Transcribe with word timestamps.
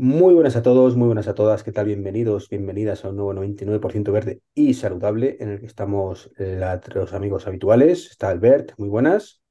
Muy 0.00 0.32
buenas 0.32 0.56
a 0.56 0.62
todos, 0.62 0.96
muy 0.96 1.08
buenas 1.08 1.28
a 1.28 1.34
todas. 1.34 1.62
¿Qué 1.62 1.72
tal? 1.72 1.84
Bienvenidos, 1.84 2.48
bienvenidas 2.48 3.04
a 3.04 3.10
un 3.10 3.16
nuevo 3.16 3.34
99% 3.34 4.12
verde 4.12 4.40
y 4.54 4.72
saludable 4.72 5.36
en 5.40 5.50
el 5.50 5.60
que 5.60 5.66
estamos 5.66 6.30
la- 6.38 6.80
los 6.94 7.12
amigos 7.12 7.46
habituales. 7.46 8.10
Está 8.10 8.30
Albert, 8.30 8.72
muy 8.78 8.88
buenas. 8.88 9.42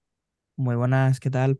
Muy 0.55 0.75
buenas, 0.75 1.19
¿qué 1.19 1.29
tal? 1.29 1.59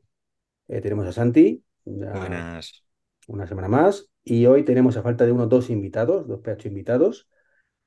Eh, 0.67 0.81
tenemos 0.81 1.05
a 1.05 1.11
Santi, 1.11 1.63
ya 1.85 2.17
Buenas. 2.17 2.83
una 3.27 3.45
semana 3.45 3.67
más. 3.67 4.07
Y 4.23 4.47
hoy 4.47 4.65
tenemos 4.65 4.97
a 4.97 5.03
falta 5.03 5.23
de 5.25 5.31
uno, 5.33 5.45
dos 5.45 5.69
invitados, 5.69 6.27
dos 6.27 6.41
PH 6.41 6.67
invitados. 6.67 7.29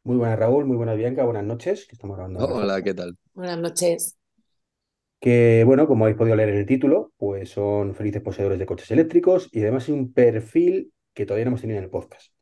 Muy 0.04 0.16
buenas 0.16 0.38
Raúl, 0.38 0.66
muy 0.66 0.76
buenas 0.76 0.96
Bianca, 0.96 1.24
buenas 1.24 1.44
noches, 1.44 1.86
que 1.86 1.96
estamos 1.96 2.16
grabando. 2.16 2.46
Hola, 2.46 2.80
¿qué 2.82 2.94
tal? 2.94 3.16
Buenas 3.34 3.58
noches. 3.58 4.16
Que 5.22 5.62
bueno, 5.64 5.86
como 5.86 6.04
habéis 6.04 6.18
podido 6.18 6.34
leer 6.34 6.48
en 6.48 6.56
el 6.56 6.66
título, 6.66 7.12
pues 7.16 7.48
son 7.50 7.94
felices 7.94 8.22
poseedores 8.22 8.58
de 8.58 8.66
coches 8.66 8.90
eléctricos 8.90 9.48
y 9.52 9.62
además 9.62 9.88
hay 9.88 9.94
un 9.94 10.12
perfil 10.12 10.92
que 11.14 11.26
todavía 11.26 11.44
no 11.44 11.50
hemos 11.50 11.60
tenido 11.60 11.78
en 11.78 11.84
el 11.84 11.90
podcast. 11.90 12.32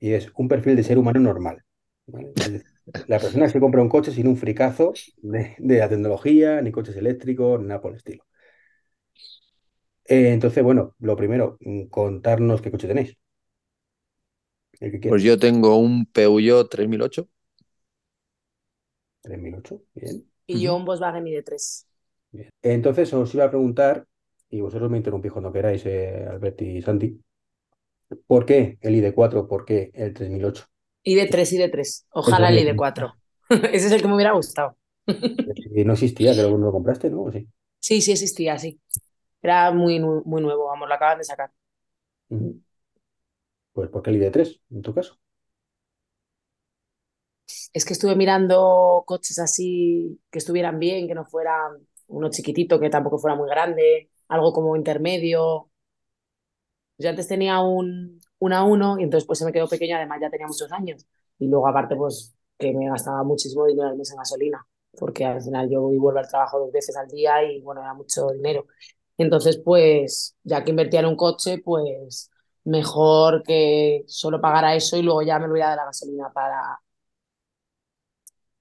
Y 0.00 0.12
es 0.12 0.32
un 0.36 0.48
perfil 0.48 0.74
de 0.76 0.84
ser 0.84 0.96
humano 0.96 1.20
normal. 1.20 1.62
¿vale? 2.06 2.32
Es 2.36 2.52
decir, 2.52 2.64
la 3.08 3.18
persona 3.18 3.44
que 3.44 3.52
se 3.52 3.60
compra 3.60 3.82
un 3.82 3.90
coche 3.90 4.10
sin 4.10 4.26
un 4.26 4.38
fricazo 4.38 4.94
de, 5.18 5.54
de 5.58 5.78
la 5.78 5.90
tecnología, 5.90 6.62
ni 6.62 6.72
coches 6.72 6.96
eléctricos, 6.96 7.60
ni 7.60 7.66
nada 7.66 7.82
por 7.82 7.90
el 7.92 7.98
estilo. 7.98 8.24
Eh, 10.06 10.32
entonces, 10.32 10.64
bueno, 10.64 10.94
lo 11.00 11.16
primero, 11.16 11.58
mm, 11.60 11.88
contarnos 11.88 12.62
qué 12.62 12.70
coche 12.70 12.88
tenéis. 12.88 13.18
El 14.80 14.92
que 14.92 15.00
quiera. 15.00 15.12
Pues 15.12 15.22
yo 15.22 15.38
tengo 15.38 15.76
un 15.76 16.06
Peugeot 16.06 16.70
3008. 16.70 17.28
3008, 19.22 19.82
bien. 19.94 20.30
Y 20.46 20.62
yo 20.62 20.76
un 20.76 20.84
Volkswagen 20.86 21.26
ID3. 21.26 21.86
Bien. 22.36 22.50
Entonces 22.62 23.12
os 23.14 23.34
iba 23.34 23.44
a 23.44 23.50
preguntar, 23.50 24.06
y 24.50 24.60
vosotros 24.60 24.90
me 24.90 24.98
interrumpís 24.98 25.32
cuando 25.32 25.52
queráis, 25.52 25.84
eh, 25.86 26.26
Albert 26.28 26.62
y 26.62 26.82
Santi, 26.82 27.20
¿por 28.26 28.46
qué 28.46 28.78
el 28.80 28.94
ID4? 28.94 29.48
¿Por 29.48 29.64
qué 29.64 29.90
el 29.94 30.12
3008? 30.12 30.64
ID3, 31.04 31.52
ID3. 31.52 32.06
Ojalá 32.12 32.50
el 32.50 32.58
ID4. 32.58 33.12
Ese 33.72 33.86
es 33.86 33.92
el 33.92 34.02
que 34.02 34.08
me 34.08 34.14
hubiera 34.14 34.32
gustado. 34.32 34.76
Si 35.06 35.84
no 35.84 35.92
existía, 35.92 36.32
creo 36.32 36.50
que 36.50 36.58
no 36.58 36.66
lo 36.66 36.72
compraste, 36.72 37.10
¿no? 37.10 37.22
¿O 37.24 37.32
sí? 37.32 37.46
Sí, 37.80 38.00
sí 38.00 38.12
existía, 38.12 38.58
sí. 38.58 38.80
Era 39.42 39.70
muy, 39.72 40.00
muy 40.00 40.40
nuevo, 40.40 40.66
vamos, 40.66 40.88
lo 40.88 40.94
acaban 40.94 41.18
de 41.18 41.24
sacar. 41.24 41.50
Pues 43.72 43.90
¿por 43.90 44.02
qué 44.02 44.10
el 44.10 44.16
ID3, 44.16 44.60
en 44.70 44.82
tu 44.82 44.94
caso? 44.94 45.18
Es 47.74 47.84
que 47.84 47.92
estuve 47.92 48.16
mirando 48.16 49.02
coches 49.06 49.38
así 49.38 50.18
que 50.30 50.38
estuvieran 50.38 50.78
bien, 50.78 51.06
que 51.06 51.14
no 51.14 51.26
fueran 51.26 51.86
uno 52.16 52.30
chiquitito, 52.30 52.80
que 52.80 52.90
tampoco 52.90 53.18
fuera 53.18 53.36
muy 53.36 53.48
grande, 53.48 54.10
algo 54.28 54.52
como 54.52 54.76
intermedio. 54.76 55.70
Yo 56.98 57.10
antes 57.10 57.26
tenía 57.28 57.60
un, 57.60 58.20
un 58.38 58.52
A1 58.52 58.98
y 58.98 59.02
entonces 59.04 59.26
pues 59.26 59.38
se 59.38 59.44
me 59.44 59.52
quedó 59.52 59.68
pequeño, 59.68 59.96
además 59.96 60.18
ya 60.20 60.30
tenía 60.30 60.46
muchos 60.46 60.70
años. 60.72 61.06
Y 61.38 61.48
luego 61.48 61.66
aparte 61.68 61.96
pues 61.96 62.34
que 62.58 62.72
me 62.72 62.88
gastaba 62.88 63.22
muchísimo 63.24 63.66
dinero 63.66 63.88
al 63.88 63.96
mes 63.96 64.10
en 64.12 64.16
gasolina, 64.18 64.64
porque 64.98 65.24
al 65.24 65.42
final 65.42 65.68
yo 65.70 65.80
voy 65.82 65.98
vuelvo 65.98 66.20
al 66.20 66.28
trabajo 66.28 66.58
dos 66.60 66.72
veces 66.72 66.96
al 66.96 67.08
día 67.08 67.42
y 67.44 67.60
bueno, 67.62 67.80
era 67.82 67.94
mucho 67.94 68.28
dinero. 68.28 68.66
Entonces 69.18 69.58
pues 69.64 70.36
ya 70.44 70.62
que 70.64 70.70
invertía 70.70 71.00
en 71.00 71.06
un 71.06 71.16
coche, 71.16 71.58
pues 71.64 72.30
mejor 72.64 73.42
que 73.42 74.04
solo 74.06 74.40
pagara 74.40 74.74
eso 74.74 74.96
y 74.96 75.02
luego 75.02 75.22
ya 75.22 75.38
me 75.38 75.46
olvidara 75.46 75.72
de 75.72 75.76
la 75.78 75.84
gasolina 75.86 76.30
para, 76.32 76.80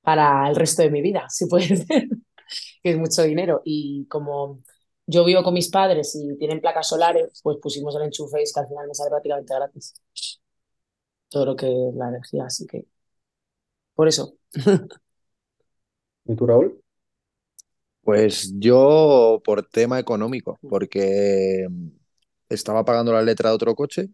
para 0.02 0.50
el 0.50 0.56
resto 0.56 0.82
de 0.84 0.90
mi 0.92 1.02
vida, 1.02 1.26
si 1.30 1.46
puede 1.48 1.76
ser, 1.78 2.08
que 2.84 2.92
es 2.92 2.98
mucho 2.98 3.24
dinero. 3.24 3.62
Y 3.66 4.06
como 4.08 4.62
yo 5.06 5.26
vivo 5.26 5.44
con 5.44 5.54
mis 5.54 5.70
padres 5.70 6.16
y 6.16 6.38
tienen 6.38 6.62
placas 6.62 6.88
solares, 6.90 7.40
pues 7.44 7.58
pusimos 7.62 7.96
el 7.96 8.04
enchufe 8.04 8.40
y 8.40 8.44
es 8.44 8.54
que 8.54 8.60
al 8.62 8.68
final 8.68 8.88
me 8.88 8.96
sale 8.96 9.10
prácticamente 9.10 9.54
gratis 9.54 9.94
todo 11.30 11.46
lo 11.46 11.56
que 11.56 11.68
es 11.68 11.96
la 11.96 12.10
energía, 12.10 12.46
así 12.46 12.66
que 12.68 12.86
por 13.96 14.08
eso. 14.08 14.38
¿Y 16.26 16.36
tú, 16.36 16.46
Raúl? 16.48 16.80
Pues 18.02 18.54
yo 18.60 19.42
por 19.46 19.66
tema 19.70 20.00
económico, 20.00 20.60
porque 20.70 21.68
estaba 22.50 22.84
pagando 22.84 23.14
la 23.14 23.22
letra 23.22 23.50
de 23.50 23.56
otro 23.56 23.76
coche 23.76 24.10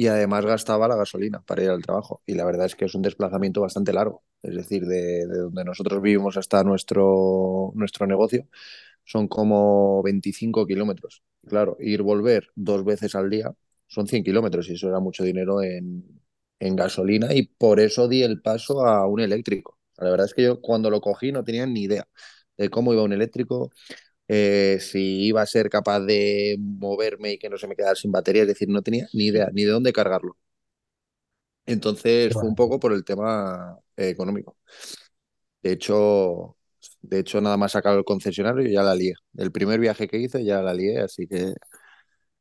y 0.00 0.06
además 0.08 0.46
gastaba 0.46 0.88
la 0.88 0.96
gasolina 0.96 1.42
para 1.42 1.62
ir 1.64 1.70
al 1.70 1.82
trabajo. 1.82 2.22
Y 2.26 2.34
la 2.34 2.44
verdad 2.44 2.66
es 2.66 2.74
que 2.76 2.86
es 2.86 2.94
un 2.94 3.02
desplazamiento 3.02 3.60
bastante 3.60 3.92
largo. 3.92 4.24
Es 4.42 4.54
decir, 4.54 4.86
de, 4.86 5.26
de 5.26 5.38
donde 5.38 5.64
nosotros 5.64 6.00
vivimos 6.02 6.36
hasta 6.36 6.64
nuestro, 6.64 7.72
nuestro 7.74 8.06
negocio 8.06 8.46
son 9.04 9.28
como 9.28 10.02
25 10.02 10.66
kilómetros. 10.66 11.22
Claro, 11.46 11.76
ir 11.80 12.02
volver 12.02 12.48
dos 12.54 12.84
veces 12.84 13.14
al 13.14 13.30
día 13.30 13.52
son 13.88 14.06
100 14.06 14.24
kilómetros 14.24 14.68
y 14.68 14.74
eso 14.74 14.88
era 14.88 15.00
mucho 15.00 15.24
dinero 15.24 15.62
en, 15.62 16.04
en 16.60 16.76
gasolina 16.76 17.34
y 17.34 17.42
por 17.44 17.80
eso 17.80 18.08
di 18.08 18.22
el 18.22 18.40
paso 18.42 18.86
a 18.86 19.06
un 19.08 19.20
eléctrico. 19.20 19.78
La 19.98 20.10
verdad 20.10 20.26
es 20.26 20.34
que 20.34 20.42
yo 20.44 20.60
cuando 20.60 20.90
lo 20.90 21.00
cogí 21.00 21.32
no 21.32 21.44
tenía 21.44 21.66
ni 21.66 21.82
idea 21.82 22.08
de 22.56 22.70
cómo 22.70 22.92
iba 22.92 23.02
un 23.02 23.12
eléctrico, 23.12 23.70
eh, 24.32 24.78
si 24.80 25.26
iba 25.26 25.42
a 25.42 25.46
ser 25.46 25.68
capaz 25.70 26.00
de 26.00 26.56
moverme 26.60 27.32
y 27.32 27.38
que 27.38 27.50
no 27.50 27.58
se 27.58 27.66
me 27.66 27.74
quedara 27.74 27.96
sin 27.96 28.12
batería, 28.12 28.42
es 28.42 28.48
decir, 28.48 28.68
no 28.68 28.80
tenía 28.82 29.08
ni 29.12 29.26
idea 29.26 29.48
ni 29.52 29.64
de 29.64 29.72
dónde 29.72 29.92
cargarlo. 29.92 30.36
Entonces 31.66 32.32
fue 32.34 32.48
un 32.48 32.54
poco 32.54 32.80
por 32.80 32.92
el 32.92 33.04
tema 33.04 33.78
eh, 33.96 34.08
económico. 34.10 34.56
De 35.62 35.72
hecho, 35.72 36.56
de 37.02 37.20
hecho, 37.20 37.40
nada 37.40 37.56
más 37.56 37.72
sacar 37.72 37.96
el 37.96 38.04
concesionario 38.04 38.66
y 38.66 38.72
ya 38.72 38.82
la 38.82 38.94
lié. 38.94 39.14
El 39.36 39.52
primer 39.52 39.80
viaje 39.80 40.08
que 40.08 40.18
hice 40.18 40.44
ya 40.44 40.62
la 40.62 40.74
lié, 40.74 41.00
así 41.00 41.26
que 41.26 41.54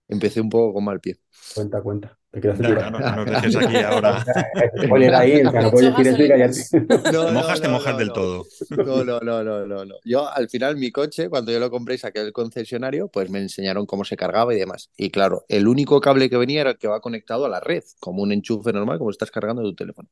empecé 0.10 0.42
un 0.42 0.50
poco 0.50 0.74
con 0.76 0.86
mal 0.86 1.00
pie. 1.02 1.20
Cuenta, 1.54 1.82
cuenta. 1.82 2.18
Te 2.32 2.40
quiero 2.40 2.54
hacer 2.54 2.66
Ya, 2.66 2.68
tirar. 2.68 2.92
no, 2.92 3.02
no 3.02 3.16
nos 3.16 3.28
dejes 3.30 3.56
aquí 3.56 3.82
ahora. 3.82 4.24
Spoiler 4.84 5.14
ahí, 5.16 5.42
o 5.44 5.50
sea, 5.52 5.62
no 5.62 5.72
puedes 5.72 5.90
decir 5.90 6.08
eso 6.08 6.24
y 6.24 6.28
callarte. 6.28 6.62
No, 7.12 7.26
Te 7.26 7.32
no, 7.32 7.34
mojas, 7.34 7.62
te 7.62 7.68
no, 7.68 7.70
mojas 7.70 7.98
no, 7.98 7.98
del 7.98 8.12
no. 8.12 8.14
todo. 8.14 8.46
No, 8.84 9.04
no, 9.04 9.20
no, 9.22 9.44
no, 9.44 9.66
no, 9.68 9.86
no. 9.86 9.96
Yo 10.06 10.28
al 10.30 10.50
final 10.50 10.78
mi 10.78 10.92
coche, 10.92 11.30
cuando 11.30 11.52
yo 11.52 11.60
lo 11.60 11.70
compré 11.72 11.96
y 11.96 11.98
saqué 12.00 12.22
del 12.22 12.34
concesionario, 12.34 13.10
pues 13.10 13.30
me 13.30 13.40
enseñaron 13.40 13.86
cómo 13.86 14.06
se 14.06 14.18
cargaba 14.18 14.54
y 14.54 14.60
demás. 14.60 14.92
Y 14.98 15.12
claro, 15.12 15.46
el 15.50 15.68
único 15.68 16.02
cable 16.02 16.30
que 16.30 16.38
venía 16.38 16.62
era 16.62 16.72
el 16.72 16.78
que 16.78 16.88
va 16.88 17.02
conectado 17.02 17.46
a 17.46 17.50
la 17.50 17.60
red, 17.60 17.84
como 18.00 18.24
un 18.24 18.32
enchufe 18.32 18.74
normal, 18.74 19.00
como 19.00 19.12
estás 19.12 19.32
cargando 19.32 19.62
de 19.64 19.70
tu 19.70 19.76
teléfono. 19.76 20.10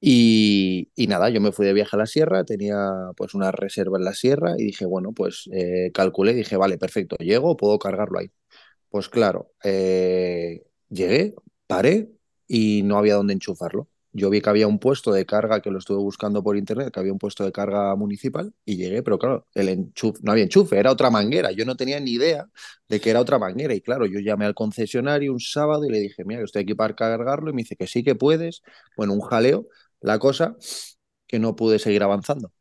Y, 0.00 0.90
y 0.94 1.06
nada, 1.08 1.30
yo 1.30 1.40
me 1.40 1.52
fui 1.52 1.66
de 1.66 1.72
viaje 1.72 1.96
a 1.96 1.98
la 1.98 2.06
sierra, 2.06 2.44
tenía 2.44 2.76
pues 3.16 3.34
una 3.34 3.50
reserva 3.50 3.98
en 3.98 4.04
la 4.04 4.12
sierra 4.14 4.54
y 4.58 4.64
dije, 4.64 4.84
bueno, 4.86 5.12
pues 5.12 5.48
eh, 5.52 5.90
calculé, 5.94 6.34
dije, 6.34 6.56
vale, 6.56 6.78
perfecto, 6.78 7.16
llego, 7.18 7.56
puedo 7.56 7.78
cargarlo 7.78 8.18
ahí. 8.20 8.30
Pues 8.96 9.10
claro, 9.10 9.52
eh, 9.62 10.64
llegué, 10.88 11.34
paré 11.66 12.10
y 12.48 12.82
no 12.82 12.96
había 12.96 13.16
dónde 13.16 13.34
enchufarlo. 13.34 13.88
Yo 14.10 14.30
vi 14.30 14.40
que 14.40 14.48
había 14.48 14.66
un 14.66 14.78
puesto 14.78 15.12
de 15.12 15.26
carga 15.26 15.60
que 15.60 15.70
lo 15.70 15.76
estuve 15.78 15.98
buscando 15.98 16.42
por 16.42 16.56
internet, 16.56 16.90
que 16.94 17.00
había 17.00 17.12
un 17.12 17.18
puesto 17.18 17.44
de 17.44 17.52
carga 17.52 17.94
municipal 17.94 18.54
y 18.64 18.76
llegué, 18.78 19.02
pero 19.02 19.18
claro, 19.18 19.46
el 19.52 19.68
enchufe, 19.68 20.18
no 20.22 20.32
había 20.32 20.44
enchufe, 20.44 20.78
era 20.78 20.90
otra 20.92 21.10
manguera. 21.10 21.50
Yo 21.52 21.66
no 21.66 21.76
tenía 21.76 22.00
ni 22.00 22.12
idea 22.12 22.48
de 22.88 22.98
que 23.02 23.10
era 23.10 23.20
otra 23.20 23.38
manguera. 23.38 23.74
Y 23.74 23.82
claro, 23.82 24.06
yo 24.06 24.18
llamé 24.20 24.46
al 24.46 24.54
concesionario 24.54 25.30
un 25.34 25.40
sábado 25.40 25.84
y 25.84 25.90
le 25.90 26.00
dije, 26.00 26.24
mira, 26.24 26.40
que 26.40 26.44
estoy 26.46 26.62
aquí 26.62 26.74
para 26.74 26.94
cargarlo. 26.96 27.50
Y 27.50 27.52
me 27.52 27.60
dice 27.62 27.76
que 27.76 27.86
sí 27.86 28.02
que 28.02 28.14
puedes. 28.14 28.62
Bueno, 28.96 29.12
un 29.12 29.20
jaleo. 29.20 29.66
La 30.00 30.18
cosa 30.18 30.56
que 31.26 31.38
no 31.38 31.56
pude 31.56 31.78
seguir 31.78 32.02
avanzando. 32.02 32.52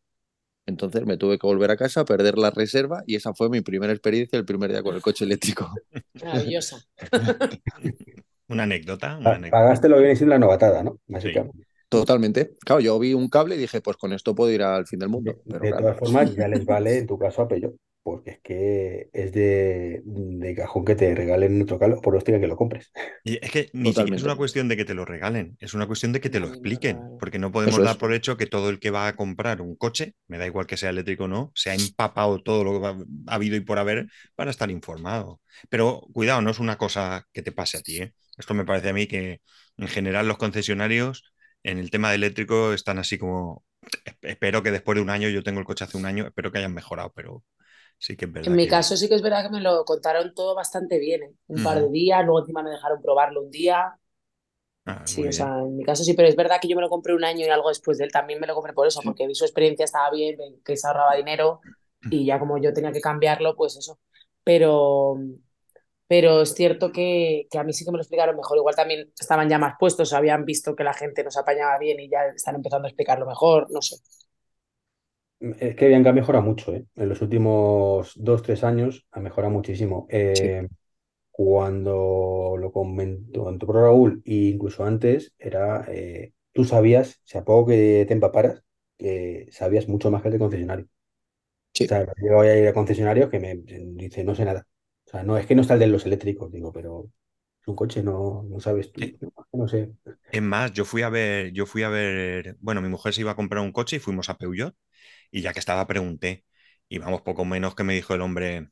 Entonces 0.66 1.06
me 1.06 1.18
tuve 1.18 1.38
que 1.38 1.48
volver 1.48 1.72
a 1.72 1.78
casa, 1.78 2.06
perder 2.06 2.38
la 2.38 2.52
reserva 2.52 3.04
y 3.06 3.16
esa 3.16 3.34
fue 3.34 3.50
mi 3.50 3.62
primera 3.62 3.94
experiencia 3.94 4.38
el 4.40 4.46
primer 4.46 4.72
día 4.72 4.82
con 4.84 4.96
el 4.96 5.02
coche 5.02 5.26
eléctrico. 5.26 5.70
Maravillosa. 6.24 6.78
Una 8.48 8.64
anécdota, 8.64 9.18
una 9.18 9.30
Pa- 9.30 9.36
anécdota. 9.36 9.64
Pagaste 9.64 9.90
lo 9.90 9.96
que 9.96 10.02
viene 10.04 10.16
siendo 10.16 10.34
la 10.36 10.40
novatada, 10.40 10.84
¿no? 10.84 11.00
Básicamente. 11.08 11.66
Totalmente. 11.90 12.56
Claro, 12.66 12.82
yo 12.82 13.00
vi 13.00 13.14
un 13.14 13.30
cable 13.30 13.56
y 13.56 13.60
dije, 13.60 13.82
pues 13.82 13.98
con 13.98 14.12
esto 14.14 14.36
puedo 14.36 14.52
ir 14.52 14.64
al 14.64 14.86
fin 14.88 15.00
del 15.00 15.10
mundo. 15.10 15.32
De, 15.32 15.42
Pero 15.48 15.60
de 15.60 15.70
claro, 15.70 15.84
todas 15.84 15.98
formas, 16.00 16.36
ya 16.36 16.48
les 16.48 16.66
vale 16.66 16.98
en 16.98 17.08
tu 17.08 17.18
caso 17.18 17.42
a 17.44 17.48
Peugeot, 17.48 17.76
porque 18.06 18.30
es 18.30 18.40
que 18.44 19.10
es 19.14 19.32
de, 19.34 20.04
de 20.06 20.54
cajón 20.54 20.86
que 20.86 20.94
te 20.94 21.16
regalen 21.16 21.60
otro 21.64 21.80
cable, 21.80 21.96
por 22.04 22.16
hostia 22.16 22.40
que 22.40 22.46
lo 22.46 22.56
compres. 22.56 22.92
Y 23.24 23.44
es 23.44 23.50
que 23.50 23.72
ni 23.74 23.94
siquiera 23.96 24.16
es 24.16 24.22
una 24.22 24.36
cuestión 24.36 24.68
de 24.68 24.78
que 24.78 24.86
te 24.86 24.94
lo 24.94 25.06
regalen, 25.06 25.58
es 25.60 25.74
una 25.74 25.88
cuestión 25.88 26.14
de 26.14 26.22
que 26.22 26.30
te 26.30 26.40
lo 26.40 26.46
expliquen, 26.46 27.00
porque 27.20 27.40
no 27.40 27.52
podemos 27.52 27.74
Eso 27.74 27.82
es. 27.82 27.88
dar 27.88 27.98
por 27.98 28.14
hecho 28.14 28.38
que 28.38 28.46
todo 28.46 28.70
el 28.70 28.80
que 28.80 28.92
va 28.92 29.08
a 29.08 29.16
comprar 29.16 29.60
un 29.60 29.76
coche, 29.76 30.14
me 30.28 30.38
da 30.38 30.46
igual 30.46 30.68
que 30.68 30.78
sea 30.78 30.92
eléctrico 30.92 31.24
o 31.24 31.28
no, 31.28 31.52
se 31.56 31.72
ha 31.72 31.74
empapado 31.74 32.44
todo 32.44 32.64
lo 32.64 32.80
que 32.80 32.86
ha 32.86 32.96
ha 33.28 33.36
habido 33.36 33.56
y 33.56 33.62
por 33.62 33.80
haber 33.80 34.08
para 34.36 34.52
estar 34.52 34.70
informado. 34.70 35.42
Pero 35.70 36.02
cuidado, 36.14 36.44
no 36.44 36.52
es 36.52 36.60
una 36.60 36.78
cosa 36.78 37.26
que 37.34 37.42
te 37.42 37.52
pase 37.52 37.78
a 37.80 37.82
ti, 37.82 37.98
¿eh? 38.04 38.14
Esto 38.38 38.54
me 38.54 38.66
parece 38.66 38.90
a 38.90 38.94
mí 38.94 39.08
que 39.08 39.42
en 39.78 39.88
general 39.88 40.28
los 40.28 40.38
concesionarios 40.38 41.24
en 41.64 41.80
el 41.80 41.90
tema 41.90 42.10
de 42.10 42.18
eléctrico 42.18 42.72
están 42.74 43.00
así 43.00 43.18
como, 43.18 43.66
espero 44.22 44.62
que 44.62 44.70
después 44.70 44.96
de 44.96 45.02
un 45.02 45.10
año, 45.10 45.30
yo 45.30 45.42
tengo 45.42 45.60
el 45.60 45.66
coche 45.66 45.86
hace 45.86 45.98
un 45.98 46.06
año, 46.06 46.28
espero 46.28 46.52
que 46.52 46.60
hayan 46.60 46.74
mejorado, 46.74 47.12
pero 47.16 47.44
sí 47.98 48.16
que 48.18 48.26
es 48.26 48.32
verdad 48.32 48.46
En 48.46 48.56
mi 48.56 48.66
que- 48.66 48.68
caso 48.68 48.96
sí 48.96 49.10
que 49.10 49.16
es 49.16 49.22
verdad 49.22 49.44
que 49.44 49.50
me 49.50 49.60
lo 49.62 49.84
contaron 49.84 50.34
todo 50.34 50.56
bastante 50.56 51.00
bien, 51.00 51.24
¿eh? 51.24 51.34
Un 51.48 51.62
par 51.62 51.82
de 51.82 51.90
días, 51.90 52.24
luego 52.26 52.40
encima 52.40 52.64
me 52.64 52.70
dejaron 52.72 53.02
probarlo 53.02 53.42
un 53.42 53.52
día. 53.52 54.00
Ah, 54.86 55.06
Sí, 55.08 55.28
o 55.28 55.32
sea, 55.32 55.60
en 55.60 55.78
mi 55.78 55.84
caso 55.84 56.04
sí, 56.04 56.14
pero 56.16 56.28
es 56.28 56.36
verdad 56.36 56.58
que 56.60 56.68
yo 56.68 56.76
me 56.76 56.82
lo 56.82 56.90
compré 56.90 57.14
un 57.14 57.24
año 57.24 57.46
y 57.46 57.50
algo 57.50 57.70
después 57.70 57.98
de 58.00 58.06
él 58.06 58.12
también 58.12 58.40
me 58.40 58.48
lo 58.48 58.56
compré 58.56 58.74
por 58.74 58.88
eso, 58.88 59.04
Sí. 59.04 59.06
porque 59.06 59.28
vi 59.28 59.36
su 59.36 59.46
experiencia, 59.46 59.86
estaba 59.86 60.10
bien, 60.10 60.38
que 60.64 60.76
se 60.78 60.88
ahorraba 60.88 61.16
dinero 61.16 61.62
y 62.10 62.26
ya 62.26 62.40
como 62.40 62.58
yo 62.58 62.74
tenía 62.74 62.92
que 62.92 63.02
cambiarlo, 63.02 63.56
pues 63.56 63.78
eso. 63.78 64.00
Pero 64.44 65.16
pero 66.08 66.42
es 66.44 66.54
cierto 66.56 66.92
que, 66.92 67.48
que, 67.52 67.60
a 67.60 67.64
mí 67.64 67.74
sí 67.74 67.86
que 67.86 67.92
me 67.92 67.98
lo 67.98 68.04
explicaron 68.04 68.36
mejor. 68.38 68.58
Igual 68.58 68.76
también 68.76 69.12
estaban 69.20 69.50
ya 69.50 69.58
más 69.60 69.76
puestos, 69.80 70.14
habían 70.14 70.46
visto 70.46 70.76
que 70.76 70.84
la 70.84 70.94
gente 70.94 71.24
nos 71.24 71.38
apañaba 71.38 71.80
bien 71.80 72.00
y 72.00 72.10
ya 72.10 72.26
están 72.36 72.56
empezando 72.56 72.86
a 72.88 72.90
explicarlo 72.90 73.26
mejor, 73.28 73.68
no 73.72 73.82
sé. 73.82 73.98
Es 75.60 75.76
que 75.76 75.88
Bianca 75.88 76.10
ha 76.12 76.14
mejorado 76.14 76.44
mucho, 76.44 76.74
¿eh? 76.74 76.86
En 76.96 77.10
los 77.10 77.22
últimos 77.22 78.14
dos, 78.16 78.42
tres 78.42 78.64
años 78.64 79.06
ha 79.12 79.20
mejorado 79.20 79.54
muchísimo. 79.54 80.08
Eh, 80.10 80.68
cuando 81.32 82.56
lo 82.60 82.72
comentó, 82.72 83.46
por 83.60 83.76
Raúl, 83.78 84.22
e 84.26 84.34
incluso 84.54 84.86
antes, 84.86 85.34
era, 85.40 85.86
eh, 85.90 86.34
tú 86.54 86.66
sabías, 86.66 87.22
si 87.26 87.38
a 87.38 87.44
poco 87.46 87.68
que 87.72 88.06
te 88.08 88.14
empaparas, 88.14 88.64
que 88.98 89.48
sabías 89.52 89.88
mucho 89.90 90.12
más 90.12 90.22
que 90.22 90.30
el 90.30 90.34
de 90.34 90.40
concesionario. 90.40 90.88
Sí. 91.74 91.86
O 91.86 91.90
sea, 91.90 92.06
yo 92.06 92.36
voy 92.36 92.48
a 92.48 92.58
ir 92.58 92.68
a 92.68 92.74
concesionarios 92.74 93.30
que 93.30 93.40
me 93.40 93.56
dice, 93.58 94.24
no 94.24 94.36
sé 94.36 94.46
nada. 94.46 94.68
O 95.08 95.12
sea, 95.12 95.24
no, 95.24 95.38
es 95.38 95.46
que 95.48 95.56
no 95.56 95.62
está 95.62 95.76
el 95.76 95.82
de 95.82 95.88
los 95.88 96.06
eléctricos, 96.06 96.52
digo, 96.52 96.72
pero 96.74 97.10
es 97.62 97.68
un 97.68 97.76
coche, 97.76 98.04
no, 98.04 98.44
no 98.44 98.60
sabes 98.60 98.92
tú, 98.92 99.02
Sí. 99.02 99.20
no 99.54 99.68
sé. 99.68 99.94
Es 100.32 100.42
más, 100.42 100.74
yo 100.74 100.86
fui 100.86 101.02
a 101.02 101.10
ver, 101.10 101.52
yo 101.54 101.66
fui 101.66 101.84
a 101.84 101.90
ver, 101.90 102.58
bueno, 102.60 102.82
mi 102.82 102.90
mujer 102.90 103.14
se 103.14 103.22
iba 103.22 103.32
a 103.32 103.36
comprar 103.36 103.64
un 103.64 103.72
coche 103.72 103.98
y 103.98 104.00
fuimos 104.00 104.30
a 104.30 104.38
Peugeot 104.38 104.76
y 105.32 105.42
ya 105.42 105.54
que 105.54 105.60
estaba 105.60 105.88
pregunté 105.88 106.46
y 106.90 106.98
vamos 107.00 107.22
poco 107.22 107.46
menos 107.46 107.76
que 107.76 107.84
me 107.84 107.94
dijo 107.96 108.14
el 108.14 108.22
hombre, 108.22 108.70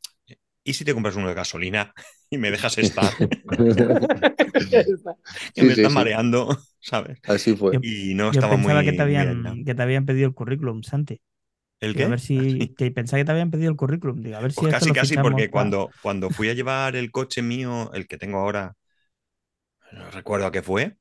¿y 0.63 0.73
si 0.75 0.85
te 0.85 0.94
compras 0.94 1.15
uno 1.17 1.27
de 1.29 1.33
gasolina 1.35 1.94
y 2.29 2.38
me 2.38 2.51
dejas 2.51 2.77
estar? 2.79 3.11
que 5.53 5.59
Sí, 5.59 5.61
me 5.63 5.69
sí, 5.71 5.73
está 5.73 5.89
sí. 5.89 5.91
mareando, 5.91 6.57
¿sabes? 6.79 7.19
Así 7.25 7.55
fue. 7.55 7.79
Y 7.81 8.13
no 8.15 8.29
Yo 8.29 8.31
estaba 8.31 8.57
muy 8.57 8.57
pensaba 8.57 8.83
que 8.83 8.94
te 8.94 9.01
muy 9.01 9.03
habían, 9.03 9.63
que 9.65 9.75
te 9.75 9.81
habían 9.83 10.05
pedido 10.05 10.27
el 10.27 10.33
currículum, 10.33 10.83
Santi. 10.83 11.21
¿El 11.79 11.94
Digo, 11.94 12.07
a 12.07 12.07
qué? 12.07 12.09
ver 12.09 12.21
si. 12.21 12.75
Que 12.77 12.91
pensaba 12.91 13.21
que 13.21 13.25
te 13.25 13.33
habían 13.33 13.51
pedido 13.51 13.71
el 13.71 13.77
currículum. 13.77 14.23
Digo, 14.23 14.38
a 14.38 14.41
ver 14.41 14.53
si 14.53 14.56
Pues 14.56 14.67
esto 14.67 14.79
casi, 14.81 14.91
casi, 14.91 15.17
porque 15.17 15.49
cuando, 15.51 15.95
cuando 15.99 16.29
fui 16.31 16.49
a 16.49 16.53
llevar 16.53 16.95
el 16.95 17.11
coche 17.11 17.41
mío, 17.41 17.91
el 17.94 18.07
que 18.07 18.17
tengo 18.17 18.39
ahora, 18.39 18.75
no 19.91 20.09
recuerdo 20.11 20.47
a 20.47 20.51
qué 20.51 20.61
fue, 20.61 20.97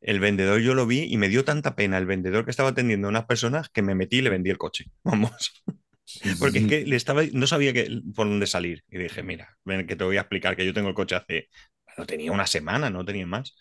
el 0.00 0.20
vendedor 0.20 0.60
yo 0.60 0.74
lo 0.74 0.86
vi 0.86 1.04
y 1.04 1.16
me 1.16 1.28
dio 1.28 1.44
tanta 1.44 1.74
pena 1.74 1.98
el 1.98 2.06
vendedor 2.06 2.44
que 2.44 2.50
estaba 2.50 2.70
atendiendo 2.70 3.08
a 3.08 3.10
unas 3.10 3.26
personas 3.26 3.68
que 3.68 3.82
me 3.82 3.94
metí 3.94 4.18
y 4.18 4.22
le 4.22 4.30
vendí 4.30 4.50
el 4.50 4.58
coche. 4.58 4.86
Vamos. 5.04 5.52
Porque 6.38 6.60
es 6.60 6.66
que 6.66 6.86
le 6.86 6.96
estaba, 6.96 7.22
no 7.32 7.46
sabía 7.46 7.72
que, 7.72 8.00
por 8.14 8.28
dónde 8.28 8.46
salir. 8.46 8.82
Y 8.90 8.98
dije, 8.98 9.22
mira, 9.22 9.56
ven 9.64 9.86
que 9.86 9.96
te 9.96 10.04
voy 10.04 10.16
a 10.16 10.20
explicar 10.20 10.56
que 10.56 10.64
yo 10.64 10.72
tengo 10.72 10.88
el 10.88 10.94
coche 10.94 11.16
hace, 11.16 11.48
no 11.98 12.06
tenía 12.06 12.32
una 12.32 12.46
semana, 12.46 12.88
no 12.88 13.04
tenía 13.04 13.26
más. 13.26 13.56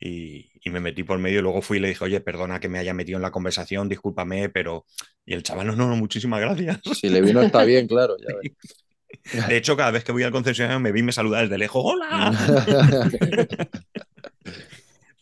Y, 0.00 0.50
y 0.60 0.70
me 0.70 0.80
metí 0.80 1.04
por 1.04 1.20
medio 1.20 1.38
y 1.38 1.42
luego 1.42 1.62
fui 1.62 1.78
y 1.78 1.80
le 1.80 1.88
dije, 1.88 2.02
oye, 2.02 2.20
perdona 2.20 2.58
que 2.58 2.68
me 2.68 2.80
haya 2.80 2.92
metido 2.92 3.18
en 3.18 3.22
la 3.22 3.30
conversación, 3.30 3.88
discúlpame, 3.88 4.48
pero... 4.48 4.84
Y 5.24 5.34
el 5.34 5.44
chaval, 5.44 5.68
no, 5.68 5.76
no, 5.76 5.88
no, 5.88 5.96
muchísimas 5.96 6.40
gracias. 6.40 6.80
Si 7.00 7.08
le 7.08 7.20
vino 7.20 7.40
está 7.40 7.62
bien, 7.62 7.86
claro. 7.86 8.16
ya 8.18 8.34
ves. 8.42 8.52
De 9.48 9.56
hecho, 9.56 9.76
cada 9.76 9.92
vez 9.92 10.02
que 10.02 10.10
voy 10.10 10.24
al 10.24 10.32
concesionario 10.32 10.80
me 10.80 10.90
vi 10.90 11.00
y 11.00 11.04
me 11.04 11.12
saluda 11.12 11.42
desde 11.42 11.58
lejos. 11.58 11.82
¡Hola! 11.84 12.32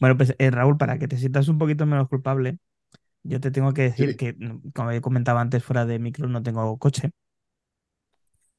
Bueno, 0.01 0.17
pues 0.17 0.35
eh, 0.39 0.51
Raúl, 0.51 0.77
para 0.79 0.99
que 0.99 1.09
te 1.09 1.17
sientas 1.19 1.49
un 1.49 1.59
poquito 1.59 1.87
menos 1.87 2.09
culpable, 2.09 2.59
yo 3.25 3.41
te 3.41 3.51
tengo 3.53 3.73
que 3.75 3.83
decir 3.85 4.11
Sí. 4.13 4.17
que, 4.17 4.35
mm, 4.35 4.73
como 4.75 4.93
he 4.93 5.01
comentado 5.03 5.39
antes 5.39 5.65
fuera 5.65 5.87
de 5.87 5.99
micro, 6.01 6.29
no 6.29 6.43
tengo 6.45 6.79
coche, 6.79 7.13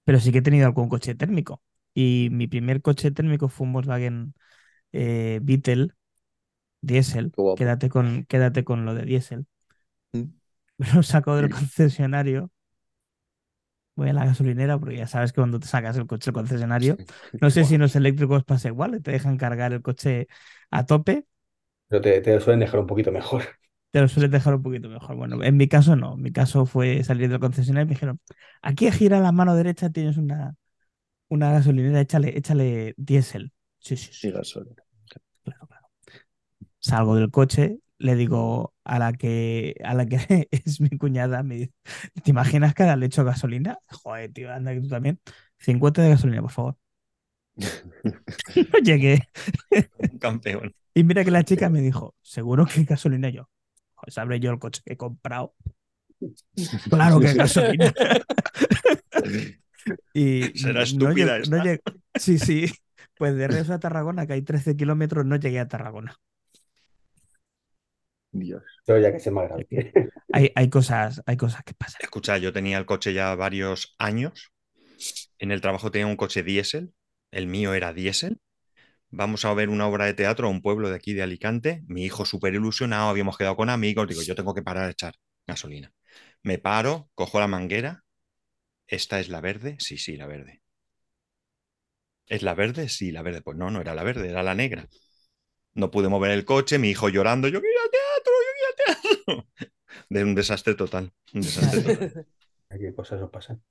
pero 0.03 0.19
sí 0.19 0.31
que 0.31 0.39
he 0.39 0.41
tenido 0.41 0.65
algún 0.67 0.89
coche 0.89 1.15
térmico. 1.15 1.61
Y 1.93 2.29
mi 2.31 2.47
primer 2.47 2.81
coche 2.81 3.11
térmico 3.11 3.49
fue 3.49 3.67
un 3.67 3.73
Volkswagen 3.73 4.33
eh, 4.93 5.39
Beetle 5.43 5.89
diésel. 6.81 7.35
Quédate 7.55 7.89
con, 7.89 8.25
quédate 8.25 8.63
con 8.65 8.85
lo 8.85 8.95
de 8.95 9.05
diésel. 9.05 9.47
Mm. 10.13 10.31
Lo 10.95 11.03
saco 11.03 11.35
del 11.35 11.49
concesionario. 11.49 12.51
Voy 13.95 14.09
a 14.09 14.13
la 14.13 14.25
gasolinera 14.25 14.79
porque 14.79 14.97
ya 14.97 15.07
sabes 15.07 15.31
que 15.33 15.41
cuando 15.41 15.59
te 15.59 15.67
sacas 15.67 15.97
el 15.97 16.07
coche 16.07 16.27
del 16.31 16.33
concesionario, 16.33 17.01
no 17.39 17.49
sé 17.51 17.65
si 17.65 17.75
en 17.75 17.81
los 17.81 17.95
eléctricos 17.95 18.43
pasa 18.45 18.69
igual, 18.69 19.01
te 19.03 19.11
dejan 19.11 19.37
cargar 19.37 19.73
el 19.73 19.81
coche 19.81 20.27
a 20.71 20.85
tope 20.85 21.25
Pero 21.91 22.01
te, 22.01 22.21
te 22.21 22.39
suelen 22.39 22.59
dejar 22.61 22.79
un 22.79 22.87
poquito 22.87 23.11
mejor. 23.11 23.43
te 23.91 23.99
lo 24.01 24.07
sueles 24.07 24.31
dejar 24.31 24.55
un 24.55 24.63
poquito 24.63 24.89
mejor. 24.89 25.15
Bueno, 25.15 25.43
en 25.43 25.57
mi 25.57 25.67
caso 25.67 25.95
no. 25.95 26.13
En 26.15 26.21
mi 26.21 26.31
caso 26.31 26.65
fue 26.65 27.03
salir 27.03 27.29
del 27.29 27.39
concesionario 27.39 27.83
y 27.85 27.87
me 27.89 27.93
dijeron, 27.95 28.19
aquí 28.61 28.89
gira 28.91 29.19
la 29.19 29.31
mano 29.31 29.55
derecha, 29.55 29.89
tienes 29.89 30.17
una, 30.17 30.55
una 31.29 31.51
gasolinera, 31.53 32.01
échale, 32.01 32.37
échale 32.37 32.95
diésel. 32.97 33.53
Sí, 33.79 33.97
sí, 33.97 34.11
sí, 34.13 34.31
gasolina. 34.31 34.83
claro, 35.43 35.67
claro. 35.67 35.87
Salgo 36.79 37.15
del 37.15 37.31
coche, 37.31 37.79
le 37.99 38.15
digo 38.15 38.73
a 38.83 38.99
la 38.99 39.13
que, 39.13 39.75
a 39.83 39.93
la 39.93 40.05
que 40.07 40.17
es 40.51 40.81
mi 40.81 40.89
cuñada, 40.97 41.43
me 41.43 41.55
dice, 41.55 41.73
¿te 42.23 42.31
imaginas 42.31 42.73
que 42.75 42.83
le 42.97 43.05
echo 43.07 43.23
gasolina? 43.25 43.79
Joder, 43.91 44.33
tío, 44.33 44.51
anda 44.53 44.73
que 44.73 44.81
tú 44.81 44.87
también. 44.89 45.19
50 45.59 46.01
de 46.01 46.09
gasolina, 46.09 46.41
por 46.41 46.51
favor. 46.51 46.77
No 48.55 48.79
llegué. 48.83 49.27
Un 50.11 50.19
campeón. 50.19 50.75
Y 50.93 51.03
mira 51.03 51.23
que 51.23 51.31
la 51.31 51.43
chica 51.43 51.69
me 51.69 51.81
dijo, 51.81 52.15
¿seguro 52.21 52.65
que 52.65 52.79
hay 52.81 52.85
gasolina? 52.85 53.29
Yo, 53.29 53.49
sabré 54.07 54.39
yo 54.39 54.51
el 54.51 54.59
coche 54.59 54.81
que 54.85 54.93
he 54.93 54.97
comprado. 54.97 55.55
Claro 56.89 57.19
que 57.19 57.27
hay 57.29 57.35
gasolina. 57.35 57.93
Y 60.13 60.43
Será 60.59 60.73
no 60.73 60.81
estúpida 60.81 61.39
no 61.49 61.63
llego- 61.63 61.81
Sí, 62.15 62.37
sí. 62.37 62.71
Pues 63.15 63.35
de 63.35 63.47
Reus 63.47 63.69
a 63.71 63.79
Tarragona, 63.79 64.27
que 64.27 64.33
hay 64.33 64.41
13 64.43 64.75
kilómetros, 64.75 65.25
no 65.25 65.37
llegué 65.37 65.59
a 65.59 65.67
Tarragona. 65.67 66.15
Dios. 68.31 68.63
Pero 68.85 68.99
ya 68.99 69.15
que 69.15 69.31
más 69.31 69.47
grave. 69.47 69.67
Hay, 70.31 70.51
hay 70.55 70.69
cosas, 70.69 71.21
hay 71.25 71.35
cosas 71.35 71.63
que 71.63 71.73
pasan. 71.73 71.99
Escucha, 72.01 72.37
yo 72.37 72.53
tenía 72.53 72.77
el 72.77 72.85
coche 72.85 73.13
ya 73.13 73.33
varios 73.35 73.95
años. 73.97 74.51
En 75.39 75.51
el 75.51 75.61
trabajo 75.61 75.91
tenía 75.91 76.07
un 76.07 76.15
coche 76.15 76.43
diésel. 76.43 76.93
El 77.31 77.47
mío 77.47 77.73
era 77.73 77.93
diésel. 77.93 78.39
Vamos 79.09 79.43
a 79.45 79.53
ver 79.53 79.69
una 79.69 79.87
obra 79.87 80.05
de 80.05 80.13
teatro 80.13 80.47
a 80.47 80.49
un 80.49 80.61
pueblo 80.61 80.89
de 80.89 80.95
aquí 80.95 81.13
de 81.13 81.23
Alicante. 81.23 81.83
Mi 81.87 82.03
hijo 82.03 82.25
súper 82.25 82.53
ilusionado, 82.53 83.09
habíamos 83.09 83.37
quedado 83.37 83.55
con 83.55 83.69
amigos. 83.69 84.07
Digo, 84.07 84.21
yo 84.21 84.35
tengo 84.35 84.53
que 84.53 84.61
parar 84.61 84.85
a 84.85 84.91
echar 84.91 85.15
gasolina. 85.47 85.93
Me 86.43 86.57
paro, 86.57 87.09
cojo 87.15 87.39
la 87.39 87.47
manguera. 87.47 88.03
¿Esta 88.87 89.19
es 89.19 89.29
la 89.29 89.41
verde? 89.41 89.77
Sí, 89.79 89.97
sí, 89.97 90.15
la 90.17 90.27
verde. 90.27 90.61
¿Es 92.27 92.43
la 92.43 92.53
verde? 92.53 92.87
Sí, 92.89 93.11
la 93.11 93.21
verde. 93.21 93.41
Pues 93.41 93.57
no, 93.57 93.69
no 93.71 93.81
era 93.81 93.95
la 93.95 94.03
verde, 94.03 94.29
era 94.29 94.43
la 94.43 94.55
negra. 94.55 94.87
No 95.73 95.91
pude 95.91 96.09
mover 96.09 96.31
el 96.31 96.45
coche, 96.45 96.79
mi 96.79 96.89
hijo 96.89 97.09
llorando. 97.09 97.47
Yo 97.47 97.61
quiero 97.61 97.73
ir 97.73 97.81
al 97.83 97.91
teatro, 97.91 98.33
yo 98.45 98.51
quiero 98.53 98.61
ir 98.61 99.35
al 99.37 99.45
teatro. 99.45 99.71
De 100.09 100.23
un 100.23 100.35
desastre 100.35 100.75
total. 100.75 101.11
Un 101.33 101.41
desastre 101.41 101.81
total. 101.81 102.27
Qué 102.79 102.93
cosas 102.93 103.21
os 103.21 103.29
pasan. 103.29 103.61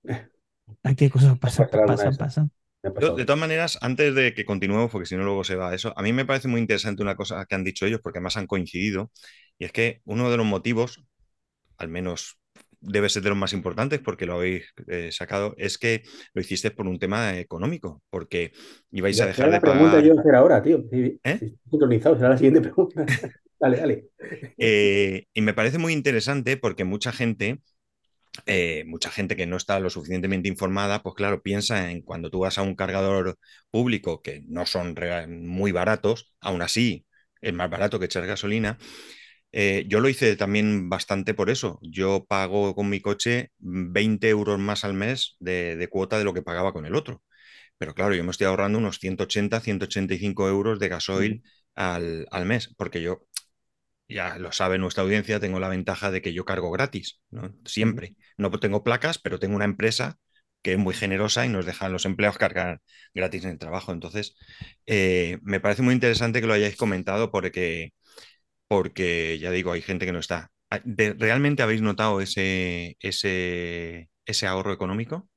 Aquí 0.83 1.05
hay 1.05 1.11
cosas 1.11 1.33
que 1.33 1.39
pasan, 1.39 1.69
pasan, 1.87 2.17
pasan. 2.17 2.53
Yo, 2.83 3.15
de 3.15 3.25
todas 3.25 3.39
maneras, 3.41 3.79
antes 3.83 4.15
de 4.15 4.35
que 4.35 4.45
continuemos, 4.45 4.91
porque 4.91 5.07
si 5.07 5.17
no 5.17 5.25
luego 5.25 5.45
se 5.45 5.55
va 5.57 5.71
a 5.71 5.75
eso, 5.75 5.93
a 5.97 6.03
mí 6.03 6.13
me 6.13 6.25
parece 6.27 6.49
muy 6.49 6.61
interesante 6.61 7.03
una 7.03 7.17
cosa 7.17 7.45
que 7.47 7.55
han 7.55 7.65
dicho 7.65 7.87
ellos, 7.87 8.01
porque 8.03 8.19
además 8.19 8.37
han 8.37 8.47
coincidido, 8.47 9.11
y 9.59 9.65
es 9.65 9.73
que 9.73 10.01
uno 10.05 10.31
de 10.31 10.37
los 10.37 10.47
motivos, 10.47 11.03
al 11.79 11.89
menos 11.89 12.39
debe 12.81 13.09
ser 13.11 13.23
de 13.23 13.31
los 13.31 13.39
más 13.39 13.53
importantes 13.55 14.01
porque 14.01 14.27
lo 14.27 14.35
habéis 14.35 14.67
eh, 14.89 15.11
sacado, 15.13 15.55
es 15.59 15.79
que 15.79 16.03
lo 16.35 16.41
hiciste 16.43 16.71
por 16.73 16.87
un 16.89 16.99
tema 16.99 17.39
económico, 17.39 18.03
porque 18.11 18.53
ibais 18.93 19.19
Ya- 19.19 19.25
a 19.25 19.29
dejar 19.29 19.47
de 19.47 19.53
la 19.53 19.61
pregunta 19.61 20.01
yo 20.01 20.19
hacer 20.19 20.35
ahora, 20.35 20.63
tío. 20.63 20.83
Sí, 20.91 21.21
¿Eh? 21.25 21.43
sincronizado, 21.71 22.17
será 22.17 22.31
la 22.31 22.37
siguiente 22.39 22.61
pregunta. 22.61 23.05
Dale, 23.61 23.77
dale. 23.77 24.09
Eh, 24.59 25.25
y 25.35 25.41
me 25.43 25.55
parece 25.55 25.79
muy 25.79 25.93
interesante 25.93 26.57
porque 26.57 26.85
mucha 26.85 27.13
gente, 27.13 27.63
eh, 28.47 28.85
mucha 28.87 29.11
gente 29.11 29.37
que 29.37 29.47
no 29.47 29.57
está 29.57 29.81
lo 29.81 29.91
suficientemente 29.91 30.49
informada, 30.49 31.03
pues 31.03 31.15
claro, 31.15 31.43
piensa 31.43 31.91
en 31.91 32.03
cuando 32.03 32.31
tú 32.31 32.41
vas 32.41 32.59
a 32.59 32.63
un 32.63 32.75
cargador 32.77 33.39
público 33.71 34.23
que 34.23 34.43
no 34.49 34.67
son 34.67 34.95
muy 35.29 35.73
baratos, 35.73 36.33
aún 36.41 36.63
así 36.63 37.07
es 37.41 37.55
más 37.55 37.71
barato 37.71 37.99
que 37.99 38.07
echar 38.07 38.27
gasolina. 38.27 38.79
Eh, 39.53 39.85
yo 39.89 40.01
lo 40.01 40.09
hice 40.09 40.37
también 40.37 40.89
bastante 40.89 41.35
por 41.35 41.51
eso. 41.51 41.79
Yo 41.83 42.25
pago 42.27 42.75
con 42.75 42.89
mi 42.89 43.01
coche 43.01 43.51
20 43.59 44.29
euros 44.29 44.59
más 44.59 44.85
al 44.85 44.95
mes 44.95 45.37
de, 45.41 45.77
de 45.77 45.89
cuota 45.89 46.19
de 46.19 46.25
lo 46.25 46.35
que 46.35 46.43
pagaba 46.43 46.73
con 46.73 46.87
el 46.87 46.95
otro. 46.95 47.23
Pero 47.79 47.95
claro, 47.95 48.15
yo 48.15 48.25
me 48.25 48.31
estoy 48.31 48.47
ahorrando 48.47 48.79
unos 48.79 48.99
180, 48.99 49.61
185 49.61 50.49
euros 50.49 50.79
de 50.79 50.89
gasoil 50.89 51.43
al, 51.75 52.27
al 52.31 52.47
mes, 52.47 52.75
porque 52.77 53.03
yo, 53.03 53.27
ya 54.11 54.39
lo 54.39 54.53
sabe 54.53 54.79
nuestra 54.79 55.03
audiencia, 55.05 55.41
tengo 55.41 55.61
la 55.61 55.69
ventaja 55.69 56.11
de 56.11 56.23
que 56.23 56.33
yo 56.35 56.45
cargo 56.45 56.71
gratis, 56.71 57.21
¿no? 57.31 57.55
Siempre. 57.65 58.17
No 58.39 58.51
tengo 58.61 58.85
placas, 58.85 59.19
pero 59.19 59.39
tengo 59.39 59.57
una 59.57 59.65
empresa 59.67 60.19
que 60.63 60.73
es 60.75 60.79
muy 60.79 60.95
generosa 60.95 61.47
y 61.47 61.49
nos 61.49 61.67
deja 61.67 61.87
a 61.87 61.89
los 61.89 62.05
empleados 62.07 62.39
cargar 62.39 62.83
gratis 63.15 63.45
en 63.45 63.51
el 63.53 63.59
trabajo. 63.59 63.93
Entonces, 63.93 64.37
eh, 64.87 65.39
me 65.43 65.61
parece 65.61 65.83
muy 65.83 65.95
interesante 65.95 66.41
que 66.41 66.47
lo 66.47 66.55
hayáis 66.55 66.77
comentado 66.77 67.31
porque, 67.31 67.93
porque 68.69 69.39
ya 69.41 69.51
digo, 69.51 69.73
hay 69.73 69.83
gente 69.83 70.07
que 70.07 70.13
no 70.13 70.19
está. 70.21 70.51
Ah, 70.71 70.81
¿De- 70.85 71.15
¿Realmente 71.15 71.63
habéis 71.63 71.83
notado 71.83 72.21
ese, 72.21 72.97
ese, 73.01 74.11
ese 74.27 74.47
ahorro 74.47 74.73
económico? 74.73 75.29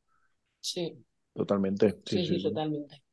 Sí, 0.62 1.06
Totalmente. 1.34 2.02
Sí, 2.06 2.18
sí, 2.18 2.26
sí, 2.26 2.40
sí, 2.40 2.40
sí. 2.40 2.42
totalmente. 2.42 3.04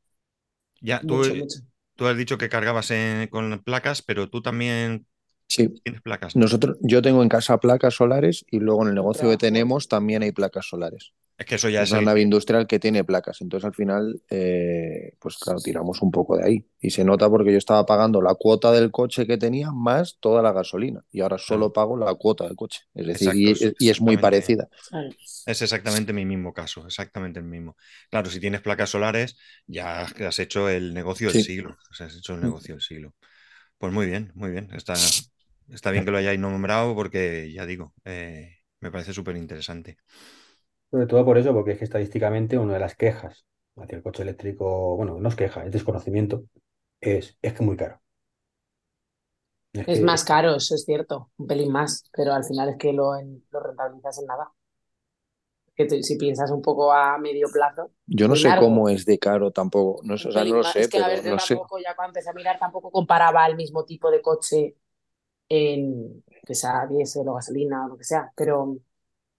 Ya, 0.81 1.05
tú, 1.05 1.23
Mucho, 1.23 1.35
mucho. 1.35 1.59
tú 1.95 2.07
has 2.07 2.17
dicho 2.17 2.37
que 2.37 2.49
cargabas 2.49 2.91
en- 2.91 3.27
con 3.27 3.63
placas, 3.63 4.01
pero 4.01 4.29
tú 4.29 4.41
también 4.41 5.05
Sí. 5.51 5.67
tienes 5.83 6.01
placas. 6.01 6.35
Nosotros, 6.35 6.77
yo 6.81 7.01
tengo 7.01 7.23
en 7.23 7.29
casa 7.29 7.59
placas 7.59 7.95
solares 7.95 8.45
y 8.49 8.59
luego 8.59 8.83
en 8.83 8.89
el 8.89 8.95
negocio 8.95 9.29
que 9.29 9.37
tenemos 9.37 9.87
también 9.87 10.23
hay 10.23 10.31
placas 10.31 10.67
solares. 10.67 11.13
Es 11.37 11.45
que 11.47 11.55
eso 11.55 11.69
ya 11.69 11.81
Es 11.81 11.87
es 11.87 11.91
una 11.91 12.01
el- 12.01 12.05
nave 12.05 12.21
industrial 12.21 12.67
que 12.67 12.79
tiene 12.79 13.03
placas. 13.03 13.41
Entonces, 13.41 13.65
al 13.65 13.73
final, 13.73 14.21
eh, 14.29 15.13
pues 15.19 15.37
claro, 15.37 15.59
tiramos 15.59 16.01
un 16.03 16.11
poco 16.11 16.37
de 16.37 16.43
ahí. 16.45 16.65
Y 16.79 16.91
se 16.91 17.03
nota 17.03 17.29
porque 17.29 17.51
yo 17.51 17.57
estaba 17.57 17.85
pagando 17.85 18.21
la 18.21 18.35
cuota 18.35 18.71
del 18.71 18.91
coche 18.91 19.25
que 19.25 19.37
tenía 19.37 19.71
más 19.71 20.17
toda 20.19 20.41
la 20.43 20.51
gasolina. 20.51 21.03
Y 21.11 21.21
ahora 21.21 21.37
solo 21.39 21.73
pago 21.73 21.97
la 21.97 22.13
cuota 22.13 22.45
del 22.45 22.55
coche. 22.55 22.81
Es 22.93 23.07
decir, 23.07 23.35
y, 23.35 23.49
Exacto, 23.49 23.75
y 23.79 23.89
es 23.89 24.01
muy 24.01 24.17
parecida. 24.17 24.69
Es 25.45 25.61
exactamente 25.61 26.13
mi 26.13 26.25
mismo 26.25 26.53
caso, 26.53 26.85
exactamente 26.85 27.39
el 27.39 27.45
mismo. 27.45 27.75
Claro, 28.11 28.29
si 28.29 28.39
tienes 28.39 28.61
placas 28.61 28.91
solares, 28.91 29.37
ya 29.65 30.01
has 30.03 30.39
hecho 30.39 30.69
el 30.69 30.93
negocio 30.93 31.31
del 31.31 31.43
siglo. 31.43 31.77
o 31.89 31.93
sea, 31.93 32.05
has 32.07 32.15
hecho 32.15 32.35
el 32.35 32.41
negocio 32.41 32.75
del 32.75 32.81
siglo. 32.81 33.15
Pues 33.79 33.91
muy 33.93 34.05
bien, 34.05 34.31
muy 34.35 34.51
bien. 34.51 34.69
Está, 34.73 34.93
está 35.71 35.91
bien 35.91 36.05
que 36.05 36.11
lo 36.11 36.17
hayáis 36.17 36.39
nombrado 36.39 36.95
porque, 36.95 37.51
ya 37.53 37.65
digo, 37.65 37.93
eh, 38.05 38.57
me 38.79 38.91
parece 38.91 39.13
súper 39.13 39.37
interesante. 39.37 39.97
Sobre 40.89 41.05
todo 41.07 41.25
por 41.25 41.37
eso, 41.37 41.53
porque 41.53 41.71
es 41.71 41.79
que 41.79 41.85
estadísticamente 41.85 42.57
una 42.57 42.73
de 42.75 42.79
las 42.79 42.95
quejas 42.95 43.45
hacia 43.77 43.95
el 43.97 44.03
coche 44.03 44.23
eléctrico, 44.23 44.95
bueno, 44.97 45.19
no 45.19 45.29
es 45.29 45.35
queja, 45.35 45.65
es 45.65 45.71
desconocimiento, 45.71 46.43
es, 47.01 47.37
es 47.41 47.53
que 47.53 47.59
es 47.59 47.61
muy 47.61 47.77
caro. 47.77 48.01
Es 49.73 49.87
Es 49.87 50.01
que- 50.01 50.01
más 50.01 50.23
caro, 50.23 50.55
eso 50.55 50.73
es 50.73 50.85
cierto, 50.85 51.29
un 51.37 51.45
pelín 51.45 51.71
más, 51.71 52.09
pero 52.13 52.33
al 52.33 52.43
final 52.43 52.69
es 52.69 52.77
que 52.79 52.93
lo, 52.93 53.15
en- 53.15 53.45
lo 53.51 53.59
rentabilizas 53.59 54.17
en 54.17 54.25
nada. 54.25 54.51
Que 55.75 55.85
tú- 55.85 56.01
si 56.03 56.15
piensas 56.17 56.49
un 56.51 56.61
poco 56.61 56.91
a 56.93 57.17
medio 57.17 57.51
plazo, 57.51 57.91
Yo 58.05 58.27
no 58.27 58.35
sé 58.35 58.53
largo. 58.53 58.55
cómo 58.55 58.89
es 58.89 59.05
de 59.05 59.17
caro 59.19 59.51
tampoco. 59.51 60.01
No, 60.03 60.15
o 60.15 60.17
sea, 60.17 60.45
no 60.45 60.55
lo 60.57 60.63
sé, 60.63 60.81
Es 60.81 60.89
que, 60.89 60.99
a 60.99 61.07
pero 61.07 61.07
ver, 61.07 61.23
yo 61.23 61.31
no 61.31 61.39
sé. 61.39 61.63
tampoco, 61.63 61.77
ya 61.79 61.95
cuando 61.95 62.09
empecé 62.11 62.29
a 62.29 62.33
mirar, 62.33 62.59
tampoco 62.59 62.91
comparaba 62.91 63.45
el 63.47 63.55
mismo 63.55 63.85
tipo 63.85 64.09
de 64.11 64.21
coche 64.21 64.75
en, 65.51 66.23
que 66.45 66.55
sea 66.55 66.87
diésel 66.87 67.27
o 67.29 67.35
gasolina 67.35 67.85
o 67.85 67.89
lo 67.89 67.97
que 67.97 68.03
sea, 68.05 68.31
pero 68.35 68.77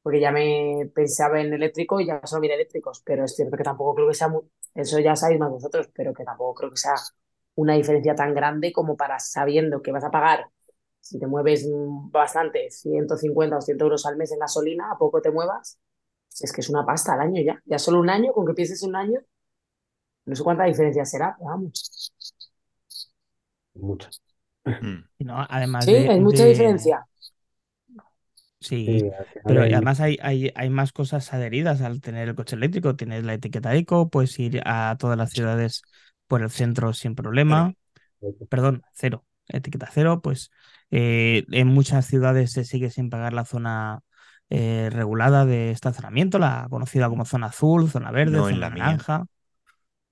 porque 0.02 0.20
ya 0.20 0.32
me 0.32 0.90
pensaba 0.94 1.40
en 1.40 1.52
eléctrico 1.54 2.00
y 2.00 2.06
ya 2.06 2.20
solo 2.26 2.40
miré 2.42 2.54
eléctricos, 2.54 3.02
pero 3.04 3.24
es 3.24 3.36
cierto 3.36 3.56
que 3.56 3.64
tampoco 3.64 3.94
creo 3.94 4.08
que 4.08 4.14
sea, 4.14 4.28
mu- 4.28 4.42
eso 4.74 4.98
ya 5.00 5.16
sabéis 5.16 5.40
más 5.40 5.50
vosotros, 5.50 5.88
pero 5.94 6.14
que 6.14 6.24
tampoco 6.24 6.54
creo 6.54 6.70
que 6.70 6.76
sea 6.78 6.94
una 7.56 7.74
diferencia 7.74 8.14
tan 8.14 8.34
grande 8.34 8.72
como 8.72 8.96
para 8.96 9.18
sabiendo 9.20 9.82
que 9.82 9.92
vas 9.92 10.04
a 10.04 10.10
pagar, 10.10 10.46
si 11.00 11.18
te 11.18 11.26
mueves 11.26 11.68
bastante, 12.10 12.70
150 12.70 13.56
o 13.56 13.58
200 13.60 13.86
euros 13.86 14.06
al 14.06 14.16
mes 14.16 14.32
en 14.32 14.38
gasolina, 14.40 14.90
a 14.92 14.98
poco 14.98 15.20
te 15.22 15.30
muevas, 15.30 15.78
es 16.40 16.52
que 16.52 16.60
es 16.62 16.70
una 16.70 16.86
pasta 16.86 17.14
al 17.14 17.20
año 17.22 17.42
ya, 17.42 17.62
ya 17.66 17.78
solo 17.78 18.00
un 18.00 18.10
año, 18.10 18.32
con 18.32 18.46
que 18.46 18.54
pienses 18.54 18.82
un 18.84 18.96
año, 18.96 19.20
no 20.26 20.34
sé 20.36 20.42
cuánta 20.44 20.64
diferencia 20.64 21.04
será, 21.04 21.36
vamos. 21.40 22.12
mucho. 23.74 24.08
Mm. 24.64 25.04
No, 25.20 25.46
además 25.48 25.86
Sí, 25.86 25.92
de, 25.94 26.08
hay 26.08 26.20
mucha 26.20 26.44
de- 26.44 26.48
diferencia. 26.50 27.06
Sí, 28.60 29.02
pero 29.44 29.62
además 29.62 30.00
hay, 30.00 30.18
hay, 30.22 30.52
hay 30.54 30.70
más 30.70 30.92
cosas 30.92 31.32
adheridas 31.34 31.80
al 31.80 32.00
tener 32.00 32.28
el 32.28 32.34
coche 32.36 32.54
eléctrico. 32.54 32.94
Tienes 32.94 33.24
la 33.24 33.34
etiqueta 33.34 33.74
eco, 33.74 34.08
puedes 34.08 34.38
ir 34.38 34.62
a 34.64 34.96
todas 34.98 35.18
las 35.18 35.32
ciudades 35.32 35.82
por 36.28 36.42
el 36.42 36.50
centro 36.50 36.92
sin 36.92 37.14
problema. 37.16 37.74
Perdón, 38.48 38.82
cero. 38.94 39.24
Etiqueta 39.48 39.88
cero, 39.92 40.20
pues 40.22 40.50
eh, 40.90 41.44
en 41.50 41.68
muchas 41.68 42.06
ciudades 42.06 42.52
se 42.52 42.64
sigue 42.64 42.90
sin 42.90 43.10
pagar 43.10 43.32
la 43.32 43.44
zona 43.44 44.00
eh, 44.50 44.88
regulada 44.92 45.44
de 45.44 45.70
estacionamiento, 45.72 46.38
la 46.38 46.68
conocida 46.70 47.08
como 47.08 47.24
zona 47.24 47.48
azul, 47.48 47.90
zona 47.90 48.12
verde, 48.12 48.38
No 48.38 48.44
zona 48.44 48.70
mía. 48.70 48.84
naranja. 48.84 49.26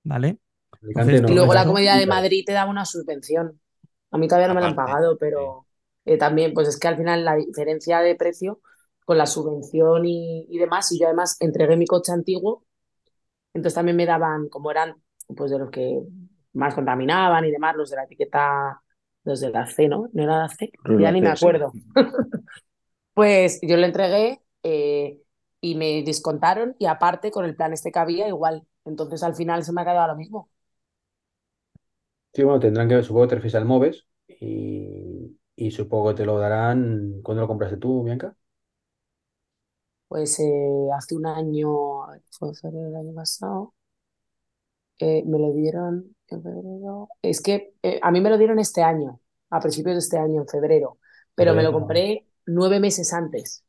¿Vale? 0.03 0.39
Alicante 0.83 1.11
Entonces, 1.11 1.21
no, 1.21 1.29
Y 1.29 1.35
luego 1.35 1.53
la 1.53 1.65
Comunidad 1.65 1.97
de 1.99 2.05
Madrid 2.07 2.43
te 2.45 2.51
da 2.53 2.65
una 2.65 2.85
subvención. 2.85 3.59
A 4.11 4.17
mí 4.17 4.27
todavía 4.27 4.47
no 4.49 4.55
me 4.55 4.61
la 4.61 4.67
han 4.67 4.75
Aparte, 4.75 4.75
pagado, 4.75 5.17
pero 5.17 5.67
eh, 6.05 6.17
también, 6.17 6.53
pues 6.53 6.67
es 6.67 6.79
que 6.79 6.87
al 6.87 6.97
final 6.97 7.25
la 7.25 7.35
diferencia 7.35 7.99
de 8.01 8.15
precio 8.15 8.61
con 9.05 9.17
la 9.17 9.25
subvención 9.25 10.05
y, 10.05 10.45
y 10.49 10.57
demás, 10.59 10.91
y 10.91 10.99
yo 10.99 11.07
además 11.07 11.37
entregué 11.41 11.77
mi 11.77 11.85
coche 11.87 12.11
antiguo, 12.11 12.65
entonces 13.53 13.75
también 13.75 13.97
me 13.97 14.05
daban, 14.05 14.49
como 14.49 14.71
eran 14.71 14.95
pues 15.35 15.51
de 15.51 15.59
los 15.59 15.71
que 15.71 16.01
más 16.53 16.75
contaminaban 16.75 17.45
y 17.45 17.51
demás, 17.51 17.75
los 17.75 17.89
de 17.89 17.95
la 17.97 18.03
etiqueta, 18.05 18.81
los 19.23 19.39
de 19.41 19.49
la 19.49 19.67
C, 19.67 19.87
¿no? 19.87 20.09
¿No 20.13 20.23
era 20.23 20.39
la 20.39 20.49
C? 20.49 20.71
Ya 20.85 21.11
la 21.11 21.11
ni 21.11 21.21
C, 21.21 21.21
me 21.21 21.29
sí. 21.35 21.51
acuerdo. 21.51 21.77
Pues 23.13 23.59
yo 23.61 23.77
le 23.77 23.87
entregué 23.87 24.41
eh, 24.63 25.21
y 25.61 25.75
me 25.75 26.03
descontaron 26.03 26.75
y 26.79 26.85
aparte 26.85 27.31
con 27.31 27.45
el 27.45 27.55
plan 27.55 27.73
este 27.73 27.91
que 27.91 27.99
había 27.99 28.27
igual. 28.27 28.65
Entonces 28.85 29.21
al 29.23 29.35
final 29.35 29.63
se 29.63 29.73
me 29.73 29.81
ha 29.81 29.85
quedado 29.85 30.07
lo 30.07 30.15
mismo. 30.15 30.49
Sí, 32.33 32.43
bueno, 32.43 32.59
tendrán 32.59 32.87
que, 32.87 33.03
supongo 33.03 33.23
que 33.25 33.29
te 33.29 33.35
refieres 33.35 33.55
al 33.55 33.65
Moves 33.65 34.07
y, 34.27 35.37
y 35.55 35.71
supongo 35.71 36.09
que 36.09 36.15
te 36.15 36.25
lo 36.25 36.37
darán. 36.39 37.21
¿Cuándo 37.23 37.41
lo 37.41 37.47
compraste 37.47 37.77
tú, 37.77 38.03
Bianca? 38.03 38.35
Pues 40.07 40.39
eh, 40.39 40.89
hace 40.95 41.15
un 41.15 41.25
año, 41.25 41.67
fue 42.29 42.53
febrero 42.53 42.85
del 42.89 42.95
año 42.97 43.15
pasado, 43.15 43.73
eh, 44.99 45.23
me 45.25 45.39
lo 45.39 45.51
dieron 45.53 46.15
en 46.27 46.43
febrero. 46.43 47.09
Es 47.21 47.41
que 47.41 47.73
eh, 47.83 47.99
a 48.01 48.11
mí 48.11 48.21
me 48.21 48.29
lo 48.29 48.37
dieron 48.37 48.59
este 48.59 48.83
año, 48.83 49.19
a 49.49 49.59
principios 49.59 49.95
de 49.95 49.99
este 49.99 50.17
año, 50.17 50.41
en 50.41 50.47
febrero, 50.47 50.99
pero 51.35 51.53
me 51.55 51.63
lo 51.63 51.71
compré 51.73 52.27
nueve 52.45 52.79
meses 52.79 53.13
antes. 53.13 53.63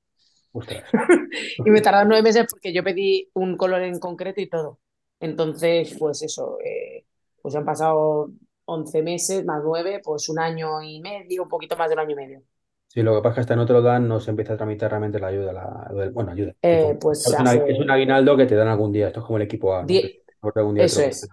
Y 1.65 1.71
me 1.71 1.81
tardaron 1.81 2.09
nueve 2.09 2.23
meses 2.23 2.47
porque 2.51 2.73
yo 2.73 2.85
pedí 2.85 3.31
un 3.35 3.57
color 3.57 3.83
en 3.83 3.99
concreto 3.99 4.41
y 4.41 4.49
todo. 4.49 4.81
Entonces, 5.21 5.95
pues 5.99 6.23
eso, 6.23 6.59
eh, 6.65 7.07
pues 7.43 7.55
han 7.57 7.65
pasado 7.65 8.31
11 8.67 9.03
meses 9.03 9.45
más 9.45 9.63
nueve, 9.65 10.01
pues 10.05 10.29
un 10.29 10.39
año 10.41 10.83
y 10.83 11.01
medio, 11.01 11.43
un 11.45 11.49
poquito 11.49 11.77
más 11.77 11.89
de 11.89 11.95
un 11.95 12.01
año 12.01 12.11
y 12.13 12.15
medio. 12.17 12.43
Sí, 12.89 13.03
lo 13.03 13.15
que 13.17 13.23
pasa 13.23 13.31
es 13.31 13.35
que 13.37 13.41
hasta 13.41 13.57
no 13.57 13.65
te 13.67 13.73
lo 13.73 13.81
dan, 13.83 14.07
no 14.07 14.21
se 14.21 14.31
empieza 14.31 14.53
a 14.53 14.57
tramitar 14.59 14.91
realmente 14.91 15.19
la 15.19 15.29
ayuda. 15.29 15.53
La, 15.53 15.91
bueno, 16.13 16.31
ayuda. 16.33 16.55
Eh, 16.63 16.97
pues 17.01 17.27
es, 17.27 17.39
un, 17.39 17.47
hace- 17.47 17.65
es 17.67 17.79
un 17.81 17.91
aguinaldo 17.91 18.37
que 18.37 18.45
te 18.47 18.55
dan 18.55 18.69
algún 18.69 18.93
día. 18.93 19.07
Esto 19.09 19.21
es 19.21 19.27
como 19.27 19.39
el 19.39 19.45
equipo 19.45 19.75
A, 19.75 19.83
¿no? 19.83 19.89
Die- 19.89 20.23
Que 20.43 20.53
te 20.53 20.61
algún 20.61 20.75
día 20.75 20.89
te 20.89 20.95
eso 20.95 21.01
lo- 21.01 21.07
es. 21.07 21.29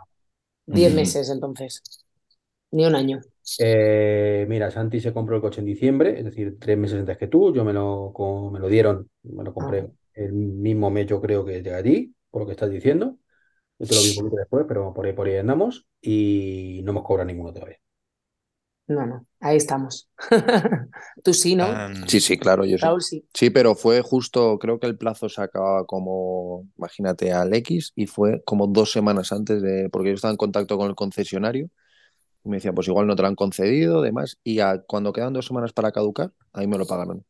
Diez 0.67 0.91
Ujú. 0.91 0.95
meses 0.95 1.29
entonces, 1.29 1.81
ni 2.71 2.85
un 2.85 2.95
año. 2.95 3.21
Eh, 3.57 4.45
mira, 4.47 4.71
Santi 4.71 4.99
se 5.01 5.11
compró 5.13 5.35
el 5.35 5.41
coche 5.41 5.59
en 5.59 5.65
diciembre, 5.67 6.17
es 6.19 6.25
decir, 6.25 6.57
tres 6.59 6.77
meses 6.77 6.99
antes 6.99 7.17
que 7.17 7.27
tú. 7.27 7.53
Yo 7.53 7.65
me 7.65 7.73
lo, 7.73 8.13
me 8.51 8.59
lo 8.59 8.67
dieron, 8.69 9.09
me 9.23 9.43
lo 9.43 9.53
compré 9.53 9.87
Ah. 9.87 9.91
el 10.13 10.31
mismo 10.33 10.89
mes, 10.89 11.07
yo 11.07 11.19
creo 11.21 11.43
que 11.45 11.61
llega 11.61 11.77
a 11.79 11.83
ti, 11.83 12.15
por 12.29 12.41
lo 12.41 12.45
que 12.45 12.53
estás 12.53 12.69
diciendo. 12.71 13.17
Yo 13.79 13.87
te 13.87 13.95
lo 13.95 14.01
vi 14.03 14.09
un 14.09 14.15
poquito 14.15 14.35
después, 14.37 14.65
pero 14.67 14.93
por 14.93 15.05
ahí, 15.05 15.13
por 15.13 15.27
ahí 15.27 15.37
andamos 15.37 15.87
y 16.01 16.81
no 16.83 16.91
hemos 16.91 17.03
cobrado 17.03 17.27
ninguno 17.27 17.53
todavía. 17.53 17.77
No, 18.87 19.05
no, 19.05 19.25
ahí 19.39 19.57
estamos. 19.57 20.09
Tú 21.23 21.33
sí, 21.33 21.55
¿no? 21.55 21.83
Sí, 22.07 22.19
sí, 22.19 22.37
claro, 22.37 22.65
yo 22.65 22.77
sí. 22.77 22.83
Raúl 22.85 23.01
sí. 23.01 23.25
Sí, 23.33 23.49
pero 23.51 23.75
fue 23.75 24.01
justo, 24.01 24.57
creo 24.57 24.79
que 24.79 24.87
el 24.87 24.97
plazo 24.97 25.29
se 25.29 25.41
acababa 25.41 25.85
como, 25.85 26.67
imagínate, 26.77 27.31
al 27.31 27.53
X 27.53 27.93
y 27.95 28.07
fue 28.07 28.41
como 28.45 28.67
dos 28.67 28.91
semanas 28.91 29.31
antes 29.31 29.61
de, 29.61 29.89
porque 29.91 30.09
yo 30.09 30.15
estaba 30.15 30.31
en 30.31 30.37
contacto 30.37 30.77
con 30.77 30.89
el 30.89 30.95
concesionario 30.95 31.69
y 32.45 32.49
me 32.49 32.57
decía, 32.57 32.73
pues 32.73 32.87
igual 32.87 33.07
no 33.07 33.15
te 33.15 33.23
lo 33.23 33.29
han 33.29 33.35
concedido, 33.35 34.01
demás, 34.01 34.39
y 34.43 34.59
a- 34.61 34.81
cuando 34.87 35.13
quedan 35.13 35.33
dos 35.33 35.47
semanas 35.47 35.73
para 35.73 35.91
caducar, 35.91 36.33
ahí 36.53 36.67
me 36.67 36.77
lo 36.77 36.87
pagaron. 36.87 37.25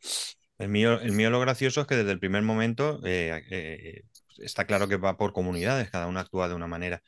El 0.58 0.70
mío, 0.70 1.00
el 1.02 1.14
mío 1.14 1.30
lo 1.30 1.40
gracioso 1.40 1.82
es 1.82 1.88
que 1.88 1.96
desde 1.96 2.12
el 2.12 2.20
primer 2.20 2.44
momento 2.44 3.00
eh, 3.06 3.44
eh, 3.50 4.04
está 4.42 4.66
claro 4.66 4.88
que 4.88 4.98
va 4.98 5.18
por 5.18 5.34
comunidades, 5.34 5.90
cada 5.90 6.08
una 6.08 6.22
actúa 6.22 6.48
de 6.50 6.56
una 6.56 6.68
manera. 6.68 7.02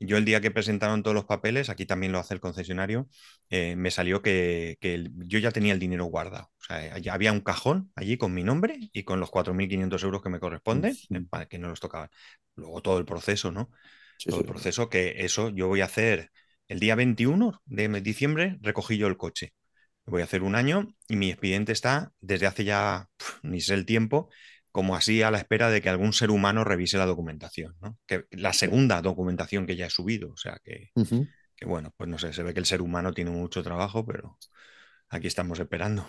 Yo 0.00 0.16
el 0.16 0.24
día 0.24 0.40
que 0.40 0.50
presentaron 0.50 1.02
todos 1.02 1.14
los 1.14 1.24
papeles, 1.24 1.70
aquí 1.70 1.86
también 1.86 2.12
lo 2.12 2.18
hace 2.18 2.34
el 2.34 2.40
concesionario, 2.40 3.08
eh, 3.50 3.76
me 3.76 3.90
salió 3.90 4.22
que, 4.22 4.76
que 4.80 4.94
el- 4.94 5.12
yo 5.28 5.38
ya 5.38 5.52
tenía 5.52 5.72
el 5.72 5.78
dinero 5.78 6.04
guardado. 6.06 6.50
O 6.60 6.64
sea, 6.64 6.98
ya 6.98 7.14
había 7.14 7.32
un 7.32 7.40
cajón 7.40 7.92
allí 7.94 8.16
con 8.18 8.34
mi 8.34 8.42
nombre 8.44 8.78
y 8.92 9.04
con 9.04 9.20
los 9.20 9.30
4.500 9.30 10.02
euros 10.02 10.22
que 10.22 10.28
me 10.30 10.40
corresponden, 10.40 11.00
eh, 11.10 11.20
para 11.30 11.46
que 11.46 11.58
no 11.58 11.68
los 11.68 11.80
tocaban. 11.80 12.10
Luego 12.56 12.82
todo 12.82 12.98
el 12.98 13.04
proceso, 13.06 13.50
¿no? 13.52 13.70
Sí, 14.16 14.30
todo 14.30 14.40
sí. 14.40 14.42
el 14.42 14.46
proceso, 14.46 14.88
que 14.88 15.24
eso 15.24 15.50
yo 15.50 15.68
voy 15.68 15.80
a 15.80 15.84
hacer 15.86 16.30
el 16.68 16.80
día 16.80 16.94
21 16.94 17.60
de 17.66 17.88
diciembre, 18.00 18.58
recogí 18.62 18.96
yo 18.98 19.06
el 19.06 19.16
coche. 19.16 19.54
Voy 20.06 20.20
a 20.22 20.24
hacer 20.24 20.42
un 20.42 20.54
año 20.54 20.88
y 21.08 21.16
mi 21.16 21.30
expediente 21.30 21.72
está 21.72 22.12
desde 22.20 22.46
hace 22.46 22.64
ya, 22.64 23.08
ni 23.42 23.60
sé 23.60 23.74
el 23.74 23.86
tiempo, 23.86 24.30
como 24.74 24.96
así 24.96 25.22
a 25.22 25.30
la 25.32 25.38
espera 25.38 25.70
de 25.70 25.80
que 25.82 25.88
algún 25.88 26.12
ser 26.12 26.32
humano 26.32 26.64
revise 26.64 26.98
la 26.98 27.06
documentación, 27.06 27.76
¿no? 27.80 27.96
Que 28.06 28.26
la 28.32 28.52
segunda 28.52 29.02
documentación 29.02 29.66
que 29.66 29.76
ya 29.76 29.86
he 29.86 29.90
subido, 29.90 30.32
o 30.32 30.36
sea 30.36 30.58
que, 30.64 30.90
bueno, 31.66 31.92
pues 31.96 32.10
no 32.10 32.18
sé, 32.18 32.32
se 32.34 32.42
ve 32.42 32.54
que 32.54 32.60
el 32.60 32.66
ser 32.66 32.82
humano 32.82 33.12
tiene 33.14 33.30
mucho 33.32 33.62
trabajo, 33.62 34.06
pero 34.06 34.38
aquí 35.10 35.28
estamos 35.28 35.60
esperando. 35.60 36.08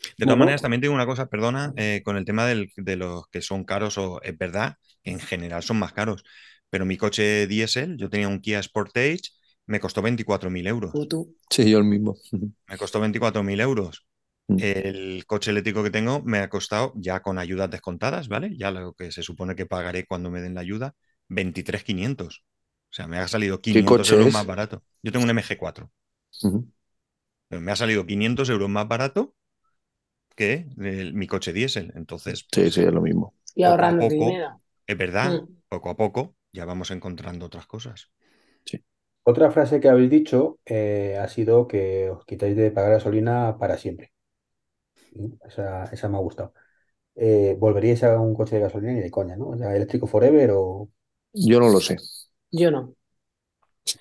De 0.00 0.26
todas 0.26 0.28
Bueno. 0.28 0.38
maneras, 0.40 0.62
también 0.62 0.80
tengo 0.80 0.94
una 0.94 1.06
cosa, 1.06 1.26
perdona, 1.26 1.72
eh, 1.76 2.02
con 2.04 2.16
el 2.16 2.24
tema 2.24 2.46
del- 2.46 2.70
de 2.76 2.96
los 2.96 3.26
que 3.28 3.40
son 3.42 3.64
caros, 3.64 3.98
o 3.98 4.20
es 4.22 4.36
verdad 4.38 4.76
que 5.02 5.10
en 5.10 5.20
general 5.20 5.62
son 5.62 5.78
más 5.78 5.92
caros, 5.92 6.24
pero 6.70 6.84
mi 6.84 6.96
coche 6.96 7.46
diésel, 7.46 7.96
yo 7.96 8.10
tenía 8.10 8.28
un 8.28 8.40
Kia 8.40 8.62
Sportage, 8.62 9.30
me 9.66 9.80
costó 9.80 10.02
24.000 10.02 10.66
euros. 10.66 10.92
Tú. 11.08 11.34
Sí, 11.50 11.70
yo 11.70 11.78
el 11.78 11.84
mismo. 11.84 12.16
Me 12.68 12.76
costó 12.76 13.00
24.000 13.00 13.60
euros. 13.60 14.06
Mm. 14.50 14.64
El 14.64 15.24
coche 15.26 15.50
eléctrico 15.50 15.82
que 15.84 15.90
tengo 15.90 16.22
me 16.22 16.38
ha 16.38 16.48
costado, 16.50 16.92
ya 16.96 17.20
con 17.22 17.38
ayudas 17.38 17.70
descontadas, 17.70 18.28
¿vale? 18.28 18.56
Ya 18.56 18.70
lo 18.70 18.94
que 18.94 19.12
se 19.12 19.22
supone 19.22 19.56
que 19.56 19.66
pagaré 19.66 20.06
cuando 20.06 20.30
me 20.30 20.40
den 20.42 20.54
la 20.54 20.60
ayuda, 20.62 20.94
23.500. 21.28 22.44
O 22.90 22.94
sea, 22.94 23.06
me 23.08 23.18
ha 23.18 23.28
salido 23.28 23.60
500 23.60 23.96
coche 23.98 24.14
euros 24.14 24.28
es? 24.28 24.34
más 24.34 24.46
barato. 24.46 24.84
Yo 25.02 25.12
tengo 25.12 25.24
un 25.24 25.30
MG4. 25.30 25.90
Ujú. 26.42 26.66
Pero 27.48 27.62
me 27.62 27.72
ha 27.72 27.76
salido 27.76 28.04
500 28.06 28.50
euros 28.50 28.68
más 28.68 28.86
barato 28.86 29.34
que 30.36 30.68
el- 30.78 31.14
mi 31.14 31.26
coche 31.26 31.52
diésel. 31.52 31.92
Entonces, 31.96 32.44
Sí, 32.52 32.70
pues, 32.70 32.74
sí, 32.74 32.80
es 32.82 32.92
lo 32.92 33.00
mismo. 33.00 33.34
Y 33.54 33.64
ahorrando 33.64 34.08
poco. 34.08 34.14
dinero. 34.26 34.60
es 34.86 34.98
verdad, 34.98 35.42
Mm. 35.42 35.54
poco 35.68 35.90
a 35.90 35.96
poco 35.96 36.36
ya 36.52 36.64
vamos 36.66 36.90
encontrando 36.90 37.46
otras 37.46 37.66
cosas. 37.66 38.10
Otra 39.22 39.50
frase 39.50 39.80
que 39.80 39.88
habéis 39.90 40.08
dicho 40.10 40.60
eh, 40.64 41.18
ha 41.20 41.28
sido 41.28 41.68
que 41.68 42.08
os 42.10 42.24
quitáis 42.24 42.56
de 42.56 42.70
pagar 42.70 42.92
gasolina 42.92 43.58
para 43.58 43.76
siempre. 43.76 44.12
Esa, 45.46 45.84
esa 45.86 46.08
me 46.08 46.16
ha 46.16 46.20
gustado. 46.20 46.52
Eh, 47.16 47.56
¿volveríais 47.58 48.04
a 48.04 48.20
un 48.20 48.34
coche 48.34 48.56
de 48.56 48.62
gasolina 48.62 48.92
ni 48.94 49.00
de 49.02 49.10
coña, 49.10 49.36
¿no? 49.36 49.48
O 49.50 49.58
sea, 49.58 49.74
eléctrico 49.76 50.06
forever 50.08 50.52
o... 50.54 50.90
Yo 51.34 51.60
no 51.60 51.68
lo 51.70 51.80
sé. 51.80 51.98
Yo 52.50 52.70
no. 52.70 52.94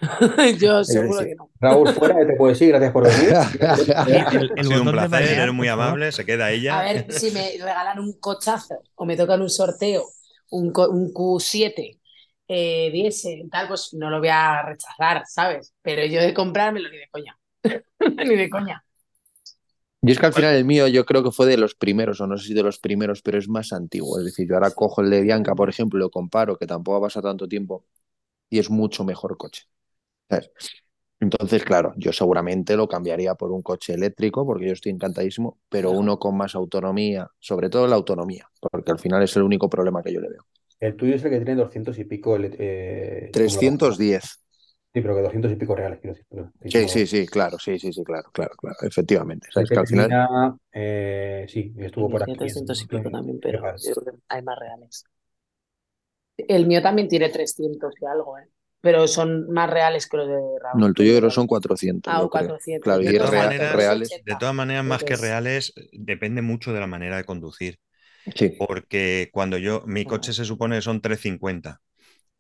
Yo 0.60 0.84
seguro 0.84 1.20
sí. 1.20 1.26
que 1.26 1.36
no. 1.36 1.50
Raúl, 1.60 1.90
fuera, 1.94 2.16
te 2.28 2.34
puedo 2.36 2.50
decir, 2.52 2.70
gracias 2.70 2.92
por 2.92 3.04
venir. 3.06 3.34
El, 4.06 4.52
Ha 4.58 4.64
el 4.64 4.68
sido 4.68 4.82
un 4.84 4.92
placer, 4.92 5.40
eres 5.40 5.54
muy 5.54 5.68
amable, 5.68 6.12
se 6.12 6.26
queda 6.26 6.52
ella. 6.52 6.80
A 6.80 6.84
ver, 6.84 7.06
si 7.12 7.32
me 7.32 7.52
regalan 7.60 8.00
un 8.00 8.20
cochazo 8.20 8.76
o 8.96 9.06
me 9.06 9.18
tocan 9.18 9.42
un 9.42 9.50
sorteo, 9.50 10.06
un, 10.52 10.72
co- 10.72 10.90
un 10.90 11.12
Q7 11.14 12.00
eh, 12.48 12.90
diésel, 12.92 13.50
tal, 13.52 13.68
pues 13.68 13.94
no 13.94 14.10
lo 14.10 14.20
voy 14.20 14.30
a 14.30 14.64
rechazar, 14.64 15.24
¿sabes? 15.28 15.74
Pero 15.82 16.06
yo 16.06 16.22
de 16.22 16.34
comprármelo 16.34 16.90
ni 16.90 16.98
de 16.98 17.10
coña. 17.10 17.38
ni 18.24 18.36
de 18.36 18.50
coña. 18.50 18.83
Y 20.06 20.12
es 20.12 20.20
que 20.20 20.26
al 20.26 20.34
final 20.34 20.56
el 20.56 20.66
mío 20.66 20.88
yo 20.90 21.06
creo 21.06 21.24
que 21.24 21.32
fue 21.32 21.46
de 21.46 21.58
los 21.58 21.76
primeros, 21.76 22.20
o 22.20 22.28
no 22.28 22.38
sé 22.38 22.48
si 22.48 22.54
de 22.54 22.62
los 22.64 22.78
primeros, 22.78 23.22
pero 23.22 23.38
es 23.38 23.48
más 23.48 23.72
antiguo. 23.72 24.20
Es 24.20 24.26
decir, 24.26 24.48
yo 24.48 24.56
ahora 24.56 24.72
cojo 24.72 25.02
el 25.02 25.10
de 25.10 25.22
Bianca, 25.22 25.56
por 25.56 25.70
ejemplo, 25.70 25.98
lo 25.98 26.10
comparo, 26.10 26.58
que 26.58 26.68
tampoco 26.68 26.98
ha 26.98 27.02
pasado 27.08 27.30
tanto 27.30 27.48
tiempo, 27.48 27.86
y 28.50 28.60
es 28.60 28.70
mucho 28.70 29.06
mejor 29.06 29.38
coche. 29.38 29.64
¿Sabes? 30.30 30.52
Entonces, 31.22 31.64
claro, 31.64 31.94
yo 31.96 32.12
seguramente 32.12 32.76
lo 32.76 32.88
cambiaría 32.88 33.36
por 33.36 33.52
un 33.52 33.62
coche 33.62 33.94
eléctrico, 33.94 34.46
porque 34.46 34.68
yo 34.68 34.74
estoy 34.74 34.92
encantadísimo, 34.92 35.58
pero 35.70 35.92
uno 35.92 36.20
con 36.20 36.36
más 36.36 36.54
autonomía, 36.54 37.32
sobre 37.40 37.70
todo 37.70 37.88
la 37.88 37.96
autonomía, 37.96 38.50
porque 38.60 38.92
al 38.92 39.00
final 39.00 39.24
es 39.24 39.34
el 39.38 39.44
único 39.44 39.70
problema 39.70 40.04
que 40.04 40.12
yo 40.12 40.20
le 40.20 40.30
veo. 40.30 40.46
El 40.82 40.98
tuyo 40.98 41.16
es 41.16 41.24
el 41.24 41.30
que 41.30 41.38
tiene 41.38 41.56
200 41.56 41.98
y 41.98 42.04
pico... 42.04 42.36
eh, 42.38 43.30
310. 43.32 44.44
Sí, 44.94 45.02
pero 45.02 45.16
que 45.16 45.22
200 45.24 45.52
y 45.52 45.56
pico 45.56 45.76
reales, 45.76 46.00
quiero 46.00 46.14
decir. 46.16 46.28
pero- 46.30 46.52
Sí, 46.66 46.88
sí, 46.88 47.08
sí, 47.08 47.26
claro, 47.26 47.58
sí, 47.58 47.80
sí, 47.80 47.92
sí, 47.92 48.04
claro, 48.04 48.30
claro, 48.32 48.52
claro, 48.56 48.78
efectivamente. 48.82 49.48
El 49.48 49.54
¿Sabes? 49.54 49.70
que 49.70 49.80
al 49.80 49.88
final... 49.88 50.08
termina, 50.10 50.58
eh, 50.72 51.46
sí, 51.50 51.74
estuvo 51.80 52.10
por 52.10 52.22
aquí. 52.22 52.34
300 52.36 52.80
y 52.84 52.88
pico 52.88 53.10
también, 53.10 53.40
pero 53.42 53.64
hay 54.30 54.42
más 54.44 54.60
reales. 54.60 55.04
El 56.38 56.68
mío 56.68 56.82
también 56.82 57.08
tiene 57.08 57.30
300 57.30 57.94
y 58.02 58.06
algo, 58.06 58.38
¿eh? 58.38 58.48
Pero 58.82 59.08
son 59.08 59.50
más 59.50 59.70
reales 59.70 60.08
que 60.08 60.18
los 60.18 60.28
de 60.28 60.34
Raúl. 60.62 60.80
No, 60.82 60.88
el 60.88 60.94
tuyo 60.94 61.14
yo 61.14 61.18
creo 61.20 61.30
que 61.30 61.36
son 61.36 61.48
400. 61.48 62.14
Ah, 62.14 62.22
o 62.22 62.30
creo. 62.30 62.48
400. 62.50 62.84
Claro, 62.84 63.02
De 63.02 63.18
todas 63.18 63.34
maneras- 63.34 63.76
reales. 63.76 64.08
80. 64.12 64.34
De 64.34 64.40
todas 64.40 64.56
maneras, 64.56 64.84
más 64.86 65.00
que 65.00 65.06
que 65.06 65.14
es. 65.14 65.22
reales, 65.22 65.74
depende 65.94 66.42
mucho 66.42 66.74
de 66.74 66.82
la 66.82 66.88
manera 66.88 67.16
de 67.18 67.24
conducir. 67.24 67.80
Sí. 68.36 68.50
Porque 68.60 69.30
cuando 69.32 69.58
yo, 69.58 69.84
mi 69.88 70.06
coche 70.06 70.34
se 70.34 70.44
supone 70.46 70.76
que 70.76 70.82
son 70.82 71.02
350. 71.02 71.82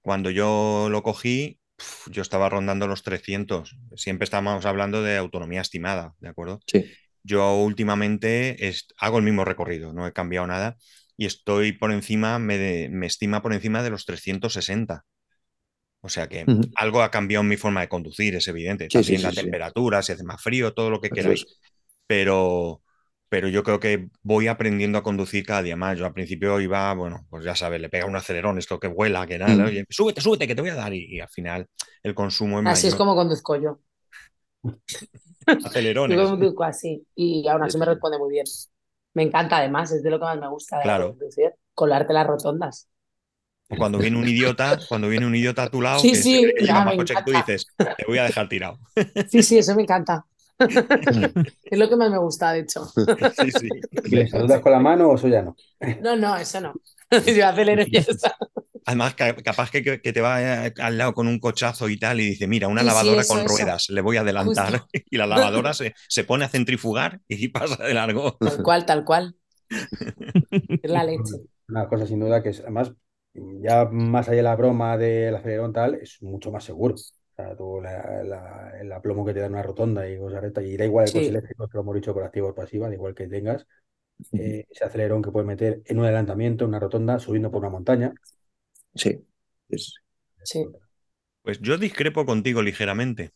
Cuando 0.02 0.30
yo 0.32 0.88
lo 0.92 1.02
cogí, 1.02 1.60
yo 2.08 2.22
estaba 2.22 2.50
rondando 2.50 2.88
los 2.88 3.04
300. 3.04 3.78
Siempre 3.96 4.25
estábamos 4.25 4.66
hablando 4.66 5.02
de 5.04 5.18
autonomía 5.18 5.62
estimada, 5.62 6.13
¿de 6.20 6.30
acuerdo? 6.30 6.63
Sí. 6.68 6.98
Yo 7.24 7.56
últimamente 7.58 8.68
es- 8.68 8.88
hago 9.00 9.18
el 9.20 9.24
mismo 9.25 9.46
recorrido, 9.46 9.94
no 9.94 10.08
he 10.08 10.13
cambiado 10.13 10.48
nada 10.48 10.78
y 11.18 11.25
estoy 11.28 11.74
por 11.74 11.92
encima, 11.92 12.40
me, 12.40 12.58
de- 12.58 12.90
me 12.92 13.08
estima 13.08 13.42
por 13.42 13.54
encima 13.54 13.84
de 13.84 13.90
los 13.92 14.06
360. 14.06 15.06
O 16.02 16.10
sea 16.10 16.28
que 16.30 16.52
algo 16.75 17.02
ha 17.02 17.12
cambiado 17.12 17.44
en 17.44 17.50
mi 17.50 17.58
forma 17.58 17.82
de 17.82 17.90
conducir, 17.90 18.36
es 18.36 18.48
evidente. 18.48 18.90
Sí, 18.90 19.04
También 19.04 19.22
sí, 19.22 19.24
la 19.24 19.34
temperatura, 19.34 20.02
si 20.04 20.12
hace 20.13 20.24
más 20.24 20.42
frío, 20.42 20.74
todo 20.74 20.90
lo 20.90 21.02
que 21.02 21.12
Eso 21.12 21.32
queráis 21.32 21.46
es. 21.46 21.48
pero, 22.08 22.83
pero 23.34 23.48
yo 23.48 23.63
creo 23.63 23.80
que 23.80 24.10
voy 24.22 24.48
aprendiendo 24.48 25.00
a 25.00 25.02
conducir 25.04 25.44
cada 25.44 25.63
día 25.63 25.75
más. 25.75 25.98
Yo 25.98 26.06
al 26.06 26.13
principio 26.13 26.62
iba, 26.62 26.94
bueno, 26.94 27.25
pues 27.32 27.44
ya 27.44 27.56
sabes, 27.56 27.82
le 27.82 27.90
pega 27.90 28.06
un 28.06 28.16
acelerón, 28.16 28.60
esto 28.60 28.80
que 28.80 28.88
vuela, 28.88 29.25
que 29.25 29.40
nada, 29.40 29.63
Mm. 29.63 29.66
oye, 29.66 29.86
súbete, 29.90 30.22
súbete, 30.22 30.46
que 30.46 30.54
te 30.54 30.62
voy 30.62 30.70
a 30.70 30.75
dar. 30.75 30.94
Y, 30.94 31.06
y 31.16 31.20
al 31.20 31.30
final 31.30 31.68
el 32.04 32.13
consumo 32.13 32.60
es 32.60 32.66
Así 32.66 32.88
es 32.88 32.96
como 32.96 33.16
conduzco 33.16 33.56
yo. 33.56 33.80
Acelerones. 35.63 36.18
Yo 36.18 36.30
conduzco 36.30 36.63
así 36.63 37.08
y 37.16 37.48
aún 37.48 37.63
así 37.63 37.78
me 37.78 37.86
responde 37.86 38.17
muy 38.17 38.30
bien. 38.32 38.46
Me 39.13 39.24
encanta 39.24 39.58
además, 39.58 39.91
es 39.91 40.04
de 40.04 40.10
lo 40.10 40.19
que 40.19 40.26
más 40.26 40.39
me 40.39 40.50
gusta 40.50 40.80
de 40.80 40.84
Claro. 40.84 41.08
conducir, 41.08 41.54
colarte 41.74 42.13
las 42.13 42.28
rotondas. 42.28 42.89
Cuando 43.78 43.98
viene 44.00 44.17
un 44.17 44.28
idiota, 44.28 44.78
cuando 44.88 45.08
viene 45.10 45.26
un 45.26 45.36
idiota 45.36 45.63
a 45.63 45.69
tu 45.69 45.82
lado, 45.82 46.02
Sí, 46.02 46.10
que 46.10 46.24
sí, 46.24 46.32
se 46.32 46.39
cree 46.39 46.54
que 46.54 46.63
ya, 46.65 46.74
lleva 46.74 46.82
más 46.84 46.96
coche 46.96 47.15
que 47.15 47.24
tú 47.24 47.32
dices, 47.32 47.65
te 47.98 48.06
voy 48.06 48.17
a 48.19 48.24
dejar 48.24 48.48
tirado. 48.48 48.80
Sí, 49.26 49.43
sí, 49.43 49.58
eso 49.58 49.76
me 49.76 49.82
encanta. 49.84 50.26
Es 51.70 51.78
lo 51.80 51.89
que 51.89 51.96
más 51.96 52.10
me 52.12 52.18
gusta, 52.20 52.52
de 52.54 52.60
hecho. 52.62 52.86
Sí, 53.34 53.52
sí. 53.52 53.70
¿Y 54.04 54.16
le 54.16 54.28
saludas 54.28 54.62
con 54.62 54.72
la 54.72 54.80
mano 54.80 55.10
o 55.10 55.16
eso 55.16 55.28
ya 55.28 55.42
no? 55.42 55.56
No, 55.98 56.16
no, 56.16 56.36
eso 56.38 56.60
no. 56.62 56.82
Yo 57.26 57.48
acelero 57.48 57.84
y 57.84 57.92
ya 57.92 58.00
está. 58.02 58.38
Además, 58.86 59.16
ca- 59.16 59.36
capaz 59.36 59.72
que, 59.72 59.82
que 60.02 60.13
te 60.13 60.20
va 60.22 60.42
eh, 60.68 60.74
al 60.80 60.98
lado 60.98 61.13
con 61.13 61.28
un 61.28 61.39
cochazo 61.39 61.88
y 61.88 61.98
tal 61.98 62.20
y 62.20 62.26
dice, 62.32 62.48
mira, 62.48 62.68
una 62.68 62.84
Sí, 62.84 62.92
sí, 62.92 63.13
lavadora 63.13 63.16
eso, 63.16 63.39
con 63.39 63.46
eso. 63.46 63.46
ruedas, 63.46 63.89
le 63.89 64.02
voy 64.02 64.18
a 64.18 64.22
adelantar. 64.22 64.74
Justo. 64.74 64.89
Y 65.10 65.18
la 65.18 65.28
lavadora 65.28 65.74
se, 65.74 65.94
se 66.10 66.24
pone 66.26 66.46
a 66.46 66.50
centrifugar 66.50 67.22
y 67.28 67.48
pasa 67.50 67.82
de 67.84 67.94
largo. 67.94 68.38
Tal 68.42 68.62
cual, 68.62 68.86
tal 68.86 69.04
cual. 69.06 69.36
Es 70.82 70.92
la 70.92 71.04
leche. 71.04 71.38
Una 71.68 71.88
cosa 71.89 72.06
sin 72.08 72.20
duda 72.20 72.44
que 72.44 72.50
es, 72.50 72.60
además, 72.62 72.94
ya 73.34 73.86
más 73.86 74.28
allá 74.28 74.38
de 74.38 74.44
la 74.44 74.56
broma 74.56 74.98
del 74.98 75.36
acelerón 75.36 75.74
tal, 75.74 75.96
es 75.96 76.22
mucho 76.22 76.52
más 76.52 76.63
seguro. 76.63 76.96
O 77.34 77.36
sea, 77.36 77.56
tú 77.56 77.82
la- 77.82 78.24
la- 78.24 78.74
el 78.80 78.91
aplomo 78.91 79.26
que 79.26 79.34
te 79.34 79.39
da 79.39 79.48
en 79.48 79.54
una 79.54 79.63
rotonda 79.63 80.08
y 80.10 80.17
cosas 80.19 80.41
rectas, 80.41 80.63
y 80.65 80.78
da 80.78 80.86
igual 80.86 81.06
el 81.06 81.10
Sí. 81.12 81.17
coche 81.17 81.30
eléctrico, 81.30 81.67
que 81.67 81.78
lo 81.78 81.82
hemos 81.82 81.96
dicho 81.96 82.13
por 82.13 82.24
activa 82.24 82.48
o 82.50 82.56
pasiva, 82.56 82.88
da 82.88 82.93
igual 82.93 83.15
que 83.15 83.28
tengas, 83.28 83.65
eh, 84.34 84.65
ese 84.69 84.84
acelerón 84.86 85.22
que 85.24 85.32
puedes 85.32 85.48
meter 85.48 85.82
en 85.86 85.98
un 86.00 86.06
adelantamiento, 86.06 86.65
en 86.65 86.69
una 86.69 86.80
rotonda, 86.80 87.19
subiendo 87.19 87.50
por 87.52 87.62
una 87.62 87.69
montaña. 87.69 88.13
Sí. 88.96 89.26
Es- 89.69 89.96
Sí. 90.43 90.65
Pues 91.41 91.60
yo 91.62 91.78
discrepo 91.78 92.26
contigo 92.26 92.62
ligeramente. 92.62 93.32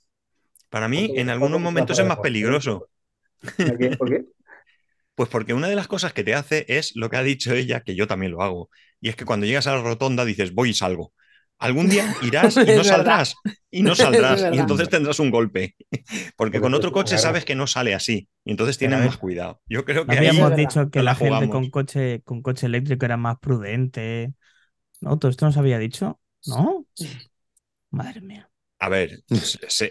Para 0.69 0.87
mí, 0.87 1.07
¿Cuánto- 1.07 1.21
en 1.21 1.29
algunos 1.29 1.61
momentos 1.61 1.97
es 1.97 2.05
más 2.05 2.17
juego? 2.17 2.23
peligroso. 2.23 2.89
¿Por 3.57 3.77
qué? 3.77 3.97
¿Por 3.97 4.09
qué? 4.09 4.25
Pues 5.15 5.29
porque 5.29 5.55
una 5.55 5.67
de 5.67 5.75
las 5.75 5.87
cosas 5.87 6.13
que 6.13 6.23
te 6.23 6.35
hace 6.35 6.65
es 6.69 6.95
lo 6.95 7.09
que 7.09 7.17
ha 7.17 7.23
dicho 7.23 7.51
ella, 7.51 7.81
que 7.81 7.95
yo 7.95 8.05
también 8.05 8.31
lo 8.33 8.43
hago. 8.43 8.69
Y 9.01 9.09
es 9.09 9.15
que 9.15 9.25
cuando 9.25 9.47
llegas 9.47 9.65
a 9.65 9.75
la 9.75 9.81
rotonda 9.81 10.25
dices, 10.25 10.53
voy 10.53 10.69
y 10.69 10.73
salgo. 10.75 11.11
Algún 11.59 11.89
día 11.89 12.15
irás 12.21 12.55
y 12.57 12.75
no 12.75 12.83
saldrás. 12.83 13.35
Y 13.71 13.81
no 13.81 13.95
saldrás. 13.95 14.45
Y 14.53 14.59
entonces 14.59 14.89
tendrás 14.89 15.19
un 15.19 15.31
golpe. 15.31 15.75
Porque 16.37 16.61
con 16.61 16.73
otro 16.73 16.91
coche 16.91 17.17
sabes 17.17 17.45
que 17.45 17.55
no 17.55 17.67
sale 17.67 17.93
así. 17.93 18.27
Y 18.45 18.51
entonces 18.51 18.77
tienes 18.77 18.99
más 19.05 19.17
cuidado. 19.17 19.61
Yo 19.67 19.83
creo 19.83 20.01
No 20.01 20.07
que 20.07 20.19
ahí 20.19 20.27
habíamos 20.27 20.55
dicho 20.55 20.89
que 20.89 20.99
la 20.99 21.05
la 21.11 21.15
gente 21.15 21.49
con 21.49 21.69
coche, 21.69 22.21
con 22.23 22.41
coche 22.41 22.67
eléctrico 22.67 23.05
era 23.05 23.17
más 23.17 23.37
prudente. 23.39 24.33
¿No? 25.01 25.17
¿Todo 25.17 25.29
esto 25.31 25.45
nos 25.45 25.57
había 25.57 25.79
dicho? 25.79 26.19
¿No? 26.45 26.85
Madre 27.91 28.21
mía. 28.21 28.46
A 28.79 28.89
ver, 28.89 29.23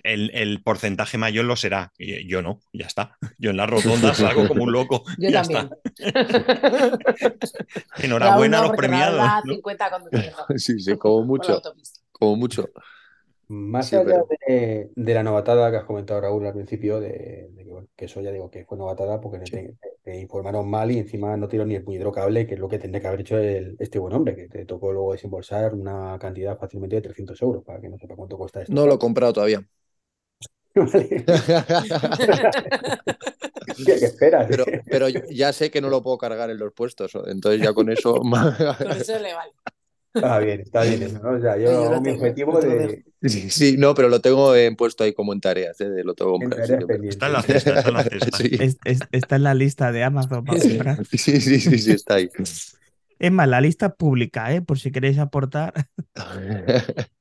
el, 0.05 0.31
el 0.33 0.63
porcentaje 0.63 1.19
mayor 1.19 1.45
lo 1.45 1.57
será. 1.57 1.93
Y 1.99 2.29
yo 2.29 2.41
no, 2.41 2.61
ya 2.73 2.87
está. 2.87 3.17
Yo 3.39 3.51
en 3.51 3.57
la 3.57 3.67
rotonda 3.67 4.15
salgo 4.15 4.47
como 4.47 4.63
un 4.63 4.73
loco. 4.73 5.03
Yo 5.19 5.29
ya 5.29 5.43
también. 5.43 5.71
está. 5.97 6.99
Enhorabuena 7.99 8.61
a 8.61 8.63
los 8.63 8.77
premiados. 8.77 9.21
¿no? 9.45 9.55
50 9.55 9.91
conduciendo 9.91 10.47
Sí, 10.57 10.79
sí, 10.79 10.97
como 10.97 11.25
mucho, 11.25 11.61
como 12.13 12.37
mucho. 12.37 12.69
Más 13.49 13.89
Sí, 13.89 13.97
allá 13.97 14.05
pero- 14.05 14.29
de, 14.49 14.91
de 14.95 15.15
la 15.15 15.23
novatada 15.23 15.71
que 15.71 15.77
has 15.77 15.85
comentado, 15.85 16.21
Raúl, 16.21 16.45
al 16.47 16.53
principio, 16.53 16.99
de, 17.01 17.49
de 17.53 17.65
que, 17.65 17.71
bueno, 17.71 17.87
que 17.97 18.07
eso 18.07 18.21
ya 18.21 18.33
digo 18.33 18.51
que 18.51 18.65
fue 18.65 18.77
novatada 18.77 19.21
porque 19.21 19.39
Sí. 19.47 19.53
te, 19.53 19.77
te 20.03 20.21
informaron 20.21 20.69
mal 20.69 20.91
y 20.91 20.99
encima 20.99 21.37
no 21.37 21.47
tiró 21.49 21.65
ni 21.65 21.77
el 21.77 21.85
puñetero 21.85 22.11
cable, 22.13 22.47
que 22.47 22.55
es 22.55 22.61
lo 22.61 22.69
que 22.69 22.79
tendría 22.79 23.01
que 23.03 23.07
haber 23.09 23.21
hecho 23.21 23.39
el- 23.39 23.77
este 23.79 23.99
buen 24.01 24.15
hombre, 24.15 24.35
que 24.35 24.49
te 24.49 24.65
tocó 24.65 24.93
luego 24.93 25.13
desembolsar 25.13 25.75
una 25.75 26.19
cantidad 26.19 26.59
fácilmente 26.59 26.97
de 26.97 27.03
300 27.03 27.41
euros, 27.43 27.63
para 27.65 27.81
que 27.81 27.89
no 27.89 27.99
sepa 27.99 28.17
cuánto 28.17 28.37
cuesta 28.37 28.63
esto. 28.63 28.75
No 28.75 28.87
lo 28.87 28.95
he 28.95 28.99
comprado 28.99 29.33
todavía. 29.35 29.65
Vale. 30.75 31.25
¿Qué, 33.77 33.85
qué 33.85 34.05
esperas? 34.05 34.47
Pero, 34.49 34.65
pero 34.85 35.09
ya 35.09 35.53
sé 35.53 35.71
que 35.71 35.81
no 35.81 35.89
lo 35.89 36.03
puedo 36.03 36.19
cargar 36.19 36.51
en 36.51 36.59
los 36.59 36.73
puestos, 36.73 37.13
entonces 37.27 37.61
ya 37.63 37.73
con 37.73 37.91
eso. 37.91 38.21
Con 38.21 38.93
eso 38.93 39.19
le 39.19 39.35
vale. 39.35 39.53
Está 40.21 40.39
bien, 40.41 40.61
está 40.61 40.85
bien 40.85 41.03
eso, 41.03 41.19
¿no? 41.21 41.31
O 41.37 41.41
sea, 41.41 41.57
yo 41.59 41.71
Yo 41.71 41.89
lo 41.89 41.89
hago 41.89 42.01
mi 42.01 42.11
tengo, 42.11 42.11
objetivo 42.11 42.59
yo 42.59 42.59
te 42.59 42.67
lo 42.69 42.77
de 42.77 43.05
Sí, 43.23 43.51
sí, 43.51 43.77
no, 43.77 43.95
pero 43.95 44.09
lo 44.09 44.21
tengo 44.21 44.55
en 44.55 44.77
puesto 44.77 45.03
ahí 45.03 45.13
como 45.15 45.33
en 45.33 45.41
tareas, 45.41 45.81
¿eh? 45.81 45.91
de 45.91 46.05
lo 46.05 46.15
tengo 46.15 46.39
que 46.49 46.63
en 46.63 46.65
sí. 46.65 46.75
Está 47.09 47.27
en 47.27 47.33
la 47.33 47.43
cesta, 47.43 47.75
está 47.75 47.89
en 47.89 47.95
la 47.95 48.05
cesta. 48.05 48.31
Sí, 48.33 48.51
Es- 48.59 48.81
es- 48.85 49.09
está 49.13 49.37
en 49.37 49.43
la 49.45 49.55
lista 49.55 49.93
de 49.93 50.05
Amazon 50.05 50.45
para 50.47 50.61
comprar. 50.61 51.03
sí, 51.13 51.41
sí, 51.41 51.61
sí, 51.61 51.79
sí, 51.79 51.93
está 51.93 52.15
ahí. 52.17 52.31
Es 53.19 53.33
más, 53.33 53.49
la 53.49 53.61
lista 53.61 53.95
pública, 53.95 54.53
¿eh? 54.55 54.63
Por 54.63 54.79
si 54.79 54.93
queréis 54.93 55.19
aportar. 55.19 55.73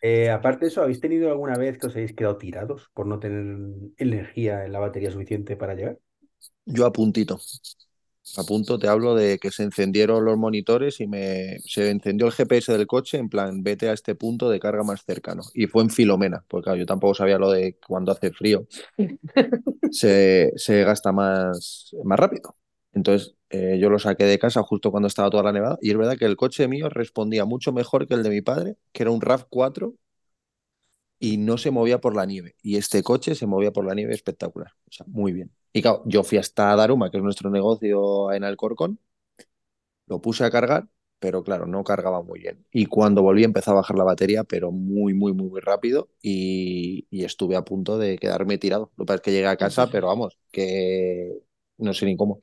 Eh, 0.00 0.30
aparte 0.30 0.64
de 0.66 0.68
eso, 0.70 0.82
¿habéis 0.82 1.00
tenido 1.00 1.30
alguna 1.30 1.56
vez 1.58 1.78
que 1.78 1.86
os 1.86 1.96
hayáis 1.96 2.14
quedado 2.14 2.38
tirados 2.38 2.90
por 2.94 3.06
no 3.06 3.18
tener 3.18 3.56
energía 3.98 4.64
en 4.64 4.72
la 4.72 4.78
batería 4.78 5.10
suficiente 5.10 5.56
para 5.56 5.74
llegar? 5.74 5.98
Yo 6.66 6.86
a 6.86 6.92
puntito. 6.92 7.38
A 8.38 8.44
punto 8.44 8.78
te 8.78 8.88
hablo 8.88 9.14
de 9.14 9.38
que 9.38 9.50
se 9.50 9.62
encendieron 9.62 10.24
los 10.24 10.36
monitores 10.36 11.00
y 11.00 11.06
me 11.06 11.58
se 11.64 11.90
encendió 11.90 12.26
el 12.26 12.32
GPS 12.32 12.72
del 12.72 12.86
coche 12.86 13.18
en 13.18 13.28
plan, 13.28 13.62
vete 13.62 13.88
a 13.88 13.92
este 13.92 14.14
punto 14.14 14.50
de 14.50 14.60
carga 14.60 14.82
más 14.82 15.04
cercano. 15.04 15.42
Y 15.54 15.66
fue 15.68 15.82
en 15.84 15.90
Filomena, 15.90 16.44
porque 16.48 16.64
claro, 16.64 16.78
yo 16.78 16.86
tampoco 16.86 17.14
sabía 17.14 17.38
lo 17.38 17.50
de 17.50 17.78
cuando 17.86 18.12
hace 18.12 18.32
frío 18.32 18.66
se, 19.90 20.52
se 20.56 20.84
gasta 20.84 21.12
más, 21.12 21.90
más 22.04 22.18
rápido. 22.18 22.56
Entonces 22.92 23.34
eh, 23.50 23.78
yo 23.80 23.90
lo 23.90 23.98
saqué 23.98 24.24
de 24.24 24.38
casa 24.38 24.62
justo 24.62 24.90
cuando 24.90 25.06
estaba 25.08 25.30
toda 25.30 25.42
la 25.44 25.52
nevada 25.52 25.78
y 25.82 25.90
es 25.90 25.96
verdad 25.98 26.16
que 26.18 26.24
el 26.26 26.36
coche 26.36 26.68
mío 26.68 26.88
respondía 26.88 27.44
mucho 27.44 27.72
mejor 27.72 28.06
que 28.06 28.14
el 28.14 28.22
de 28.22 28.30
mi 28.30 28.40
padre, 28.42 28.76
que 28.92 29.02
era 29.04 29.10
un 29.12 29.20
RAV4 29.20 29.94
y 31.18 31.38
no 31.38 31.58
se 31.58 31.70
movía 31.70 32.00
por 32.00 32.14
la 32.16 32.26
nieve. 32.26 32.56
Y 32.62 32.76
este 32.76 33.02
coche 33.02 33.34
se 33.34 33.46
movía 33.46 33.72
por 33.72 33.86
la 33.86 33.94
nieve 33.94 34.14
espectacular. 34.14 34.72
O 34.88 34.92
sea, 34.92 35.06
muy 35.08 35.32
bien. 35.32 35.50
Y 35.76 35.82
claro, 35.82 36.02
yo 36.06 36.24
fui 36.24 36.38
hasta 36.38 36.74
Daruma, 36.76 37.10
que 37.10 37.18
es 37.18 37.22
nuestro 37.22 37.50
negocio 37.50 38.32
en 38.32 38.44
Alcorcón, 38.44 38.98
lo 40.06 40.20
puse 40.20 40.44
a 40.44 40.50
cargar, 40.50 40.88
pero 41.18 41.42
claro, 41.42 41.66
no 41.66 41.82
cargaba 41.84 42.22
muy 42.22 42.40
bien. 42.40 42.66
Y 42.70 42.86
cuando 42.86 43.22
volví 43.22 43.44
empezó 43.44 43.72
a 43.72 43.74
bajar 43.74 43.96
la 43.96 44.04
batería, 44.04 44.44
pero 44.44 44.70
muy, 44.72 45.14
muy, 45.14 45.32
muy, 45.32 45.48
muy 45.48 45.60
rápido 45.60 46.08
y, 46.22 47.06
y 47.10 47.24
estuve 47.24 47.56
a 47.56 47.64
punto 47.64 47.98
de 47.98 48.18
quedarme 48.18 48.58
tirado. 48.58 48.92
Lo 48.96 49.04
que 49.04 49.06
pasa 49.08 49.16
es 49.16 49.22
que 49.22 49.32
llegué 49.32 49.46
a 49.48 49.56
casa, 49.56 49.88
pero 49.88 50.08
vamos, 50.08 50.38
que 50.52 51.32
no 51.78 51.92
sé 51.94 52.06
ni 52.06 52.16
cómo. 52.16 52.40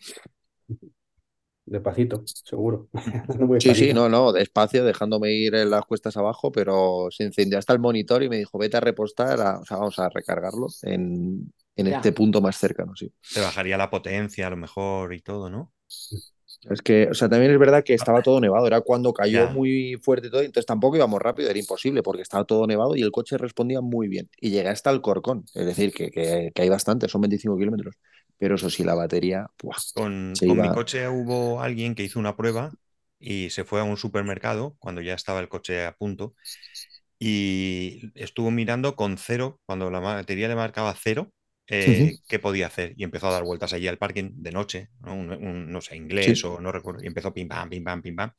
Despacito, 1.65 2.23
seguro. 2.27 2.89
Sí, 3.57 3.75
sí, 3.75 3.93
no, 3.93 4.09
no, 4.09 4.33
despacio, 4.33 4.83
dejándome 4.83 5.31
ir 5.31 5.55
en 5.55 5.69
las 5.69 5.85
cuestas 5.85 6.17
abajo, 6.17 6.51
pero 6.51 7.07
se 7.11 7.23
encendió 7.23 7.57
hasta 7.57 7.71
el 7.71 7.79
monitor 7.79 8.21
y 8.21 8.27
me 8.29 8.37
dijo, 8.37 8.57
vete 8.57 8.75
a 8.77 8.81
repostar, 8.81 9.39
a- 9.39 9.59
o 9.59 9.65
sea, 9.65 9.77
vamos 9.77 9.97
a 9.99 10.09
recargarlo 10.09 10.67
en, 10.81 11.53
en 11.75 11.87
Ya. 11.87 11.97
este 11.97 12.11
punto 12.11 12.41
más 12.41 12.57
cercano, 12.57 12.95
sí. 12.95 13.11
Te 13.33 13.41
bajaría 13.41 13.77
la 13.77 13.89
potencia 13.89 14.47
a 14.47 14.49
lo 14.49 14.57
mejor 14.57 15.13
y 15.13 15.21
todo, 15.21 15.49
¿no? 15.49 15.71
Es 16.69 16.81
que, 16.81 17.07
o 17.09 17.13
sea, 17.13 17.27
también 17.27 17.51
es 17.51 17.59
verdad 17.59 17.83
que 17.83 17.93
estaba 17.93 18.21
todo 18.21 18.39
nevado, 18.39 18.67
era 18.67 18.79
cuando 18.81 19.13
cayó 19.13 19.47
Ya. 19.47 19.49
muy 19.49 19.99
fuerte 20.01 20.29
todo, 20.29 20.41
entonces 20.41 20.65
tampoco 20.65 20.95
íbamos 20.95 21.21
rápido, 21.21 21.49
era 21.49 21.59
imposible 21.59 22.01
porque 22.01 22.21
estaba 22.21 22.45
todo 22.45 22.65
nevado 22.67 22.95
y 22.95 23.01
el 23.01 23.11
coche 23.11 23.37
respondía 23.37 23.81
muy 23.81 24.07
bien. 24.07 24.29
Y 24.39 24.51
llegué 24.51 24.69
hasta 24.69 24.89
el 24.89 25.01
Corcón, 25.01 25.43
es 25.53 25.65
decir, 25.65 25.93
que, 25.93 26.09
que, 26.09 26.51
que 26.55 26.61
hay 26.61 26.69
bastante, 26.69 27.09
son 27.09 27.21
25 27.21 27.57
kilómetros, 27.57 27.95
pero 28.37 28.55
eso 28.55 28.69
sí, 28.69 28.83
la 28.83 28.95
batería, 28.95 29.47
¡buah! 29.61 29.75
Con, 29.93 30.33
mi 30.41 30.69
coche 30.71 31.07
hubo 31.09 31.61
alguien 31.61 31.95
que 31.95 32.03
hizo 32.03 32.19
una 32.19 32.35
prueba 32.37 32.73
y 33.19 33.49
se 33.49 33.65
fue 33.65 33.81
a 33.81 33.83
un 33.83 33.97
supermercado 33.97 34.75
cuando 34.79 35.01
ya 35.01 35.13
estaba 35.15 35.39
el 35.41 35.49
coche 35.49 35.85
a 35.85 35.93
punto 35.93 36.33
y 37.19 38.11
estuvo 38.15 38.51
mirando 38.51 38.95
con 38.95 39.17
cero, 39.17 39.59
cuando 39.65 39.89
la 39.91 39.99
batería 39.99 40.47
le 40.47 40.55
marcaba 40.55 40.95
cero, 41.01 41.31
eh, 41.67 42.17
qué 42.27 42.39
podía 42.39 42.67
hacer. 42.67 42.93
Y 42.97 43.03
empezó 43.03 43.27
a 43.27 43.31
dar 43.31 43.43
vueltas 43.43 43.73
allí 43.73 43.87
al 43.87 43.97
parking 43.97 44.31
de 44.35 44.51
noche, 44.51 44.89
¿no? 45.01 45.13
Un- 45.15 45.31
un- 45.31 45.71
no 45.71 45.81
sé, 45.81 45.95
inglés 45.95 46.39
Sí. 46.39 46.45
o 46.47 46.59
no 46.59 46.71
recuerdo. 46.71 47.03
Y 47.03 47.07
empezó 47.07 47.33
pim 47.33 47.47
pam, 47.47 47.69
pim 47.69 47.83
pam, 47.83 48.01
pim 48.01 48.15
pam. 48.15 48.31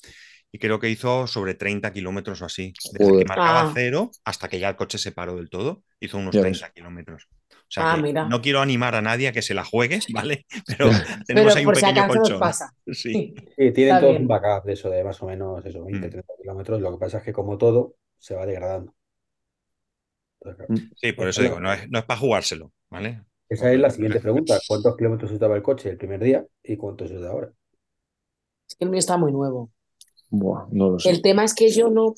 Y 0.53 0.59
creo 0.59 0.79
que 0.79 0.89
hizo 0.89 1.27
sobre 1.27 1.55
30 1.55 1.93
kilómetros 1.93 2.41
o 2.43 2.45
así. 2.45 2.73
Desde 2.93 3.05
Joder. 3.05 3.25
que 3.25 3.29
marcaba 3.29 3.63
Ah. 3.63 3.73
cero 3.75 4.11
hasta 4.25 4.49
que 4.49 4.61
ya 4.61 4.69
el 4.69 4.77
coche 4.77 4.99
se 4.99 5.11
paró 5.11 5.35
del 5.37 5.51
todo, 5.51 5.83
hizo 5.99 6.17
unos 6.19 6.33
Ya 6.35 6.43
ves. 6.43 6.59
30 6.61 6.73
kilómetros. 6.73 7.27
O 7.51 7.67
sea 7.75 7.93
Ah, 7.93 7.97
mira. 7.97 8.29
no 8.29 8.41
quiero 8.41 8.61
animar 8.61 8.95
a 8.95 9.01
nadie 9.03 9.27
a 9.27 9.33
que 9.33 9.43
se 9.43 9.55
la 9.55 9.65
juegue, 9.65 9.99
¿vale? 10.13 10.47
Pero 10.67 10.91
Pero 10.91 11.25
tenemos 11.27 11.57
ahí 11.57 11.67
un 11.67 11.73
pequeño 11.73 12.07
colchón. 12.07 12.39
pasa. 12.39 12.73
Sí. 12.87 13.35
Sí, 13.57 13.73
tienen 13.73 13.99
todos 13.99 14.11
bien. 14.13 14.23
un 14.23 14.29
backup 14.29 14.65
de 14.67 14.75
eso, 14.75 14.91
de 14.91 15.03
más 15.03 15.21
o 15.23 15.27
menos 15.27 15.65
eso, 15.67 15.83
20, 15.85 16.07
Mm. 16.07 16.11
30 16.11 16.33
kilómetros. 16.41 16.81
Lo 16.81 16.93
que 16.93 16.99
pasa 16.99 17.19
es 17.19 17.25
que 17.25 17.33
como 17.33 17.59
todo, 17.59 17.97
se 18.19 18.35
va 18.37 18.47
degradando. 18.47 18.95
Entonces, 20.41 20.67
claro, 20.67 20.75
Mm. 20.83 20.91
Sí, 20.97 21.13
por 21.13 21.29
eso 21.29 21.41
Bueno. 21.41 21.55
digo, 21.57 21.61
no 21.61 21.73
es, 21.73 21.91
no 21.91 21.99
es 21.99 22.05
para 22.05 22.21
jugárselo, 22.21 22.73
¿vale? 22.95 23.25
Esa 23.49 23.73
es 23.73 23.81
la 23.81 23.91
siguiente 23.91 24.21
pregunta. 24.21 24.57
¿Cuántos 24.69 24.97
kilómetros 24.97 25.33
os 25.33 25.41
daba 25.41 25.57
el 25.57 25.63
coche 25.63 25.91
el 25.91 25.97
primer 25.97 26.23
día 26.23 26.47
y 26.63 26.77
cuántos 26.77 27.11
os 27.11 27.21
da 27.21 27.31
ahora? 27.31 27.51
Es 28.69 28.77
que 28.77 28.85
el 28.85 28.91
mío 28.91 29.01
está 29.01 29.17
muy 29.17 29.33
nuevo. 29.33 29.73
Buah, 30.31 30.69
no 30.71 30.91
lo 30.91 30.99
sé. 31.01 31.11
El 31.11 31.21
tema 31.21 31.43
es 31.43 31.55
que 31.55 31.71
yo 31.71 31.91
no, 31.91 32.15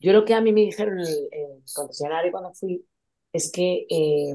yo 0.00 0.12
lo 0.12 0.24
que 0.24 0.34
a 0.34 0.40
mí 0.40 0.52
me 0.52 0.62
dijeron 0.62 0.98
en 0.98 1.06
el, 1.06 1.62
concesionario 1.72 2.32
cuando 2.32 2.52
fui 2.52 2.84
es 3.32 3.52
que 3.52 3.86
eh, 3.88 4.34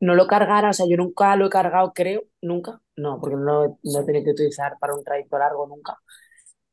no 0.00 0.14
lo 0.14 0.26
cargara, 0.26 0.68
o 0.68 0.72
sea, 0.74 0.86
yo 0.86 0.98
nunca 0.98 1.34
lo 1.36 1.46
he 1.46 1.50
cargado, 1.50 1.92
creo, 1.94 2.24
nunca, 2.42 2.82
no, 2.96 3.18
porque 3.18 3.36
no, 3.36 3.78
no 3.82 4.00
he 4.00 4.04
tenido 4.04 4.24
que 4.24 4.30
utilizar 4.32 4.76
para 4.78 4.94
un 4.94 5.02
trayecto 5.02 5.38
largo 5.38 5.66
nunca, 5.66 5.98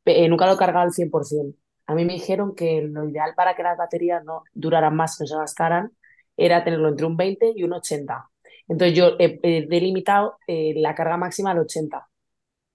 eh, 0.03 0.27
nunca 0.27 0.47
lo 0.47 0.53
he 0.53 0.57
cargado 0.57 0.85
al 0.85 0.91
100%. 0.91 1.55
A 1.85 1.95
mí 1.95 2.03
me 2.03 2.13
dijeron 2.13 2.55
que 2.55 2.81
lo 2.81 3.07
ideal 3.07 3.33
para 3.35 3.55
que 3.55 3.63
las 3.63 3.77
baterías 3.77 4.23
no 4.25 4.43
duraran 4.53 4.95
más, 4.95 5.17
no 5.21 5.27
se 5.27 5.35
gastaran, 5.35 5.91
era 6.37 6.63
tenerlo 6.63 6.89
entre 6.89 7.05
un 7.05 7.17
20 7.17 7.53
y 7.55 7.63
un 7.63 7.73
80. 7.73 8.29
Entonces 8.67 8.97
yo 8.97 9.15
he, 9.19 9.39
he 9.43 9.67
delimitado 9.67 10.37
eh, 10.47 10.73
la 10.77 10.95
carga 10.95 11.17
máxima 11.17 11.51
al 11.51 11.59
80 11.59 12.07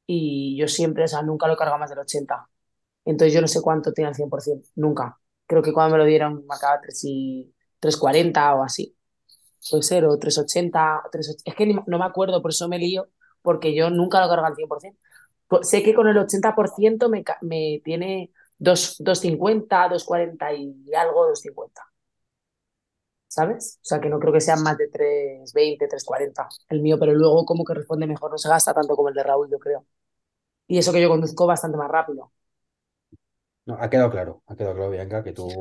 y 0.06 0.56
yo 0.58 0.68
siempre, 0.68 1.04
o 1.04 1.08
sea, 1.08 1.22
nunca 1.22 1.46
lo 1.46 1.54
he 1.54 1.56
cargado 1.56 1.78
más 1.78 1.90
del 1.90 1.98
80. 2.00 2.48
Entonces 3.04 3.34
yo 3.34 3.40
no 3.40 3.48
sé 3.48 3.62
cuánto 3.62 3.92
tiene 3.92 4.08
al 4.08 4.14
100%, 4.14 4.68
nunca. 4.76 5.18
Creo 5.46 5.62
que 5.62 5.72
cuando 5.72 5.94
me 5.96 5.98
lo 5.98 6.06
dieron 6.08 6.46
marcaba 6.46 6.80
3 6.82 7.02
y 7.04 7.54
340 7.80 8.54
o 8.54 8.64
así. 8.64 8.96
Puede 9.70 9.82
ser, 9.82 10.04
o 10.06 10.18
380, 10.18 11.02
o 11.06 11.10
380. 11.10 11.50
Es 11.50 11.56
que 11.56 11.66
ni- 11.66 11.74
no 11.86 11.98
me 11.98 12.04
acuerdo, 12.04 12.40
por 12.42 12.50
eso 12.52 12.68
me 12.68 12.78
lío, 12.78 13.08
porque 13.42 13.74
yo 13.74 13.90
nunca 13.90 14.20
lo 14.20 14.28
cargo 14.28 14.46
al 14.46 14.54
100%. 14.56 14.98
Pues 15.48 15.68
sé 15.68 15.82
que 15.82 15.94
con 15.94 16.08
el 16.08 16.16
80% 16.18 17.08
me, 17.08 17.24
me 17.42 17.80
tiene 17.84 18.32
2, 18.58 18.96
250, 19.00 19.88
240 19.88 20.52
y 20.52 20.94
algo, 20.94 21.26
250. 21.26 21.82
¿Sabes? 23.28 23.78
O 23.82 23.84
sea 23.84 24.00
que 24.00 24.08
no 24.08 24.18
creo 24.18 24.32
que 24.32 24.40
sean 24.40 24.62
más 24.62 24.78
de 24.78 24.88
320, 24.88 25.86
340 25.86 26.48
el 26.70 26.80
mío, 26.80 26.98
pero 26.98 27.12
luego 27.12 27.44
como 27.44 27.64
que 27.64 27.74
responde 27.74 28.06
mejor, 28.06 28.30
no 28.30 28.38
se 28.38 28.48
gasta 28.48 28.74
tanto 28.74 28.96
como 28.96 29.10
el 29.10 29.14
de 29.14 29.22
Raúl, 29.22 29.50
yo 29.50 29.58
creo. 29.58 29.84
Y 30.66 30.78
eso 30.78 30.92
que 30.92 31.00
yo 31.02 31.08
conduzco 31.08 31.46
bastante 31.46 31.76
más 31.78 31.90
rápido. 31.90 32.32
No, 33.66 33.76
ha 33.78 33.90
quedado 33.90 34.10
claro, 34.10 34.42
ha 34.46 34.56
quedado 34.56 34.74
claro, 34.74 34.90
Bianca, 34.90 35.22
que 35.22 35.32
tú... 35.32 35.48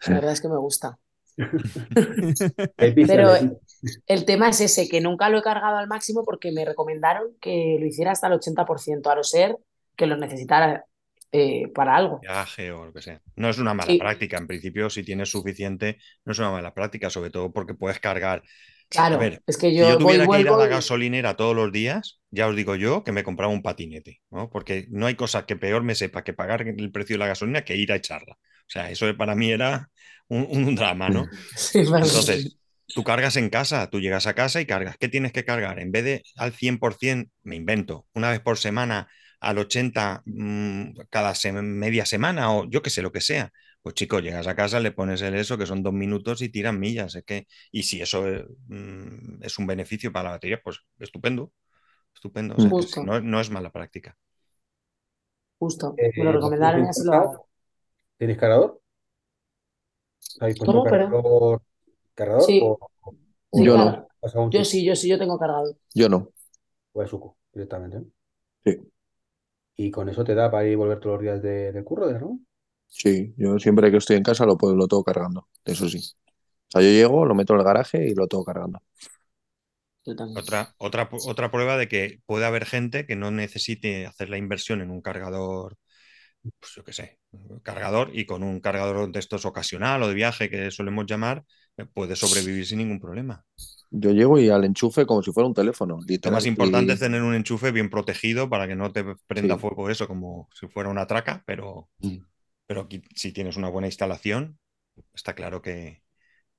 Sí, 0.00 0.10
la 0.12 0.14
verdad 0.14 0.32
es 0.32 0.40
que 0.40 0.48
me 0.48 0.58
gusta. 0.58 0.96
Pero 2.76 3.36
ti. 3.36 3.50
el 4.06 4.24
tema 4.24 4.48
es 4.48 4.60
ese, 4.60 4.88
que 4.88 5.00
nunca 5.00 5.28
lo 5.28 5.38
he 5.38 5.42
cargado 5.42 5.76
al 5.76 5.88
máximo 5.88 6.24
porque 6.24 6.52
me 6.52 6.64
recomendaron 6.64 7.36
que 7.40 7.76
lo 7.80 7.86
hiciera 7.86 8.12
hasta 8.12 8.28
el 8.28 8.34
80%, 8.34 9.10
a 9.10 9.16
no 9.16 9.24
ser 9.24 9.56
que 9.96 10.06
lo 10.06 10.16
necesitara 10.16 10.86
eh, 11.32 11.68
para 11.74 11.96
algo. 11.96 12.20
Viaje 12.20 12.72
o 12.72 12.86
lo 12.86 12.92
que 12.92 13.02
sea. 13.02 13.20
No 13.36 13.48
es 13.48 13.58
una 13.58 13.74
mala 13.74 13.86
Sí. 13.86 13.98
práctica. 13.98 14.38
En 14.38 14.46
principio, 14.46 14.90
si 14.90 15.02
tienes 15.04 15.30
suficiente, 15.30 15.98
no 16.24 16.32
es 16.32 16.38
una 16.38 16.50
mala 16.50 16.74
práctica, 16.74 17.10
sobre 17.10 17.30
todo 17.30 17.52
porque 17.52 17.74
puedes 17.74 18.00
cargar. 18.00 18.42
Claro, 18.88 19.16
A 19.16 19.18
ver, 19.18 19.42
es 19.46 19.56
que 19.58 19.70
Si 19.70 19.76
yo 19.76 19.86
yo 19.86 19.98
voy 19.98 20.14
y 20.14 20.18
tuviera 20.18 20.26
que 20.28 20.40
ir 20.40 20.48
a 20.48 20.56
la 20.56 20.66
gasolinera 20.66 21.36
todos 21.36 21.54
los 21.54 21.70
días, 21.70 22.20
ya 22.30 22.48
os 22.48 22.56
digo 22.56 22.74
yo 22.74 23.04
que 23.04 23.12
me 23.12 23.22
compraba 23.22 23.52
un 23.52 23.62
patinete, 23.62 24.20
¿no? 24.30 24.48
Porque 24.50 24.86
no 24.90 25.06
hay 25.06 25.14
cosa 25.14 25.44
que 25.46 25.56
peor 25.56 25.82
me 25.82 25.94
sepa 25.94 26.24
que 26.24 26.32
pagar 26.32 26.62
el 26.66 26.90
precio 26.90 27.14
de 27.14 27.18
la 27.18 27.26
gasolina 27.26 27.62
que 27.64 27.76
ir 27.76 27.92
a 27.92 27.96
echarla. 27.96 28.34
O 28.34 28.70
sea, 28.70 28.90
eso 28.90 29.14
para 29.16 29.34
mí 29.34 29.50
era 29.50 29.90
un, 30.28 30.46
un 30.50 30.74
drama, 30.74 31.10
¿no? 31.10 31.26
Sí. 31.56 31.80
Entonces, 31.80 32.56
tú 32.86 33.04
cargas 33.04 33.36
en 33.36 33.50
casa, 33.50 33.88
tú 33.90 34.00
llegas 34.00 34.26
a 34.26 34.34
casa 34.34 34.60
y 34.60 34.66
cargas. 34.66 34.96
¿Qué 34.98 35.08
tienes 35.08 35.32
que 35.32 35.44
cargar? 35.44 35.78
En 35.80 35.92
vez 35.92 36.04
de 36.04 36.22
al 36.36 36.52
100%, 36.52 37.30
me 37.42 37.56
invento, 37.56 38.06
una 38.14 38.30
vez 38.30 38.40
por 38.40 38.58
semana 38.58 39.08
al 39.40 39.58
80 39.58 40.22
mm, 40.26 40.92
cada 41.10 41.34
se- 41.34 41.52
media 41.52 42.04
semana 42.06 42.52
o 42.52 42.68
yo 42.68 42.82
qué 42.82 42.90
sé, 42.90 43.02
lo 43.02 43.12
que 43.12 43.20
sea. 43.20 43.52
Pues 43.82 43.94
chico, 43.94 44.18
llegas 44.20 44.46
a 44.46 44.56
casa, 44.56 44.80
le 44.80 44.92
pones 44.92 45.22
el 45.22 45.34
eso, 45.34 45.56
que 45.58 45.66
son 45.66 45.82
dos 45.82 45.92
minutos 45.94 46.42
y 46.42 46.48
tiran 46.50 46.78
millas. 46.80 47.14
Es 47.14 47.24
que, 47.24 47.46
y 47.70 47.84
si 47.84 48.00
eso 48.02 48.26
eh, 48.28 48.46
mm, 48.68 49.42
es 49.42 49.58
un 49.58 49.66
beneficio 49.66 50.12
para 50.12 50.24
la 50.24 50.30
batería, 50.32 50.60
pues 50.62 50.80
estupendo. 50.98 51.52
Estupendo. 52.14 52.56
O 52.56 52.60
sea, 52.60 52.72
que 52.72 52.74
Justo. 52.74 53.02
no, 53.02 53.20
no 53.20 53.40
es 53.40 53.50
mala 53.50 53.72
práctica. 53.72 54.16
Justo, 55.60 55.94
Eh, 55.96 56.10
me 56.16 56.24
lo 56.24 56.32
recomendaron 56.32 56.84
y 56.84 56.88
así 56.88 57.04
lo 57.04 57.12
hago. 57.12 57.48
¿Tienes 58.18 58.38
cargador? 58.38 58.80
¿Habéis 60.40 60.56
puesto 60.58 60.76
¿Cómo? 60.78 60.84
Cargador, 60.84 61.62
cargador 62.14 62.42
Sí. 62.46 62.60
o, 62.62 62.78
o 63.50 63.58
Sí, 63.58 63.64
Yo 63.64 63.74
claro. 63.74 64.08
no. 64.22 64.50
Yo 64.50 64.64
sí, 64.64 64.84
yo 64.84 64.96
sí, 64.96 65.08
yo 65.08 65.18
tengo 65.18 65.38
cargado. 65.38 65.76
Yo 65.94 66.08
no. 66.08 66.32
O 66.96 67.00
a 67.02 67.06
Suco 67.10 67.28
directamente. 67.54 67.98
Sí. 68.64 68.78
¿Y 69.78 69.90
con 69.90 70.10
eso 70.10 70.24
te 70.24 70.34
da 70.34 70.50
para 70.50 70.66
ir 70.66 70.72
y 70.72 70.74
volver 70.74 71.00
todos 71.00 71.14
los 71.16 71.22
días 71.22 71.42
de, 71.42 71.72
del 71.72 71.82
curro, 71.84 72.12
¿no? 72.20 72.40
Sí, 72.88 73.34
yo 73.36 73.58
siempre 73.58 73.90
que 73.90 73.98
estoy 73.98 74.16
en 74.16 74.22
casa 74.22 74.46
lo, 74.46 74.56
puedo- 74.56 74.74
lo 74.74 74.88
tengo 74.88 75.04
cargando, 75.04 75.48
eso 75.64 75.88
sí. 75.88 75.98
O 75.98 76.70
sea, 76.72 76.82
yo 76.82 76.88
llego, 76.88 77.26
lo 77.26 77.34
meto 77.34 77.54
en 77.54 77.60
el 77.60 77.64
garaje 77.66 78.08
y 78.08 78.14
lo 78.14 78.26
tengo 78.28 78.44
cargando. 78.44 78.80
Otra, 80.32 80.74
otra, 80.78 81.08
otra 81.26 81.50
prueba 81.50 81.76
de 81.76 81.88
que 81.88 82.20
puede 82.26 82.46
haber 82.46 82.64
gente 82.64 83.06
que 83.06 83.16
no 83.16 83.30
necesite 83.30 84.06
hacer 84.06 84.30
la 84.30 84.38
inversión 84.38 84.80
en 84.80 84.90
un 84.90 85.00
cargador, 85.02 85.76
pues 86.60 86.72
yo 86.76 86.84
qué 86.84 86.92
sé, 86.94 87.20
cargador 87.68 88.10
y 88.12 88.24
con 88.24 88.42
un 88.42 88.60
cargador 88.60 89.10
de 89.12 89.18
estos 89.18 89.44
ocasional 89.44 90.02
o 90.02 90.08
de 90.08 90.14
viaje 90.14 90.48
que 90.48 90.70
solemos 90.70 91.04
llamar, 91.06 91.44
eh, 91.76 91.84
puede 91.84 92.16
sobrevivir 92.16 92.64
sin 92.66 92.78
ningún 92.78 92.98
problema. 93.00 93.44
Yo 93.90 94.10
llego 94.10 94.38
y 94.38 94.48
al 94.48 94.64
enchufe 94.64 95.04
como 95.06 95.22
si 95.22 95.32
fuera 95.32 95.46
un 95.46 95.54
teléfono, 95.54 95.98
Lo 96.24 96.30
más 96.30 96.46
importante 96.46 96.92
Y- 96.92 96.94
es 96.94 97.00
tener 97.00 97.22
un 97.22 97.34
enchufe 97.34 97.70
bien 97.72 97.90
protegido 97.90 98.48
para 98.48 98.66
que 98.66 98.74
no 98.76 98.90
te 98.92 99.04
prenda 99.26 99.54
Sí. 99.54 99.60
fuego 99.60 99.90
eso 99.90 100.06
como 100.06 100.48
si 100.58 100.66
fuera 100.68 100.88
una 100.88 101.06
traca, 101.06 101.42
pero, 101.46 101.88
Mm. 102.00 102.18
pero 102.66 102.82
aquí, 102.82 103.02
si 103.14 103.32
tienes 103.32 103.56
una 103.56 103.68
buena 103.70 103.88
instalación, 103.88 104.58
está 105.14 105.34
claro 105.34 105.60
que, 105.62 106.02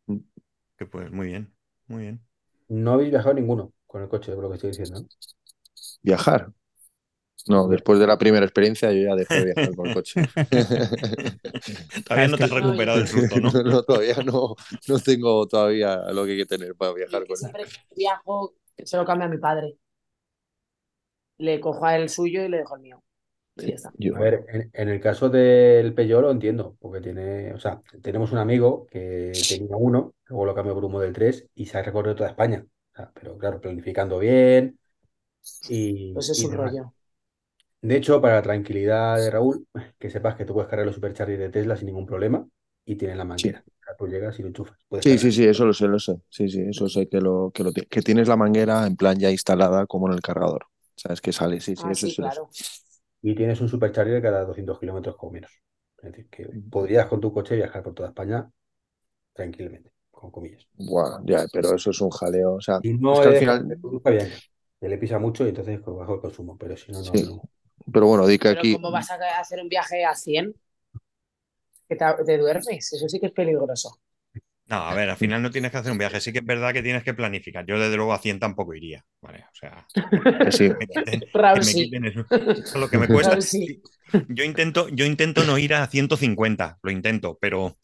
Mm. 0.08 0.18
que 0.78 0.86
pues 0.86 1.12
muy 1.12 1.28
bien, 1.28 1.54
muy 1.88 2.02
bien. 2.04 2.22
No 2.68 2.94
habéis 2.94 3.10
viajado 3.12 3.34
ninguno 3.34 3.74
con 3.88 4.02
el 4.04 4.10
coche, 4.10 4.34
por 4.34 4.44
lo 4.44 4.50
que 4.50 4.56
estoy 4.56 4.72
diciendo, 4.72 5.06
viajar. 6.04 6.52
No, 7.48 7.68
después 7.68 8.00
de 8.00 8.06
la 8.08 8.18
primera 8.18 8.46
experiencia 8.46 8.92
yo 8.92 9.02
ya 9.02 9.16
dejé 9.16 9.40
de 9.40 9.46
viajar 9.46 9.76
con 9.76 9.88
el 9.88 9.94
coche. 9.94 10.20
Todavía 12.06 12.28
no 12.28 12.38
te 12.38 12.44
has 12.44 12.52
recuperado 12.52 12.98
del 13.00 13.08
susto, 13.08 13.40
¿no? 13.40 13.50
No, 13.64 13.84
todavía 13.84 14.16
no, 14.26 14.56
no 14.88 15.00
tengo 15.00 15.48
todavía 15.48 15.98
lo 16.14 16.26
que 16.26 16.32
hay 16.32 16.38
que 16.40 16.46
tener 16.46 16.76
para 16.76 16.94
viajar 16.94 17.26
con 17.26 17.38
él. 17.38 17.38
Siempre 17.38 17.64
que 17.66 17.96
viajo, 17.96 18.54
se 18.84 18.98
lo 18.98 19.06
cambia 19.06 19.28
a 19.28 19.30
mi 19.30 19.38
padre. 19.38 19.78
Le 21.38 21.60
cojo 21.60 21.86
a 21.86 21.96
él 21.96 22.04
el 22.04 22.10
suyo 22.10 22.44
y 22.44 22.50
le 22.50 22.58
dejo 22.58 22.76
el 22.76 22.82
mío. 22.82 23.04
Y 23.56 23.68
ya 23.68 23.76
está. 23.76 23.92
Yo- 23.98 24.16
A 24.16 24.20
ver, 24.20 24.46
en, 24.50 24.70
en 24.74 24.90
el 24.90 25.00
caso 25.02 25.30
del 25.30 25.94
Peugeot 25.94 26.22
lo 26.22 26.32
entiendo, 26.32 26.76
porque 26.80 27.02
tiene, 27.02 27.54
o 27.54 27.60
sea, 27.60 27.82
tenemos 28.02 28.32
un 28.32 28.38
amigo 28.38 28.86
que 28.88 29.32
tenía 29.48 29.76
uno, 29.78 30.14
luego 30.28 30.46
lo 30.46 30.56
cambió 30.56 30.74
por 30.74 30.86
un 30.86 30.92
Model 30.94 31.14
3 31.14 31.48
y 31.56 31.66
se 31.66 31.78
ha 31.78 31.82
recorrido 31.84 32.16
toda 32.16 32.30
España. 32.30 32.66
O 32.94 32.96
sea, 32.96 33.12
pero 33.14 33.38
claro, 33.38 33.60
planificando 33.62 34.20
bien 34.20 34.80
y, 35.70 36.14
Pues 36.14 36.30
es 36.30 36.40
y 36.40 36.46
un 36.46 36.52
demás. 36.52 36.72
rollo. 36.72 36.94
De 37.82 37.96
hecho, 37.98 38.22
para 38.22 38.36
la 38.36 38.42
tranquilidad 38.42 39.18
de 39.18 39.30
Raúl, 39.32 39.68
que 40.00 40.10
sepas 40.10 40.36
que 40.36 40.46
tú 40.46 40.54
puedes 40.54 40.70
cargar 40.70 40.86
los 40.86 40.96
supercharger 40.96 41.40
de 41.40 41.50
Tesla 41.50 41.76
sin 41.76 41.88
ningún 41.88 42.06
problema 42.06 42.48
y 42.86 42.96
tienen 42.96 43.18
la 43.18 43.26
manguera. 43.26 43.64
Sea, 43.84 43.96
tú 43.98 44.08
llegas 44.08 44.38
y 44.40 44.42
lo 44.44 44.48
enchufas. 44.50 44.78
Puedes 44.88 45.04
Sí, 45.04 45.12
cargar. 45.12 45.26
sí, 45.32 45.32
sí, 45.32 45.46
eso 45.46 45.66
lo 45.66 45.74
sé, 45.74 45.88
lo 45.88 45.98
sé. 46.00 46.22
Sí, 46.30 46.50
sí, 46.50 46.62
eso 46.70 46.90
sé 46.90 47.08
que 47.08 47.22
lo, 47.22 47.52
que 47.54 47.64
lo 47.64 47.72
que 47.72 48.02
tienes 48.02 48.28
la 48.28 48.36
manguera 48.36 48.86
en 48.86 48.98
plan 48.98 49.18
ya 49.18 49.32
instalada 49.32 49.86
como 49.88 50.08
en 50.10 50.14
el 50.16 50.22
cargador. 50.22 50.68
Sabes 50.96 51.22
que 51.22 51.32
sale, 51.32 51.62
sí, 51.62 51.76
sí, 51.76 51.88
Ah, 51.88 51.92
eso 51.92 52.08
sí, 52.08 52.10
sí 52.10 52.22
claro. 52.22 52.50
Y 53.22 53.36
tienes 53.36 53.62
un 53.62 53.70
supercharger 53.70 54.22
cada 54.22 54.46
200 54.46 54.80
kilómetros 54.80 55.16
como 55.18 55.34
menos. 55.34 55.52
Es 56.00 56.12
decir, 56.12 56.30
que 56.30 56.46
podrías 56.70 57.08
con 57.08 57.22
tu 57.22 57.34
coche 57.34 57.56
viajar 57.56 57.84
por 57.84 57.94
toda 57.94 58.10
España 58.10 58.50
tranquilamente, 59.34 59.92
con 60.12 60.32
comillas. 60.32 60.68
Buah, 60.88 61.22
ya, 61.26 61.46
pero 61.54 61.76
eso 61.76 61.92
es 61.92 62.02
un 62.02 62.10
jaleo. 62.10 62.54
O 62.56 62.62
sea, 62.62 62.82
Y 62.82 62.94
no 62.94 63.14
es 63.14 63.22
que 63.22 63.28
al 63.30 63.36
final, 63.36 63.68
le 64.82 64.98
pisa 64.98 65.20
mucho 65.20 65.46
y 65.46 65.50
entonces 65.50 65.80
pues, 65.84 65.96
bajo 65.98 66.16
el 66.16 66.22
consumo, 66.22 66.58
pero 66.58 66.76
si 66.78 66.92
no, 66.92 67.02
no, 67.02 67.14
Sí. 67.14 67.24
no. 67.24 67.50
Pero 67.92 68.08
bueno, 68.08 68.28
di 68.28 68.38
que 68.38 68.50
Pero 68.50 68.60
aquí, 68.60 68.74
¿cómo 68.74 68.92
vas 68.92 69.10
a 69.12 69.18
hacer 69.40 69.62
un 69.62 69.70
viaje 69.70 70.06
a 70.06 70.16
100? 70.16 70.54
Que 71.88 71.96
te, 71.96 72.06
te 72.26 72.38
duermes. 72.38 72.94
Eso 72.94 73.10
sí 73.10 73.20
que 73.20 73.28
es 73.28 73.32
peligroso. 73.32 74.00
No, 74.70 74.76
a 74.76 74.94
ver, 74.94 75.10
al 75.10 75.18
final 75.18 75.42
no 75.42 75.50
tienes 75.50 75.72
que 75.72 75.78
hacer 75.78 75.92
un 75.92 75.98
viaje. 75.98 76.22
Sí 76.22 76.32
que 76.32 76.40
es 76.40 76.46
verdad 76.46 76.72
que 76.72 76.84
tienes 76.84 77.04
que 77.04 77.16
planificar. 77.16 77.66
Yo, 77.66 77.80
desde 77.80 77.96
luego, 77.96 78.14
a 78.14 78.20
100 78.20 78.40
tampoco 78.40 78.76
iría. 78.76 79.04
Vale, 79.20 79.46
o 79.52 79.56
sea, 79.56 79.88
que 80.46 80.52
sí. 80.52 80.70
me 80.70 80.86
quiten, 80.86 81.24
Raúl 81.34 81.60
que 81.62 81.66
me 81.66 81.74
quiten 81.74 82.06
eso. 82.06 82.26
Eso 82.30 82.62
es 82.62 82.76
lo 82.76 82.88
que 82.88 83.00
me 83.00 83.08
cuesta. 83.08 83.32
Raúl 83.32 83.42
sí. 83.42 83.82
Yo 84.28 84.44
intento, 84.44 84.88
yo 84.90 85.06
intento 85.06 85.44
no 85.44 85.58
ir 85.58 85.74
a 85.74 85.88
150, 85.88 86.80
lo 86.84 86.92
intento, 86.92 87.38
pero 87.42 87.78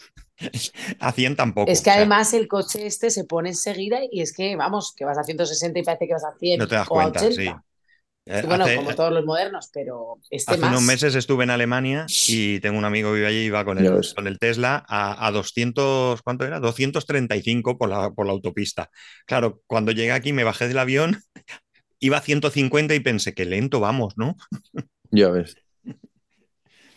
a 1.00 1.12
100 1.12 1.36
tampoco. 1.36 1.72
Es 1.72 1.82
que 1.82 1.90
o 1.90 1.94
sea, 1.94 2.02
además 2.02 2.34
el 2.36 2.48
coche 2.48 2.86
este 2.86 3.10
se 3.10 3.24
pone 3.24 3.50
enseguida 3.50 4.00
y 4.12 4.22
es 4.22 4.32
que, 4.32 4.56
vamos, 4.56 4.94
que 4.96 5.06
vas 5.06 5.18
a 5.18 5.24
160 5.24 5.80
y 5.80 5.84
parece 5.84 6.08
que 6.08 6.14
vas 6.14 6.26
a 6.26 6.38
100 6.38 6.60
no 6.60 6.68
te 6.68 6.76
das 6.76 6.88
o 6.88 7.00
a 7.00 7.04
cuenta, 7.04 7.20
80. 7.20 7.36
sí. 7.42 7.56
Eh, 8.28 8.44
bueno, 8.48 8.66
hace- 8.66 8.76
como 8.78 8.96
todos 8.96 9.12
los 9.14 9.26
modernos, 9.26 9.70
pero 9.74 10.20
este 10.30 10.54
Hace 10.54 10.62
más. 10.62 10.70
unos 10.72 10.82
meses 10.84 11.16
estuve 11.16 11.44
en 11.44 11.50
Alemania 11.52 12.06
y 12.28 12.60
tengo 12.60 12.78
un 12.78 12.86
amigo 12.86 13.10
que 13.12 13.16
vive 13.16 13.28
allí 13.28 13.38
y 13.42 13.46
iba 13.46 13.64
con 13.66 13.78
Ya 13.78 13.92
el, 13.92 13.96
ves. 13.96 14.14
con 14.16 14.28
el 14.28 14.40
Tesla 14.40 14.84
a, 14.88 15.26
a 15.28 15.32
200, 15.32 16.22
¿cuánto 16.22 16.46
era? 16.46 16.60
235 16.60 17.78
por 17.78 17.90
la, 17.90 18.12
por 18.12 18.26
la 18.26 18.32
autopista. 18.34 18.90
Claro, 19.26 19.62
cuando 19.68 19.92
llegué 19.92 20.12
aquí 20.12 20.34
me 20.34 20.44
bajé 20.44 20.68
del 20.68 20.78
avión, 20.80 21.18
iba 22.00 22.18
a 22.18 22.22
150 22.22 22.96
y 22.96 23.02
pensé, 23.02 23.34
qué 23.34 23.46
lento 23.46 23.80
vamos, 23.80 24.16
¿no? 24.18 24.36
Ya 25.12 25.30
ves. 25.32 25.56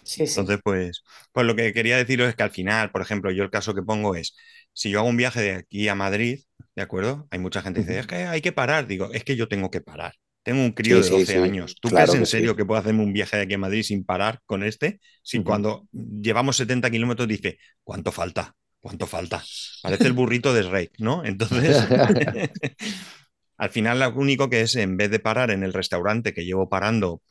Sí, 0.03 0.27
sí. 0.27 0.41
Entonces, 0.41 0.61
pues, 0.63 1.03
pues 1.33 1.47
lo 1.47 1.57
que 1.57 1.73
quería 1.73 1.97
deciros 1.97 2.29
es 2.29 2.37
que 2.37 2.43
al 2.43 2.51
final, 2.51 2.91
por 2.91 3.03
ejemplo, 3.03 3.31
yo 3.31 3.43
el 3.45 3.51
caso 3.51 3.75
que 3.75 3.83
pongo 3.83 4.15
es, 4.15 4.37
si 4.73 4.91
yo 4.91 5.01
hago 5.01 5.09
un 5.09 5.17
viaje 5.17 5.41
de 5.43 5.53
aquí 5.53 5.89
a 5.89 5.95
Madrid, 5.95 6.41
¿de 6.77 6.83
acuerdo? 6.83 7.27
Hay 7.31 7.39
mucha 7.39 7.63
gente 7.63 7.81
que 7.81 7.87
dice, 7.87 8.01
es 8.01 8.07
que 8.07 8.17
hay 8.17 8.41
que 8.41 8.53
parar. 8.53 8.87
Digo, 8.87 9.11
es 9.13 9.25
que 9.25 9.37
yo 9.37 9.49
tengo 9.49 9.71
que 9.71 9.81
parar. 9.81 10.15
Tengo 10.49 10.63
un 10.63 10.73
crío 10.73 10.97
Sí, 10.97 11.03
de 11.03 11.05
sí, 11.05 11.11
12 11.11 11.33
sí. 11.35 11.39
años. 11.39 11.77
¿Tú 11.81 11.91
Claro 11.91 12.13
crees 12.13 12.15
en 12.15 12.21
que 12.21 12.27
sí. 12.27 12.33
serio 12.33 12.57
que 12.57 12.65
puedo 12.65 12.81
hacerme 12.81 13.03
un 13.03 13.13
viaje 13.13 13.37
de 13.37 13.43
aquí 13.43 13.55
a 13.55 13.59
Madrid 13.59 13.83
sin 13.83 14.05
parar 14.05 14.41
con 14.47 14.63
este? 14.63 15.01
Si 15.23 15.43
cuando 15.43 15.87
llevamos 15.93 16.57
70 16.57 16.91
kilómetros 16.91 17.29
dice, 17.29 17.59
¿cuánto 17.85 18.13
falta? 18.13 18.55
¿Cuánto 18.81 19.07
falta? 19.07 19.45
Parece 19.83 20.07
el 20.07 20.13
burrito 20.15 20.55
de 20.55 20.63
Shrek, 20.63 20.93
¿no? 21.01 21.25
Entonces, 21.27 21.77
al 23.57 23.71
final 23.71 23.99
lo 24.01 24.11
único 24.15 24.49
que 24.49 24.63
es, 24.63 24.77
en 24.77 24.97
vez 24.97 25.11
de 25.11 25.19
parar 25.19 25.51
en 25.51 25.63
el 25.63 25.73
restaurante 25.73 26.33
que 26.33 26.45
llevo 26.45 26.69
parando 26.69 27.23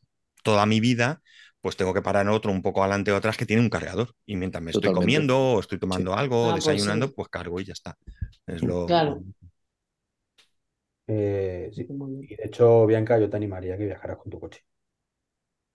toda 0.44 0.66
mi 0.66 0.80
vida, 0.80 1.22
pues 1.62 1.76
tengo 1.76 1.94
que 1.94 2.02
parar 2.02 2.24
en 2.26 2.30
otro 2.32 2.52
un 2.52 2.62
poco 2.62 2.84
adelante 2.84 3.12
de 3.12 3.18
atrás 3.18 3.38
que 3.38 3.46
tiene 3.46 3.62
un 3.62 3.70
cargador. 3.70 4.14
Y 4.26 4.36
mientras 4.36 4.64
me 4.64 4.72
estoy 4.72 4.94
comiendo 4.94 5.38
o 5.40 5.60
estoy 5.60 5.80
tomando 5.80 6.16
algo, 6.16 6.48
Ah, 6.48 6.52
pues 6.52 6.66
desayunando, 6.66 7.08
sí. 7.08 7.14
pues 7.16 7.30
cargo 7.30 7.60
y 7.60 7.66
ya 7.66 7.74
está. 7.74 7.96
Es 8.46 8.62
lo... 8.64 8.86
Claro. 8.86 9.24
Eh, 11.08 11.70
sí. 11.74 11.88
Y 12.22 12.36
de 12.36 12.44
hecho, 12.46 12.86
Bianca, 12.86 13.20
yo 13.20 13.30
te 13.30 13.38
animaría 13.38 13.76
a 13.76 13.78
que 13.78 13.86
viajaras 13.86 14.18
con 14.18 14.32
tu 14.32 14.40
coche. 14.40 14.64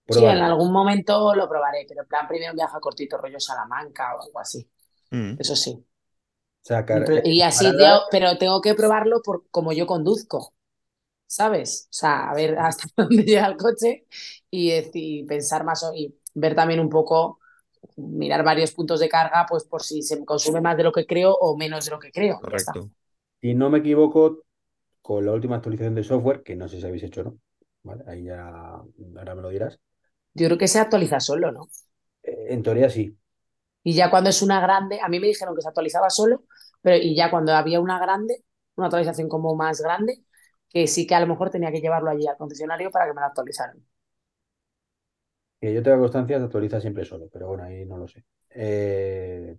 Sí, 0.09 0.19
Pruébalo. 0.19 0.39
en 0.39 0.43
algún 0.43 0.71
momento 0.71 1.33
lo 1.33 1.47
probaré, 1.49 1.85
pero 1.87 2.01
en 2.03 2.07
plan 2.07 2.27
primero 2.27 2.51
un 2.51 2.57
viaje 2.57 2.77
cortito, 2.79 3.17
rollo 3.17 3.39
Salamanca 3.39 4.15
o 4.15 4.21
algo 4.21 4.39
así. 4.39 4.67
Mm. 5.11 5.33
Eso 5.37 5.55
sí. 5.55 5.71
O 5.71 6.65
sea, 6.65 6.85
Y 7.23 7.41
así, 7.41 7.65
tío, 7.77 8.01
pero 8.11 8.37
tengo 8.37 8.61
que 8.61 8.75
probarlo 8.75 9.21
por 9.21 9.45
como 9.49 9.73
yo 9.73 9.87
conduzco, 9.87 10.53
¿sabes? 11.27 11.87
O 11.91 11.93
sea, 11.93 12.29
a 12.31 12.35
ver 12.35 12.57
hasta 12.59 12.85
dónde 12.97 13.23
llega 13.23 13.47
el 13.47 13.57
coche 13.57 14.05
y, 14.51 15.23
pensar 15.25 15.63
más 15.65 15.83
o- 15.83 15.93
y 15.95 16.15
ver 16.35 16.55
también 16.55 16.79
un 16.79 16.89
poco, 16.89 17.39
mirar 17.97 18.43
varios 18.43 18.71
puntos 18.73 18.99
de 18.99 19.09
carga, 19.09 19.45
pues 19.49 19.65
por 19.65 19.83
si 19.83 20.01
se 20.03 20.23
consume 20.25 20.61
más 20.61 20.77
de 20.77 20.83
lo 20.83 20.91
que 20.91 21.05
creo 21.05 21.33
o 21.35 21.57
menos 21.57 21.85
de 21.85 21.91
lo 21.91 21.99
que 21.99 22.11
creo. 22.11 22.41
Ya 22.49 22.57
está. 22.57 22.73
Correcto. 22.73 22.89
Si 23.41 23.53
no 23.55 23.69
me 23.69 23.79
equivoco, 23.79 24.43
con 25.03 25.25
la 25.25 25.33
última 25.33 25.57
actualización 25.57 25.95
de 25.95 26.05
software, 26.05 26.43
que 26.43 26.57
no 26.57 26.69
sé 26.69 26.81
si 26.81 26.87
habéis 26.87 27.03
hecho 27.05 27.21
o 27.23 27.25
no, 27.25 27.39
¿vale? 27.83 28.05
Ahí 28.07 28.25
ya, 28.25 28.47
ahora 28.49 29.35
me 29.35 29.43
lo 29.43 29.49
dirás. 29.51 29.79
Yo 30.35 30.45
creo 30.47 30.57
que 30.59 30.67
se 30.67 30.79
actualiza 30.79 31.19
solo, 31.19 31.51
¿no? 31.51 31.69
Eh, 32.23 32.47
En 32.53 32.63
teoría 32.63 32.89
sí. 32.89 33.17
Y 33.83 33.93
ya 33.95 34.09
cuando 34.09 34.29
es 34.29 34.41
una 34.41 34.61
grande, 34.61 34.99
a 35.01 35.09
mí 35.09 35.19
me 35.19 35.27
dijeron 35.27 35.55
que 35.55 35.61
se 35.61 35.67
actualizaba 35.69 36.09
solo, 36.09 36.45
pero 36.81 36.97
y 36.97 37.15
ya 37.15 37.29
cuando 37.29 37.53
había 37.53 37.79
una 37.81 37.99
grande, 37.99 38.43
una 38.75 38.87
actualización 38.87 39.27
como 39.29 39.55
más 39.55 39.81
grande, 39.81 40.23
que 40.69 40.87
sí 40.87 41.05
que 41.07 41.15
a 41.15 41.19
lo 41.19 41.27
mejor 41.27 41.49
tenía 41.49 41.71
que 41.71 41.81
llevarlo 41.81 42.09
allí 42.09 42.27
al 42.27 42.37
concesionario 42.37 42.91
para 42.91 43.05
que 43.07 43.13
me 43.13 43.21
la 43.21 43.27
actualizaran. 43.27 43.85
Que 45.59 45.73
yo 45.73 45.81
tenga 45.83 45.99
constancia, 45.99 46.37
se 46.39 46.43
actualiza 46.45 46.81
siempre 46.81 47.05
solo, 47.05 47.29
pero 47.31 47.47
bueno, 47.47 47.63
ahí 47.63 47.85
no 47.85 47.97
lo 47.97 48.07
sé. 48.07 48.25
Eh, 48.49 49.57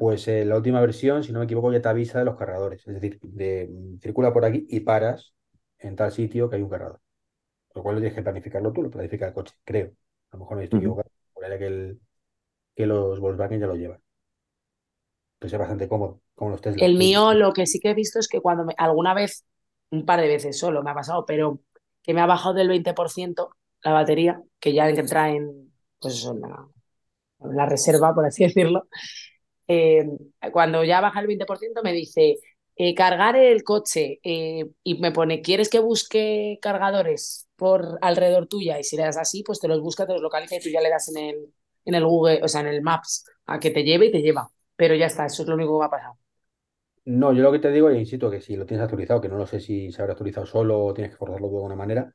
pues 0.00 0.28
eh, 0.28 0.44
la 0.46 0.56
última 0.56 0.80
versión, 0.82 1.24
si 1.24 1.32
no 1.32 1.40
me 1.40 1.44
equivoco, 1.46 1.72
ya 1.72 1.82
te 1.82 1.88
avisa 1.90 2.18
de 2.20 2.24
los 2.26 2.36
cargadores. 2.38 2.86
Es 2.88 2.94
decir, 2.94 3.20
de, 3.22 3.68
mm, 3.70 3.98
circula 4.00 4.32
por 4.32 4.44
aquí 4.46 4.66
y 4.70 4.80
paras 4.80 5.34
en 5.78 5.96
tal 5.96 6.12
sitio 6.12 6.50
que 6.50 6.56
hay 6.56 6.62
un 6.62 6.70
cargador. 6.70 7.00
Lo 7.74 7.82
cual 7.82 7.96
lo 7.96 8.00
tienes 8.02 8.16
que 8.16 8.22
planificarlo 8.22 8.72
tú, 8.72 8.82
lo 8.84 8.90
planifica 8.90 9.28
el 9.28 9.34
coche, 9.34 9.54
creo. 9.64 9.88
A 10.32 10.36
lo 10.36 10.40
mejor 10.40 10.58
me 10.58 10.64
estoy 10.64 10.78
equivocando. 10.80 11.12
Por 11.34 11.58
que, 11.58 11.66
el- 11.66 12.00
que 12.76 12.86
los 12.86 13.20
Volkswagen 13.20 13.60
ya 13.60 13.66
lo 13.68 13.76
llevan. 13.76 14.00
Entonces 15.34 15.54
es 15.54 15.58
bastante 15.58 15.88
cómodo, 15.88 16.20
como 16.36 16.50
los 16.52 16.60
Tesla. 16.60 16.84
El 16.84 16.96
mío, 16.96 17.34
lo 17.34 17.52
que 17.52 17.66
sí 17.66 17.80
que 17.80 17.90
he 17.90 17.94
visto 17.94 18.18
es 18.18 18.28
que 18.28 18.40
cuando 18.40 18.64
me- 18.64 18.74
alguna 18.78 19.14
vez, 19.14 19.44
un 19.90 20.04
par 20.06 20.20
de 20.20 20.28
veces 20.28 20.58
solo 20.58 20.82
me 20.82 20.90
ha 20.90 20.94
pasado, 20.94 21.24
pero 21.26 21.60
que 22.02 22.14
me 22.14 22.20
ha 22.20 22.26
bajado 22.26 22.54
del 22.54 22.68
20% 22.68 23.50
la 23.82 23.92
batería, 23.92 24.42
que 24.60 24.72
ya 24.74 24.88
entra 24.88 25.30
en, 25.30 25.72
pues 26.00 26.14
eso, 26.14 26.32
en 26.32 26.40
la, 26.42 26.66
en 27.40 27.56
la 27.56 27.66
reserva, 27.66 28.14
por 28.14 28.26
así 28.26 28.44
decirlo. 28.46 28.88
Eh, 29.72 30.04
cuando 30.52 30.82
ya 30.84 31.00
baja 31.00 31.20
el 31.20 31.26
20% 31.28 31.82
me 31.82 31.92
dice, 31.92 32.38
eh, 32.76 32.94
cargar 32.94 33.36
el 33.36 33.62
coche 33.62 34.18
eh, 34.24 34.66
y 34.82 34.98
me 35.00 35.12
pone, 35.12 35.42
¿quieres 35.42 35.68
que 35.68 35.78
busque 35.80 36.58
cargadores 36.62 37.48
por 37.56 37.98
alrededor 38.02 38.46
tuya? 38.48 38.78
Y 38.80 38.84
si 38.84 38.96
le 38.96 39.04
das 39.04 39.16
así, 39.18 39.42
pues 39.44 39.60
te 39.60 39.68
los 39.68 39.80
busca, 39.80 40.06
te 40.06 40.12
los 40.14 40.22
localiza 40.22 40.56
y 40.56 40.60
tú 40.60 40.70
ya 40.70 40.80
le 40.80 40.90
das 40.90 41.08
en 41.14 41.18
el, 41.18 41.54
en 41.84 41.94
el 41.94 42.04
Google, 42.04 42.40
o 42.42 42.48
sea, 42.48 42.62
en 42.62 42.68
el 42.68 42.82
Maps, 42.82 43.24
a 43.46 43.60
que 43.60 43.70
te 43.70 43.84
lleve 43.84 44.06
y 44.06 44.12
te 44.12 44.22
lleva. 44.22 44.50
Pero 44.76 44.94
ya 44.96 45.06
está, 45.06 45.26
eso 45.26 45.42
es 45.42 45.48
lo 45.48 45.54
único 45.54 45.74
que 45.78 45.82
me 45.82 45.86
ha 45.86 45.90
pasado. 45.90 46.18
No, 47.04 47.32
yo 47.32 47.42
lo 47.42 47.50
que 47.52 47.58
te 47.58 47.70
digo, 47.70 47.90
e 47.90 47.98
insisto, 47.98 48.30
que 48.30 48.40
si 48.40 48.56
lo 48.56 48.66
tienes 48.66 48.84
actualizado, 48.84 49.20
que 49.20 49.28
no 49.28 49.36
lo 49.38 49.46
sé 49.46 49.58
si 49.60 49.90
se 49.90 50.00
habrá 50.02 50.12
actualizado 50.12 50.46
solo 50.46 50.84
o 50.84 50.94
tienes 50.94 51.12
que 51.12 51.16
forzarlo 51.18 51.48
de 51.48 51.56
alguna 51.56 51.74
manera. 51.74 52.14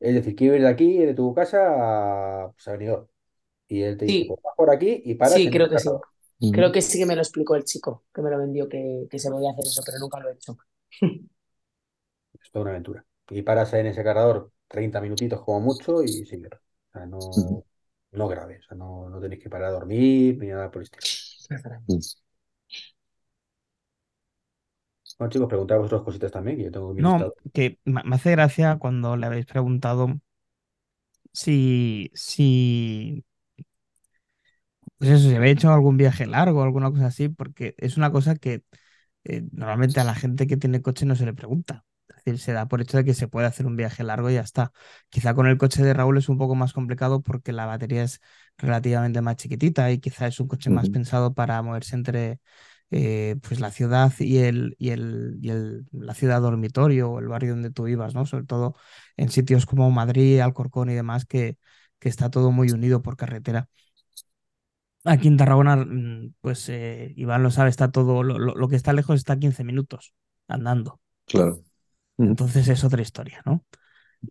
Es 0.00 0.14
decir, 0.14 0.36
quiero 0.36 0.56
ir 0.56 0.62
de 0.62 0.68
aquí, 0.68 0.98
de 0.98 1.14
tu 1.14 1.34
casa, 1.34 2.44
a, 2.46 2.52
pues, 2.52 2.68
a 2.68 2.72
Benidorm. 2.72 3.08
Y 3.68 3.82
él 3.82 3.96
te 3.98 4.06
dice, 4.06 4.24
pues 4.24 4.40
vas 4.42 4.54
por 4.56 4.70
aquí 4.70 5.02
y 5.04 5.14
paras 5.16 5.42
Sí, 5.42 5.50
creo 5.50 5.68
que 5.68 5.78
sí. 5.78 6.00
Creo 6.50 6.72
que 6.72 6.82
sí 6.82 6.98
que 6.98 7.06
me 7.06 7.16
lo 7.16 7.22
explicó 7.22 7.54
el 7.56 7.64
chico 7.64 8.04
que 8.14 8.22
me 8.22 8.30
lo 8.30 8.38
vendió, 8.38 8.68
que, 8.68 9.06
que 9.10 9.18
se 9.18 9.30
podía 9.30 9.50
hacer 9.52 9.66
eso, 9.66 9.82
pero 9.84 9.98
nunca 9.98 10.20
lo 10.20 10.28
he 10.30 10.34
hecho. 10.34 10.56
Es 12.42 12.50
toda 12.50 12.62
una 12.64 12.70
aventura. 12.72 13.04
Y 13.28 13.42
paras 13.42 13.72
en 13.74 13.86
ese 13.86 14.02
cargador 14.04 14.52
30 14.68 15.00
minutitos 15.00 15.42
como 15.42 15.60
mucho 15.60 16.02
y 16.02 16.24
sigues. 16.26 16.50
O 16.54 16.92
sea, 16.92 17.06
no, 17.06 17.64
no 18.12 18.28
grave. 18.28 18.58
O 18.60 18.62
sea, 18.62 18.76
no, 18.76 19.08
no 19.08 19.20
tenéis 19.20 19.42
que 19.42 19.50
parar 19.50 19.68
a 19.68 19.72
dormir 19.72 20.36
ni 20.38 20.48
nada 20.48 20.70
por 20.70 20.82
el 20.82 20.84
estilo. 20.84 21.06
Bueno, 25.18 25.30
chicos, 25.30 25.46
preguntad 25.48 25.76
vosotros 25.78 26.02
cositas 26.02 26.32
también, 26.32 26.56
que 26.56 26.64
yo 26.64 26.72
tengo 26.72 26.92
mi 26.94 27.02
No, 27.04 27.04
listado. 27.04 27.34
que 27.52 27.78
me 27.84 28.02
me 28.04 28.14
hace 28.16 28.30
gracia 28.32 28.78
cuando 28.78 29.16
le 29.16 29.26
habéis 29.26 29.46
preguntado 29.46 30.20
si, 31.32 32.10
si, 32.14 33.24
pues 35.00 35.10
eso, 35.12 35.30
si 35.30 35.36
habéis 35.36 35.54
hecho 35.58 35.72
algún 35.72 35.98
viaje 35.98 36.26
largo 36.26 36.60
o 36.60 36.64
alguna 36.64 36.90
cosa 36.92 37.08
así, 37.08 37.30
porque 37.30 37.74
es 37.78 37.98
una 37.98 38.12
cosa 38.12 38.36
que 38.36 38.64
eh, 39.24 39.44
normalmente 39.52 40.00
a 40.00 40.04
la 40.04 40.14
gente 40.14 40.46
que 40.46 40.56
tiene 40.58 40.82
coche 40.82 41.06
no 41.06 41.16
se 41.16 41.26
le 41.26 41.34
pregunta. 41.34 41.84
Es 42.08 42.16
decir, 42.24 42.38
se 42.40 42.52
da 42.54 42.68
por 42.68 42.80
hecho 42.82 42.98
de 42.98 43.04
que 43.04 43.14
se 43.14 43.28
puede 43.28 43.46
hacer 43.48 43.66
un 43.66 43.76
viaje 43.76 44.04
largo 44.04 44.30
y 44.30 44.34
ya 44.34 44.42
está. 44.42 44.72
Quizá 45.10 45.34
con 45.34 45.46
el 45.48 45.58
coche 45.58 45.82
de 45.84 45.94
Raúl 45.94 46.18
es 46.18 46.28
un 46.28 46.38
poco 46.38 46.54
más 46.56 46.72
complicado 46.74 47.22
porque 47.22 47.52
la 47.52 47.66
batería 47.66 48.04
es 48.04 48.20
relativamente 48.58 49.22
más 49.22 49.36
chiquitita 49.36 49.90
y 49.92 50.00
quizá 50.00 50.26
es 50.28 50.40
un 50.40 50.48
coche 50.48 50.70
más 50.70 50.90
pensado 50.90 51.34
para 51.34 51.62
moverse 51.62 51.96
entre 51.96 52.40
eh, 52.90 53.36
pues 53.46 53.60
la 53.60 53.70
ciudad 53.70 54.12
y, 54.18 54.38
el, 54.38 54.74
y, 54.78 54.90
el, 54.90 55.38
y 55.40 55.50
el- 55.50 55.86
la 55.92 56.14
ciudad 56.14 56.40
dormitorio 56.40 57.10
o 57.12 57.18
el 57.20 57.28
barrio 57.28 57.52
donde 57.52 57.70
tú 57.70 57.84
vivas, 57.84 58.14
¿no? 58.14 58.26
Sobre 58.26 58.44
todo 58.46 58.74
en 59.16 59.30
sitios 59.30 59.66
como 59.66 59.90
Madrid, 59.90 60.40
Alcorcón 60.40 60.90
y 60.90 60.94
demás, 60.94 61.24
que, 61.26 61.56
que 61.98 62.08
está 62.08 62.30
todo 62.30 62.50
muy 62.52 62.70
unido 62.72 63.02
por 63.02 63.16
carretera. 63.16 63.68
Aquí 65.04 65.28
en 65.28 65.36
Tarragona, 65.36 65.76
mm, 65.76 66.34
pues 66.40 66.68
eh, 66.68 67.12
Iván 67.16 67.42
lo 67.42 67.50
sabe, 67.50 67.70
está 67.70 67.90
todo, 67.90 68.22
lo, 68.22 68.68
que 68.68 68.76
está 68.76 68.92
lejos 68.92 69.16
está 69.16 69.34
a 69.34 69.38
15 69.38 69.64
minutos 69.64 70.14
andando. 70.46 71.00
Claro. 71.26 71.62
Entonces 72.18 72.68
es 72.68 72.84
otra 72.84 73.00
historia, 73.00 73.42
¿no? 73.46 73.64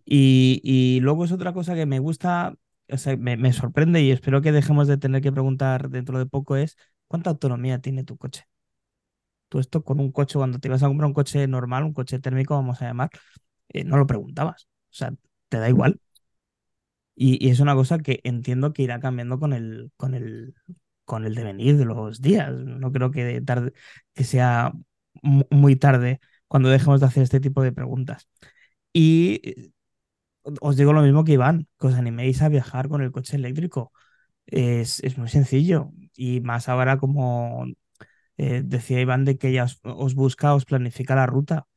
Y, 0.04 0.60
y 0.62 1.00
luego 1.00 1.24
es 1.24 1.32
otra 1.32 1.52
cosa 1.52 1.74
que 1.74 1.86
me 1.86 1.98
gusta, 1.98 2.54
o 2.88 2.96
sea, 2.96 3.16
me, 3.16 3.36
me 3.36 3.52
sorprende 3.52 4.00
y 4.02 4.12
espero 4.12 4.40
que 4.40 4.52
dejemos 4.52 4.86
de 4.86 4.98
tener 4.98 5.22
que 5.22 5.32
preguntar 5.32 5.90
dentro 5.90 6.18
de 6.18 6.26
poco 6.26 6.56
es, 6.56 6.76
¿cuánta 7.08 7.30
autonomía 7.30 7.80
tiene 7.80 8.04
tu 8.04 8.16
coche? 8.16 8.44
Tú 9.48 9.58
esto 9.58 9.82
con 9.82 9.98
un 9.98 10.12
coche, 10.12 10.38
cuando 10.38 10.60
te 10.60 10.68
ibas 10.68 10.84
a 10.84 10.86
comprar 10.86 11.08
un 11.08 11.14
coche 11.14 11.48
normal, 11.48 11.82
un 11.82 11.92
coche 11.92 12.20
térmico, 12.20 12.54
vamos 12.54 12.80
a 12.80 12.84
llamar, 12.84 13.10
eh, 13.68 13.82
no 13.82 13.96
lo 13.96 14.06
preguntabas. 14.06 14.68
O 14.90 14.92
sea, 14.92 15.12
te 15.48 15.58
da 15.58 15.68
igual. 15.68 16.00
Y, 17.20 17.50
es 17.50 17.60
una 17.60 17.74
cosa 17.74 17.98
que 17.98 18.20
entiendo 18.24 18.72
que 18.72 18.82
irá 18.82 18.98
cambiando 19.00 19.38
con 19.38 19.52
el, 19.52 19.92
con 19.96 20.14
el, 20.14 20.54
con 21.04 21.24
el 21.26 21.34
devenir 21.34 21.76
de 21.78 21.84
los 21.84 22.20
días. 22.22 22.52
No 22.54 22.92
creo 22.92 23.10
que, 23.10 23.40
tarde, 23.42 23.72
que 24.14 24.24
sea 24.24 24.72
mu- 25.22 25.44
muy 25.50 25.76
tarde 25.76 26.20
cuando 26.48 26.68
dejemos 26.70 27.00
de 27.00 27.06
hacer 27.06 27.22
este 27.24 27.40
tipo 27.40 27.62
de 27.62 27.72
preguntas. 27.72 28.28
Y 28.92 29.40
eh, 29.48 29.70
os 30.60 30.76
digo 30.76 30.92
lo 30.92 31.02
mismo 31.02 31.24
que 31.24 31.32
Iván, 31.34 31.68
que 31.78 31.86
os 31.88 31.94
animéis 31.94 32.42
a 32.42 32.48
viajar 32.48 32.88
con 32.88 33.02
el 33.02 33.12
coche 33.12 33.36
eléctrico. 33.36 33.92
Es, 34.46 35.00
es 35.04 35.18
muy 35.18 35.28
sencillo. 35.30 35.92
Y 36.16 36.40
más 36.42 36.68
ahora 36.70 36.98
como 36.98 37.66
eh, 38.38 38.62
decía 38.64 39.00
Iván 39.02 39.24
de 39.26 39.38
que 39.38 39.48
ella 39.50 39.64
os, 39.64 39.80
os 39.84 40.14
busca, 40.16 40.54
os 40.54 40.64
planifica 40.66 41.14
la 41.16 41.26
ruta. 41.26 41.68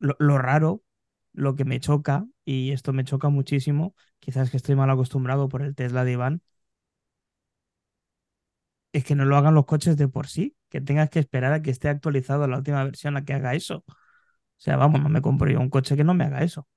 Lo, 0.00 0.16
lo 0.18 0.38
raro, 0.38 0.82
lo 1.32 1.56
que 1.56 1.64
me 1.64 1.80
choca, 1.80 2.26
y 2.44 2.72
esto 2.72 2.92
me 2.92 3.04
choca 3.04 3.28
muchísimo, 3.28 3.94
quizás 4.20 4.50
que 4.50 4.56
estoy 4.58 4.76
mal 4.76 4.90
acostumbrado 4.90 5.48
por 5.48 5.62
el 5.62 5.74
Tesla 5.74 6.04
de 6.04 6.12
Iván, 6.12 6.42
es 8.92 9.04
que 9.04 9.14
no 9.14 9.24
lo 9.24 9.36
hagan 9.36 9.54
los 9.54 9.66
coches 9.66 9.96
de 9.96 10.08
por 10.08 10.28
sí, 10.28 10.56
que 10.68 10.80
tengas 10.80 11.10
que 11.10 11.18
esperar 11.20 11.52
a 11.52 11.62
que 11.62 11.70
esté 11.70 11.88
actualizado 11.88 12.46
la 12.48 12.58
última 12.58 12.84
versión 12.84 13.16
a 13.16 13.24
que 13.24 13.34
haga 13.34 13.54
eso. 13.54 13.84
O 13.88 13.94
sea, 14.64 14.76
vamos, 14.76 15.02
no 15.02 15.08
me 15.10 15.22
compro 15.22 15.50
yo 15.50 15.60
un 15.60 15.70
coche 15.70 15.96
que 15.96 16.04
no 16.04 16.14
me 16.14 16.24
haga 16.24 16.42
eso. 16.44 16.68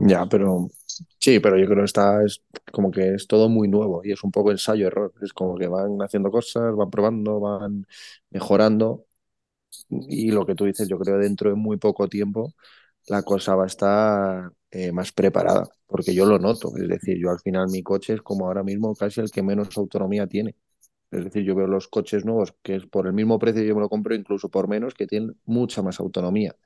Ya 0.00 0.26
pero 0.26 0.68
sí, 1.18 1.38
pero 1.40 1.58
yo 1.58 1.66
creo 1.66 1.78
que 1.78 1.84
está 1.84 2.24
es 2.24 2.42
como 2.72 2.90
que 2.90 3.14
es 3.14 3.26
todo 3.26 3.48
muy 3.48 3.68
nuevo 3.68 4.00
y 4.04 4.12
es 4.12 4.24
un 4.24 4.30
poco 4.30 4.50
ensayo-error. 4.50 5.12
Es 5.22 5.32
como 5.34 5.56
que 5.58 5.66
van 5.68 5.98
haciendo 6.02 6.30
cosas, 6.30 6.74
van 6.74 6.90
probando, 6.90 7.40
van 7.40 7.86
mejorando 8.30 9.06
y 9.90 10.30
lo 10.32 10.46
que 10.46 10.54
tú 10.54 10.64
dices, 10.64 10.88
yo 10.88 10.98
creo 10.98 11.18
dentro 11.18 11.50
de 11.50 11.56
muy 11.56 11.76
poco 11.76 12.08
tiempo 12.08 12.54
la 13.08 13.22
cosa 13.24 13.56
va 13.56 13.64
a 13.64 13.66
estar 13.68 14.52
eh, 14.70 14.92
más 14.92 15.12
preparada, 15.12 15.68
porque 15.86 16.14
yo 16.14 16.26
lo 16.26 16.38
noto. 16.38 16.72
Es 16.78 16.88
decir, 16.88 17.18
yo 17.20 17.30
al 17.30 17.40
final 17.40 17.68
mi 17.70 17.82
coche 17.82 18.14
es 18.14 18.22
como 18.22 18.46
ahora 18.46 18.62
mismo 18.64 18.94
casi 18.96 19.20
el 19.20 19.30
que 19.32 19.42
menos 19.42 19.76
autonomía 19.78 20.26
tiene. 20.28 20.56
Es 21.10 21.24
decir, 21.24 21.44
yo 21.44 21.54
veo 21.56 21.66
los 21.68 21.88
coches 21.88 22.24
nuevos 22.26 22.54
que 22.62 22.76
es 22.76 22.86
por 22.86 23.06
el 23.06 23.14
mismo 23.14 23.38
precio 23.38 23.62
yo 23.64 23.74
me 23.76 23.82
lo 23.82 23.88
compro, 23.90 24.14
incluso 24.14 24.48
por 24.50 24.68
menos, 24.68 24.94
que 24.94 25.06
tienen 25.06 25.36
mucha 25.46 25.82
más 25.82 26.00
autonomía. 26.00 26.56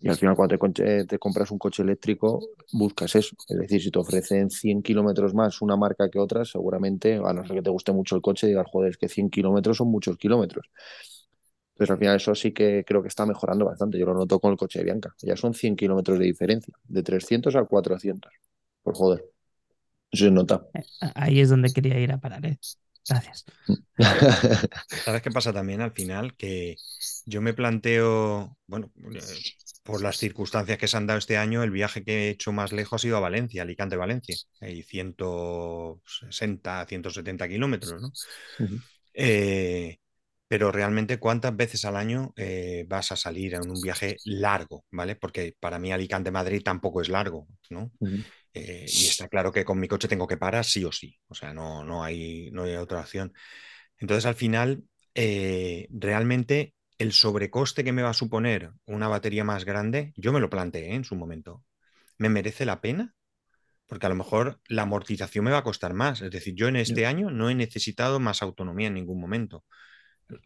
Y 0.00 0.08
al 0.08 0.16
final, 0.16 0.36
cuando 0.36 0.56
te, 0.72 1.04
te 1.04 1.18
compras 1.18 1.50
un 1.50 1.58
coche 1.58 1.82
eléctrico, 1.82 2.40
buscas 2.72 3.14
eso. 3.16 3.36
Es 3.48 3.58
decir, 3.58 3.82
si 3.82 3.90
te 3.90 3.98
ofrecen 3.98 4.50
100 4.50 4.82
kilómetros 4.82 5.34
más 5.34 5.60
una 5.62 5.76
marca 5.76 6.08
que 6.10 6.18
otra, 6.18 6.44
seguramente, 6.44 7.16
a 7.16 7.32
no 7.32 7.44
ser 7.46 7.56
que 7.56 7.62
te 7.62 7.70
guste 7.70 7.92
mucho 7.92 8.16
el 8.16 8.22
coche, 8.22 8.46
digas, 8.46 8.66
joder, 8.70 8.90
es 8.92 8.96
que 8.98 9.08
100 9.08 9.30
kilómetros 9.30 9.76
son 9.78 9.88
muchos 9.90 10.16
kilómetros. 10.16 10.70
Pero 11.78 11.94
al 11.94 11.98
final 11.98 12.16
eso 12.16 12.34
sí 12.34 12.52
que 12.52 12.84
creo 12.84 13.00
que 13.00 13.08
está 13.08 13.24
mejorando 13.24 13.64
bastante. 13.64 13.98
Yo 13.98 14.06
lo 14.06 14.14
noto 14.14 14.40
con 14.40 14.50
el 14.50 14.58
coche 14.58 14.80
de 14.80 14.86
Bianca. 14.86 15.14
Ya 15.22 15.36
son 15.36 15.54
100 15.54 15.76
kilómetros 15.76 16.18
de 16.18 16.24
diferencia, 16.24 16.74
de 16.88 17.02
300 17.04 17.54
a 17.54 17.64
400. 17.64 18.32
Por 18.82 18.96
joder. 18.96 19.24
Eso 20.10 20.24
se 20.24 20.30
nota. 20.32 20.66
Eh, 20.74 20.82
Ahí 21.14 21.40
es 21.40 21.50
donde 21.50 21.72
quería 21.72 22.00
ir 22.00 22.10
a 22.10 22.18
parar, 22.18 22.44
¿eh? 22.46 22.58
Gracias. 23.08 23.44
¿Sabes 25.04 25.22
qué 25.22 25.30
pasa 25.30 25.52
también 25.52 25.80
al 25.80 25.92
final? 25.92 26.36
Que 26.36 26.76
yo 27.26 27.40
me 27.40 27.54
planteo, 27.54 28.56
bueno, 28.66 28.90
eh, 29.14 29.20
por 29.84 30.02
las 30.02 30.18
circunstancias 30.18 30.78
que 30.78 30.88
se 30.88 30.96
han 30.96 31.06
dado 31.06 31.18
este 31.18 31.38
año, 31.38 31.62
el 31.62 31.70
viaje 31.70 32.04
que 32.04 32.26
he 32.26 32.30
hecho 32.30 32.52
más 32.52 32.72
lejos 32.72 33.00
ha 33.00 33.02
sido 33.02 33.16
a 33.16 33.20
Valencia, 33.20 33.62
Alicante-Valencia. 33.62 34.36
Hay 34.60 34.82
160, 34.82 36.86
170 36.86 37.48
kilómetros, 37.48 38.02
¿no? 38.02 38.12
Eh, 39.14 39.98
pero 40.48 40.72
realmente, 40.72 41.18
¿cuántas 41.18 41.54
veces 41.54 41.84
al 41.84 41.96
año 41.96 42.32
eh, 42.36 42.84
vas 42.88 43.12
a 43.12 43.16
salir 43.16 43.54
en 43.54 43.70
un 43.70 43.80
viaje 43.82 44.16
largo, 44.24 44.84
¿vale? 44.90 45.14
Porque 45.14 45.54
para 45.60 45.78
mí 45.78 45.92
Alicante-Madrid 45.92 46.62
tampoco 46.64 47.02
es 47.02 47.10
largo, 47.10 47.46
¿no? 47.68 47.92
Ujú. 48.00 48.24
Eh, 48.54 48.86
y 48.88 49.06
está 49.06 49.28
claro 49.28 49.52
que 49.52 49.64
con 49.64 49.78
mi 49.78 49.88
coche 49.88 50.08
tengo 50.08 50.26
que 50.26 50.38
parar 50.38 50.64
sí 50.64 50.84
o 50.84 50.90
sí. 50.92 51.18
O 51.28 51.34
sea, 51.34 51.52
no, 51.52 51.84
no 51.84 52.02
hay, 52.02 52.50
no 52.52 52.64
hay 52.64 52.76
otra 52.76 53.00
opción. 53.00 53.32
Entonces, 53.98 54.26
al 54.26 54.34
final, 54.34 54.84
eh, 55.14 55.86
realmente 55.90 56.74
el 56.98 57.12
sobrecoste 57.12 57.84
que 57.84 57.92
me 57.92 58.02
va 58.02 58.10
a 58.10 58.14
suponer 58.14 58.72
una 58.86 59.08
batería 59.08 59.44
más 59.44 59.64
grande, 59.64 60.12
yo 60.16 60.32
me 60.32 60.40
lo 60.40 60.50
planteé 60.50 60.94
en 60.94 61.04
su 61.04 61.14
momento. 61.14 61.62
¿Me 62.16 62.28
merece 62.28 62.64
la 62.64 62.80
pena? 62.80 63.14
Porque 63.86 64.06
a 64.06 64.08
lo 64.10 64.14
mejor 64.14 64.60
la 64.68 64.82
amortización 64.82 65.44
me 65.44 65.50
va 65.50 65.58
a 65.58 65.64
costar 65.64 65.94
más. 65.94 66.20
Es 66.22 66.30
decir, 66.30 66.54
yo 66.54 66.68
en 66.68 66.76
este 66.76 67.06
año 67.06 67.30
no 67.30 67.50
he 67.50 67.54
necesitado 67.54 68.20
más 68.20 68.42
autonomía 68.42 68.88
en 68.88 68.94
ningún 68.94 69.20
momento. 69.20 69.64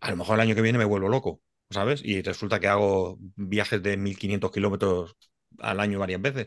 A 0.00 0.10
lo 0.10 0.16
mejor 0.16 0.36
el 0.36 0.42
año 0.42 0.54
que 0.54 0.62
viene 0.62 0.78
me 0.78 0.84
vuelvo 0.84 1.08
loco, 1.08 1.42
¿sabes? 1.70 2.02
Y 2.04 2.22
resulta 2.22 2.60
que 2.60 2.68
hago 2.68 3.18
viajes 3.36 3.82
de 3.82 3.96
1500 3.96 4.50
kilómetros 4.52 5.16
al 5.58 5.80
año 5.80 5.98
varias 5.98 6.20
veces. 6.22 6.46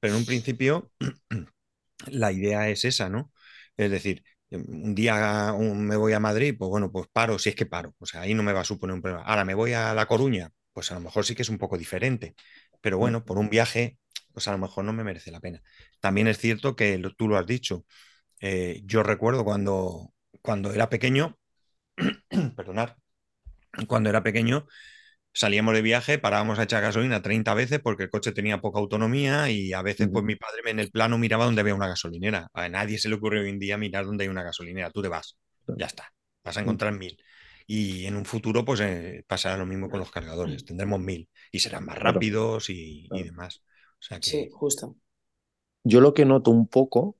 Pero 0.00 0.14
en 0.14 0.20
un 0.20 0.26
principio 0.26 0.92
la 2.08 2.32
idea 2.32 2.68
es 2.68 2.84
esa, 2.84 3.08
¿no? 3.08 3.32
Es 3.76 3.90
decir, 3.90 4.22
un 4.50 4.94
día 4.94 5.54
me 5.58 5.96
voy 5.96 6.12
a 6.12 6.20
Madrid, 6.20 6.54
pues 6.58 6.68
bueno, 6.70 6.90
pues 6.92 7.08
paro, 7.12 7.38
si 7.38 7.50
es 7.50 7.54
que 7.56 7.66
paro. 7.66 7.94
O 7.98 8.06
sea, 8.06 8.22
ahí 8.22 8.34
no 8.34 8.42
me 8.42 8.52
va 8.52 8.60
a 8.60 8.64
suponer 8.64 8.94
un 8.94 9.02
problema. 9.02 9.24
Ahora 9.24 9.44
me 9.44 9.54
voy 9.54 9.72
a 9.74 9.94
La 9.94 10.06
Coruña, 10.06 10.50
pues 10.72 10.90
a 10.92 10.94
lo 10.94 11.00
mejor 11.00 11.24
sí 11.24 11.34
que 11.34 11.42
es 11.42 11.48
un 11.48 11.58
poco 11.58 11.78
diferente. 11.78 12.34
Pero 12.80 12.98
bueno, 12.98 13.24
por 13.24 13.38
un 13.38 13.50
viaje, 13.50 13.98
pues 14.32 14.48
a 14.48 14.52
lo 14.52 14.58
mejor 14.58 14.84
no 14.84 14.92
me 14.92 15.04
merece 15.04 15.30
la 15.30 15.40
pena. 15.40 15.62
También 16.00 16.28
es 16.28 16.38
cierto 16.38 16.76
que 16.76 17.00
tú 17.16 17.28
lo 17.28 17.36
has 17.38 17.46
dicho. 17.46 17.84
eh, 18.40 18.82
yo 18.84 19.02
recuerdo 19.02 19.44
cuando, 19.44 20.14
cuando 20.42 20.72
era 20.72 20.88
pequeño, 20.90 21.38
perdonar, 22.56 22.96
cuando 23.86 24.10
era 24.10 24.22
pequeño, 24.22 24.66
salíamos 25.32 25.74
de 25.74 25.82
viaje, 25.82 26.18
parábamos 26.18 26.58
a 26.58 26.64
echar 26.64 26.82
gasolina 26.82 27.22
30 27.22 27.54
veces 27.54 27.80
porque 27.80 28.04
el 28.04 28.10
coche 28.10 28.32
tenía 28.32 28.60
poca 28.60 28.78
autonomía 28.78 29.50
y 29.50 29.72
a 29.72 29.82
veces 29.82 30.08
pues 30.12 30.24
mi 30.24 30.36
padre 30.36 30.62
en 30.66 30.80
el 30.80 30.90
plano 30.90 31.18
miraba 31.18 31.44
donde 31.44 31.60
había 31.60 31.74
una 31.74 31.88
gasolinera. 31.88 32.48
A 32.52 32.68
nadie 32.68 32.98
se 32.98 33.08
le 33.08 33.16
ocurre 33.16 33.40
hoy 33.40 33.50
en 33.50 33.58
día 33.58 33.78
mirar 33.78 34.04
dónde 34.04 34.24
hay 34.24 34.28
una 34.28 34.42
gasolinera. 34.42 34.90
Tú 34.90 35.02
te 35.02 35.08
vas, 35.08 35.38
ya 35.76 35.86
está, 35.86 36.12
vas 36.44 36.56
a 36.56 36.60
encontrar 36.60 36.92
mil. 36.96 37.16
Y 37.66 38.06
en 38.06 38.16
un 38.16 38.24
futuro 38.24 38.64
pues 38.64 38.80
eh, 38.80 39.24
pasará 39.26 39.58
lo 39.58 39.66
mismo 39.66 39.90
con 39.90 40.00
los 40.00 40.10
cargadores. 40.10 40.64
Tendremos 40.64 41.00
mil 41.00 41.28
y 41.52 41.60
serán 41.60 41.84
más 41.84 41.98
rápidos 41.98 42.70
y, 42.70 43.06
demás. 43.10 43.62
O 44.00 44.02
sea 44.02 44.18
que 44.18 44.30
Sí, 44.30 44.48
justo. 44.50 44.96
Yo 45.84 46.00
lo 46.00 46.14
que 46.14 46.24
noto 46.24 46.50
un 46.50 46.66
poco 46.66 47.17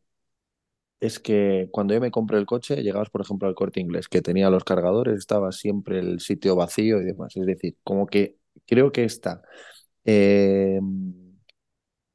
es 1.01 1.21
que 1.21 1.69
cuando 1.71 1.95
yo 1.95 2.01
me 2.01 2.11
compré 2.11 2.39
el 2.39 2.47
coche, 2.47 2.83
llegabas, 2.83 3.11
por 3.11 3.21
ejemplo, 3.21 3.49
al 3.49 3.55
Corte 3.55 3.81
Inglés, 3.81 4.09
que 4.09 4.23
tenía 4.23 4.51
los 4.51 4.65
cargadores, 4.65 5.19
estaba 5.19 5.53
siempre 5.53 6.01
el 6.01 6.21
sitio 6.21 6.57
vacío 6.57 7.01
y 7.01 7.05
demás. 7.05 7.37
Es 7.37 7.47
decir, 7.47 7.77
como 7.85 8.07
que 8.07 8.37
creo 8.67 8.91
que 8.93 9.05
está 9.05 9.43
eh, 10.05 10.81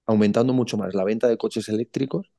aumentando 0.06 0.54
mucho 0.54 0.78
más 0.78 0.94
la 0.94 1.04
venta 1.04 1.28
de 1.28 1.38
coches 1.38 1.70
eléctricos 1.70 2.32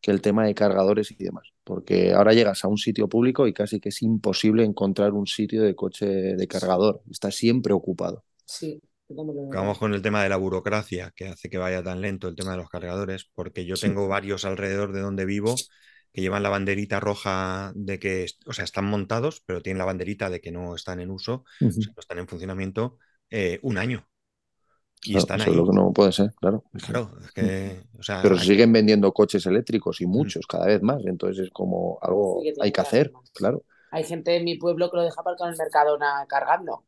que 0.00 0.10
el 0.10 0.20
tema 0.20 0.46
de 0.46 0.54
cargadores 0.54 1.10
y 1.10 1.16
demás. 1.16 1.48
Porque 1.64 2.12
ahora 2.12 2.34
llegas 2.34 2.64
a 2.64 2.68
un 2.68 2.78
sitio 2.78 3.08
público 3.08 3.46
y 3.46 3.54
casi 3.54 3.80
que 3.80 3.88
es 3.90 4.02
imposible 4.02 4.64
encontrar 4.64 5.12
un 5.12 5.26
sitio 5.26 5.62
de 5.62 5.74
coche 5.74 6.06
de 6.06 6.46
cargador. 6.46 7.02
Está 7.10 7.30
siempre 7.30 7.72
ocupado. 7.72 8.24
Sí, 8.44 8.80
Vamos 9.08 9.78
con 9.78 9.94
el 9.94 10.02
tema 10.02 10.22
de 10.22 10.28
la 10.28 10.36
burocracia 10.36 11.12
que 11.14 11.28
hace 11.28 11.50
que 11.50 11.58
vaya 11.58 11.82
tan 11.82 12.00
lento 12.00 12.28
el 12.28 12.36
tema 12.36 12.52
de 12.52 12.56
los 12.58 12.68
cargadores, 12.70 13.30
porque 13.34 13.64
yo 13.66 13.76
Sí. 13.76 13.86
tengo 13.88 14.08
varios 14.08 14.44
alrededor 14.44 14.92
de 14.92 15.00
donde 15.00 15.24
vivo 15.24 15.54
que 16.12 16.20
llevan 16.20 16.42
la 16.42 16.48
banderita 16.48 17.00
roja 17.00 17.72
de 17.74 17.98
que, 17.98 18.26
o 18.46 18.52
sea, 18.52 18.64
están 18.64 18.84
montados, 18.86 19.42
pero 19.46 19.62
tienen 19.62 19.78
la 19.78 19.84
banderita 19.84 20.30
de 20.30 20.40
que 20.40 20.52
no 20.52 20.74
están 20.74 21.00
en 21.00 21.10
uso, 21.10 21.44
o 21.60 21.70
sea, 21.70 21.92
no 21.96 22.00
están 22.00 22.18
en 22.18 22.28
funcionamiento 22.28 22.98
eh, 23.30 23.58
un 23.62 23.78
año. 23.78 24.06
Y 25.02 25.10
Claro, 25.10 25.18
están 25.18 25.40
eso 25.40 25.50
es 25.50 25.56
ahí. 25.56 25.56
lo 25.58 25.66
que 25.70 25.76
no 25.76 25.92
puede 25.92 26.12
ser, 26.12 26.32
claro. 26.36 26.64
Claro, 26.86 27.18
es 27.22 27.32
que, 27.32 27.82
o 27.98 28.02
sea, 28.02 28.22
Pero 28.22 28.38
se 28.38 28.46
siguen 28.46 28.72
vendiendo 28.72 29.12
coches 29.12 29.44
eléctricos 29.44 30.00
y 30.00 30.06
muchos, 30.06 30.46
cada 30.46 30.66
vez 30.66 30.82
más. 30.82 31.02
Entonces 31.04 31.46
es 31.46 31.50
como 31.52 31.98
algo 32.00 32.40
Sí 32.42 32.52
que 32.54 32.62
hay 32.62 32.72
que 32.72 32.80
hacer 32.80 33.12
más. 33.12 33.30
claro. 33.32 33.62
Hay 33.90 34.04
gente 34.04 34.36
en 34.36 34.44
mi 34.44 34.56
pueblo 34.56 34.90
que 34.90 34.96
lo 34.96 35.02
deja 35.02 35.20
aparcado 35.20 35.48
en 35.48 35.52
el 35.54 35.58
Mercadona 35.58 36.26
cargando. 36.28 36.84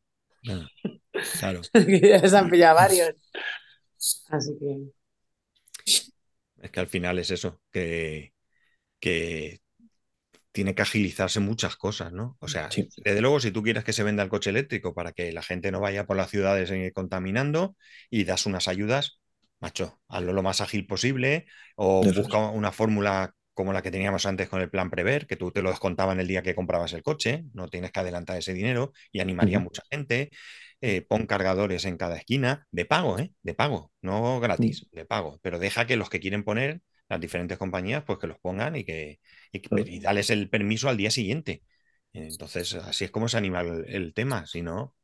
Claro. 1.39 1.61
ya 2.03 2.29
se 2.29 2.37
han 2.37 2.51
pillado 2.51 2.77
varios. 2.77 3.11
Así 4.29 4.57
que. 4.59 4.77
Es 6.63 6.71
que 6.71 6.81
al 6.81 6.89
final 6.89 7.19
es 7.19 7.31
eso, 7.31 7.61
que, 7.71 8.33
que 8.99 9.61
tiene 10.53 10.75
que 10.75 10.83
agilizarse 10.83 11.39
muchas 11.39 11.77
cosas, 11.77 12.13
¿no? 12.13 12.37
O 12.41 12.49
sea, 12.49 12.71
Sí. 12.71 12.89
desde 13.05 13.21
luego, 13.21 13.41
si 13.41 13.51
tú 13.51 13.63
quieres 13.63 13.85
que 13.85 13.93
se 13.93 14.03
venda 14.03 14.23
el 14.23 14.31
coche 14.31 14.51
eléctrico 14.51 14.95
para 14.95 15.13
que 15.13 15.31
la 15.33 15.43
gente 15.43 15.71
no 15.71 15.81
vaya 15.81 16.07
por 16.07 16.17
las 16.17 16.31
ciudades 16.31 16.71
eh, 16.71 16.93
contaminando 16.95 17.77
y 18.09 18.25
das 18.25 18.47
unas 18.47 18.67
ayudas, 18.67 19.21
macho, 19.61 20.01
hazlo 20.09 20.33
lo 20.33 20.43
más 20.43 20.63
ágil 20.63 20.87
posible 20.87 21.47
o 21.77 22.03
busca 22.03 22.39
una 22.39 22.73
fórmula 22.73 23.35
como 23.53 23.73
la 23.73 23.83
que 23.83 23.91
teníamos 23.91 24.27
antes 24.27 24.49
con 24.49 24.61
el 24.61 24.71
plan 24.71 24.91
Prever, 24.91 25.27
que 25.27 25.37
tú 25.37 25.51
te 25.51 25.63
lo 25.63 25.71
descontaban 25.71 26.21
el 26.21 26.27
día 26.27 26.43
que 26.43 26.55
comprabas 26.55 26.93
el 26.95 27.03
coche, 27.03 27.45
no 27.53 27.69
tienes 27.69 27.91
que 27.91 28.01
adelantar 28.01 28.39
ese 28.39 28.53
dinero 28.53 28.93
y 29.13 29.21
animaría 29.21 29.59
a 29.59 29.61
mucha 29.61 29.83
gente. 29.91 30.31
Eh, 30.83 31.03
pon 31.03 31.27
cargadores 31.27 31.85
en 31.87 31.97
cada 31.97 32.17
esquina, 32.17 32.67
de 32.71 32.85
pago, 32.85 33.19
¿eh? 33.19 33.33
De 33.43 33.55
pago, 33.55 33.93
no 34.03 34.41
gratis, 34.41 34.89
de 34.93 35.05
pago, 35.07 35.39
pero 35.43 35.59
deja 35.59 35.87
que 35.87 35.97
los 35.97 36.11
que 36.11 36.21
quieren 36.21 36.45
poner 36.45 36.83
las 37.09 37.21
diferentes 37.21 37.57
compañías, 37.59 38.05
pues 38.05 38.19
que 38.19 38.27
los 38.27 38.39
pongan 38.39 38.77
y 38.77 38.85
que 38.85 39.21
y, 39.53 39.61
que- 39.61 39.71
Claro. 39.71 39.87
y 39.87 40.01
dales 40.01 40.31
el 40.31 40.51
permiso 40.51 40.89
al 40.89 40.97
día 40.99 41.11
siguiente. 41.11 41.63
Entonces, 42.13 42.75
así 42.75 43.05
es 43.05 43.11
como 43.11 43.29
se 43.29 43.39
anima 43.39 43.61
el, 43.63 43.85
el 43.89 44.15
tema, 44.15 44.47
si 44.47 44.63
no, 44.63 44.95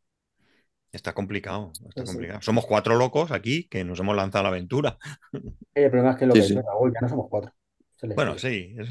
está 0.93 1.15
complicado, 1.15 1.73
está 1.89 2.05
Sí, 2.05 2.07
sí. 2.07 2.19
complicado. 2.19 2.41
Somos 2.43 2.67
cuatro 2.67 2.97
locos 2.97 3.31
aquí 3.33 3.69
que 3.69 3.85
nos 3.85 4.01
hemos 4.01 4.17
lanzado 4.17 4.41
a 4.41 4.43
la 4.45 4.49
aventura. 4.51 4.99
El 5.75 5.91
problema 5.91 6.13
es 6.13 6.19
que 6.19 6.27
lo 6.27 6.37
Sí, 6.41 6.55
que 6.55 6.63
Raúl, 6.63 6.93
ya 6.95 7.01
no 7.03 7.09
somos 7.11 7.27
cuatro. 7.29 7.53
Es 8.01 8.09
Bueno, 8.15 8.39
sí, 8.39 8.75
es- 8.79 8.89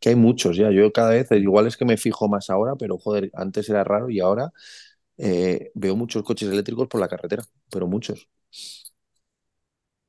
Que 0.00 0.10
hay 0.10 0.16
muchos 0.16 0.56
ya. 0.56 0.70
Yo 0.70 0.92
cada 0.92 1.10
vez, 1.10 1.30
igual 1.32 1.66
es 1.66 1.76
que 1.76 1.84
me 1.84 1.96
fijo 1.96 2.28
más 2.28 2.50
ahora, 2.50 2.74
pero 2.76 2.98
joder, 2.98 3.30
antes 3.34 3.68
era 3.68 3.84
raro 3.84 4.10
y 4.10 4.20
ahora 4.20 4.52
eh, 5.18 5.70
veo 5.74 5.96
muchos 5.96 6.22
coches 6.22 6.48
eléctricos 6.50 6.88
por 6.88 7.00
la 7.00 7.08
carretera, 7.08 7.44
pero 7.70 7.86
muchos. 7.86 8.28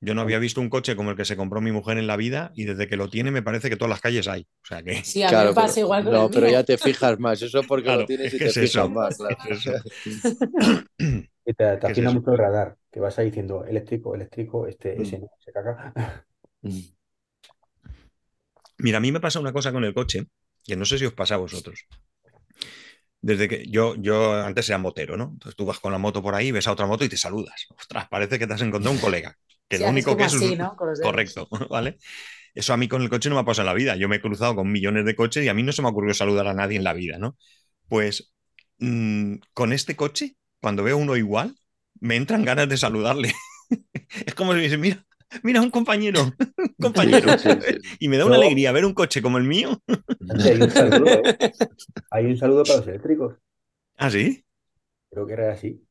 yo 0.01 0.13
no 0.13 0.21
había 0.21 0.37
visto 0.39 0.59
un 0.59 0.69
coche 0.69 0.97
como 0.97 1.11
el 1.11 1.15
que 1.15 1.23
se 1.23 1.37
compró 1.37 1.61
mi 1.61 1.71
mujer 1.71 1.97
en 1.97 2.07
la 2.07 2.17
vida 2.17 2.51
y 2.55 2.65
desde 2.65 2.87
que 2.89 2.97
lo 2.97 3.09
tiene 3.09 3.31
me 3.31 3.41
parece 3.41 3.69
que 3.69 3.77
todas 3.77 3.89
las 3.89 4.01
calles 4.01 4.27
hay. 4.27 4.41
O 4.61 4.65
sea 4.65 4.83
que, 4.83 5.01
Sí, 5.03 5.23
a 5.23 5.27
mí 5.27 5.29
Claro, 5.29 5.49
me 5.49 5.55
pasa 5.55 5.75
pero- 5.75 5.85
igual 5.87 6.03
con 6.03 6.13
No, 6.13 6.25
el 6.25 6.31
pero 6.31 6.45
mío. 6.47 6.51
ya 6.53 6.63
te 6.65 6.77
fijas 6.77 7.19
más. 7.19 7.41
Eso 7.41 7.63
porque 7.63 7.85
Claro, 7.85 8.01
lo 8.01 8.05
tienes 8.07 8.27
es 8.27 8.33
y 8.33 8.37
que 8.37 8.43
te 8.45 8.49
es 8.49 8.53
fijas 8.55 8.69
eso. 8.69 8.89
más, 8.89 9.17
claro. 9.17 9.37
Es 9.49 9.65
eso. 9.65 9.73
Y 11.45 11.53
te, 11.53 11.77
te 11.77 11.79
¿Qué 11.79 11.85
es 11.87 11.91
afina 11.91 12.11
mucho 12.11 12.31
el 12.31 12.37
radar, 12.37 12.77
que 12.89 13.01
vas 13.01 13.19
ahí 13.19 13.25
diciendo 13.25 13.65
eléctrico, 13.65 14.15
eléctrico, 14.15 14.65
este, 14.67 14.97
Mm. 14.97 15.01
ese 15.01 15.19
no, 15.19 15.29
se 15.39 15.51
caga. 15.51 15.93
Mm. 16.61 16.79
Mira, 18.79 18.97
a 18.97 19.01
mí 19.01 19.11
me 19.11 19.19
pasa 19.19 19.39
una 19.39 19.53
cosa 19.53 19.71
con 19.71 19.83
el 19.83 19.93
coche, 19.93 20.27
que 20.63 20.75
no 20.75 20.85
sé 20.85 20.97
si 20.97 21.05
os 21.05 21.13
pasa 21.13 21.35
a 21.35 21.37
vosotros. 21.37 21.85
Desde 23.23 23.47
que 23.47 23.65
yo, 23.69 23.95
yo 23.95 24.33
antes 24.33 24.67
era 24.67 24.77
motero, 24.77 25.15
¿no? 25.15 25.29
Entonces 25.31 25.55
tú 25.55 25.65
vas 25.65 25.79
con 25.79 25.93
la 25.93 25.97
moto 25.97 26.21
por 26.21 26.35
ahí, 26.35 26.51
ves 26.51 26.67
a 26.67 26.73
otra 26.73 26.85
moto 26.85 27.05
y 27.05 27.09
te 27.09 27.15
saludas. 27.15 27.67
Ostras, 27.69 28.09
parece 28.09 28.37
que 28.37 28.45
te 28.45 28.53
has 28.53 28.61
encontrado 28.61 28.93
un 28.93 29.01
colega. 29.01 29.37
Que 29.69 29.77
Sí, 29.77 29.83
lo 29.83 29.89
único 29.89 30.17
que 30.17 30.25
es 30.25 30.33
así, 30.33 30.55
¿no? 30.57 30.75
Correcto, 31.01 31.47
¿vale? 31.69 31.97
Eso 32.53 32.73
a 32.73 32.77
mí 32.77 32.89
con 32.89 33.01
el 33.01 33.09
coche 33.09 33.29
no 33.29 33.35
me 33.35 33.41
ha 33.41 33.45
pasado 33.45 33.69
en 33.69 33.73
la 33.73 33.79
vida. 33.79 33.95
Yo 33.95 34.09
me 34.09 34.17
he 34.17 34.21
cruzado 34.21 34.55
con 34.55 34.69
millones 34.69 35.05
de 35.05 35.15
coches 35.15 35.43
y 35.45 35.47
a 35.47 35.53
mí 35.53 35.63
no 35.63 35.71
se 35.71 35.81
me 35.81 35.87
ocurrió 35.87 36.13
saludar 36.13 36.47
a 36.47 36.53
nadie 36.53 36.77
en 36.77 36.83
la 36.83 36.93
vida, 36.93 37.17
¿no? 37.17 37.37
Pues 37.87 38.33
mm, 38.79 39.35
con 39.53 39.71
este 39.71 39.95
coche, 39.95 40.35
cuando 40.61 40.83
veo 40.83 40.97
uno 40.97 41.15
igual, 41.15 41.55
me 42.01 42.17
entran 42.17 42.43
ganas 42.43 42.67
de 42.67 42.75
saludarle. 42.75 43.33
es 44.25 44.35
como 44.35 44.51
si 44.51 44.57
me 44.57 44.63
dice, 44.63 44.77
mira, 44.77 45.05
mira, 45.41 45.61
un 45.61 45.69
compañero, 45.71 46.21
un 46.57 46.75
compañero. 46.81 47.37
Sí, 47.39 47.49
sí, 47.49 47.57
sí. 47.81 47.95
Y 47.99 48.07
me 48.07 48.17
da 48.17 48.25
una 48.25 48.35
alegría 48.35 48.71
ver 48.71 48.85
un 48.85 48.93
coche 48.93 49.21
como 49.21 49.37
el 49.37 49.43
mío. 49.45 49.81
Hay 50.43 50.61
un 50.61 50.69
saludo, 50.71 51.05
¿eh? 51.07 51.37
Hay 52.11 52.25
un 52.25 52.37
saludo 52.37 52.63
para 52.63 52.77
los 52.79 52.87
eléctricos. 52.87 53.35
¿Ah, 53.97 54.09
sí? 54.09 54.43
Creo 55.09 55.25
que 55.27 55.33
era 55.33 55.53
así. 55.53 55.81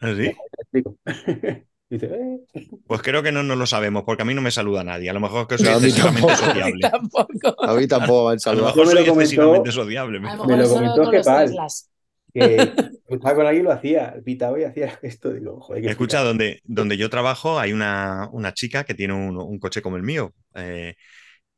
¿Ah, 0.00 0.12
sí? 0.16 0.32
Dice, 1.88 2.06
eh. 2.06 2.40
Pues 2.88 3.00
creo 3.00 3.22
que 3.22 3.30
no 3.30 3.44
nos 3.44 3.56
lo 3.56 3.64
sabemos, 3.66 4.02
porque 4.04 4.22
a 4.22 4.24
mí 4.24 4.34
no 4.34 4.42
me 4.42 4.50
saluda 4.50 4.82
nadie. 4.82 5.08
A 5.08 5.12
lo 5.12 5.20
mejor 5.20 5.46
que 5.46 5.54
No, 5.54 5.58
soy 5.58 5.68
a 5.68 5.78
mí 5.78 5.86
excesivamente 5.86 6.26
tampoco. 6.26 6.36
sociable. 6.44 6.80
Tampoco. 6.80 7.62
A 7.64 7.74
mí 7.74 7.86
tampoco 7.86 8.26
me 8.26 8.32
han 8.32 8.38
A 8.44 8.52
lo 8.58 8.64
mejor 8.66 8.76
me 8.76 8.84
lo 8.84 8.90
soy 8.90 9.06
comentó- 9.06 9.20
excesivamente 9.20 9.70
sociable. 9.72 10.18
A 10.18 10.20
lo 10.20 10.20
Me 10.20 10.30
mejor 10.32 10.48
lo 10.58 10.66
solo 10.66 10.74
comentó 10.74 10.94
con 11.04 11.04
los 11.14 11.26
Gepal. 11.26 11.46
Teslas. 11.46 11.90
Que 12.38 12.72
estaba 13.08 13.34
con 13.34 13.46
alguien 13.46 13.64
y 13.64 13.68
lo 13.68 13.72
hacía, 13.72 14.14
pitaba 14.24 14.58
y 14.60 14.64
hacía 14.64 14.98
esto. 15.02 15.32
Digo, 15.32 15.60
joder, 15.60 15.84
Escucha, 15.90 16.22
donde, 16.22 16.60
donde 16.64 16.96
yo 16.96 17.10
trabajo 17.10 17.58
hay 17.58 17.72
una, 17.72 18.28
una 18.32 18.52
chica 18.52 18.84
que 18.84 18.94
tiene 18.94 19.14
un, 19.14 19.36
un 19.36 19.58
coche 19.58 19.82
como 19.82 19.96
el 19.96 20.02
mío 20.02 20.34
eh, 20.54 20.94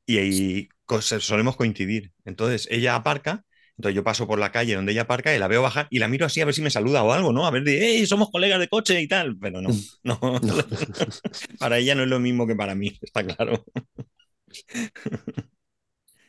y 0.06 0.18
ahí 0.18 0.68
solemos 1.00 1.56
coincidir. 1.56 2.12
Entonces 2.24 2.68
ella 2.70 2.96
aparca, 2.96 3.44
entonces 3.76 3.96
yo 3.96 4.04
paso 4.04 4.26
por 4.26 4.38
la 4.38 4.52
calle 4.52 4.74
donde 4.76 4.92
ella 4.92 5.02
aparca 5.02 5.34
y 5.34 5.38
la 5.38 5.48
veo 5.48 5.62
bajar 5.62 5.88
y 5.90 5.98
la 6.00 6.08
miro 6.08 6.26
así 6.26 6.40
a 6.40 6.46
ver 6.46 6.54
si 6.54 6.62
me 6.62 6.70
saluda 6.70 7.02
o 7.04 7.12
algo, 7.12 7.32
¿no? 7.32 7.46
A 7.46 7.50
ver, 7.50 7.64
de, 7.64 7.78
hey, 7.80 8.06
somos 8.06 8.30
colegas 8.30 8.60
de 8.60 8.68
coche 8.68 9.00
y 9.00 9.08
tal. 9.08 9.38
Pero 9.38 9.62
no, 9.62 9.70
no. 10.04 10.20
para 11.58 11.78
ella 11.78 11.94
no 11.94 12.02
es 12.02 12.08
lo 12.08 12.20
mismo 12.20 12.46
que 12.46 12.56
para 12.56 12.74
mí, 12.74 12.98
está 13.02 13.24
claro. 13.24 13.64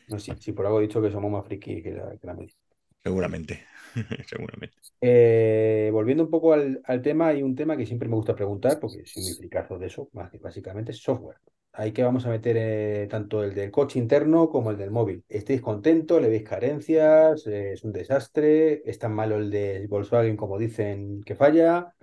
No, 0.08 0.20
sí, 0.20 0.36
sí, 0.40 0.52
por 0.52 0.66
algo 0.66 0.80
he 0.80 0.84
dicho 0.84 1.02
que 1.02 1.12
somos 1.12 1.32
más 1.32 1.46
friki 1.46 1.82
que 1.84 1.92
la, 1.92 2.18
que 2.18 2.28
la 2.28 2.34
media. 2.34 2.56
Seguramente, 3.04 3.66
seguramente. 4.30 4.78
Eh, 5.02 5.90
volviendo 5.94 6.24
un 6.26 6.30
poco 6.30 6.54
al, 6.54 6.82
al 6.86 7.02
tema, 7.02 7.28
hay 7.30 7.42
un 7.42 7.56
tema 7.56 7.78
que 7.78 7.86
siempre 7.86 8.10
me 8.10 8.16
gusta 8.16 8.36
preguntar, 8.36 8.80
porque 8.80 9.06
soy 9.06 9.24
muy 9.24 9.34
fricazo 9.36 9.78
de 9.80 9.88
eso, 9.88 10.10
más 10.14 10.30
que 10.30 10.38
básicamente 10.40 10.92
es 10.92 11.02
software. 11.02 11.38
Ahí 11.72 11.94
que 11.94 12.04
vamos 12.04 12.26
a 12.26 12.30
meter 12.30 12.58
eh, 12.60 13.08
tanto 13.10 13.44
el 13.44 13.54
del 13.56 13.72
coche 13.72 14.00
interno 14.00 14.50
como 14.50 14.72
el 14.72 14.78
del 14.78 14.92
móvil. 14.92 15.24
¿Estáis 15.30 15.62
contentos? 15.62 16.22
¿Le 16.22 16.28
veis 16.30 16.44
carencias? 16.44 17.46
Eh, 17.48 17.74
¿Es 17.74 17.84
un 17.84 17.94
desastre? 17.94 18.82
¿Es 18.90 19.00
tan 19.00 19.14
malo 19.14 19.38
el 19.38 19.50
de 19.52 19.88
Volkswagen 19.88 20.36
como 20.36 20.58
dicen 20.58 21.22
que 21.24 21.36
falla? 21.36 21.94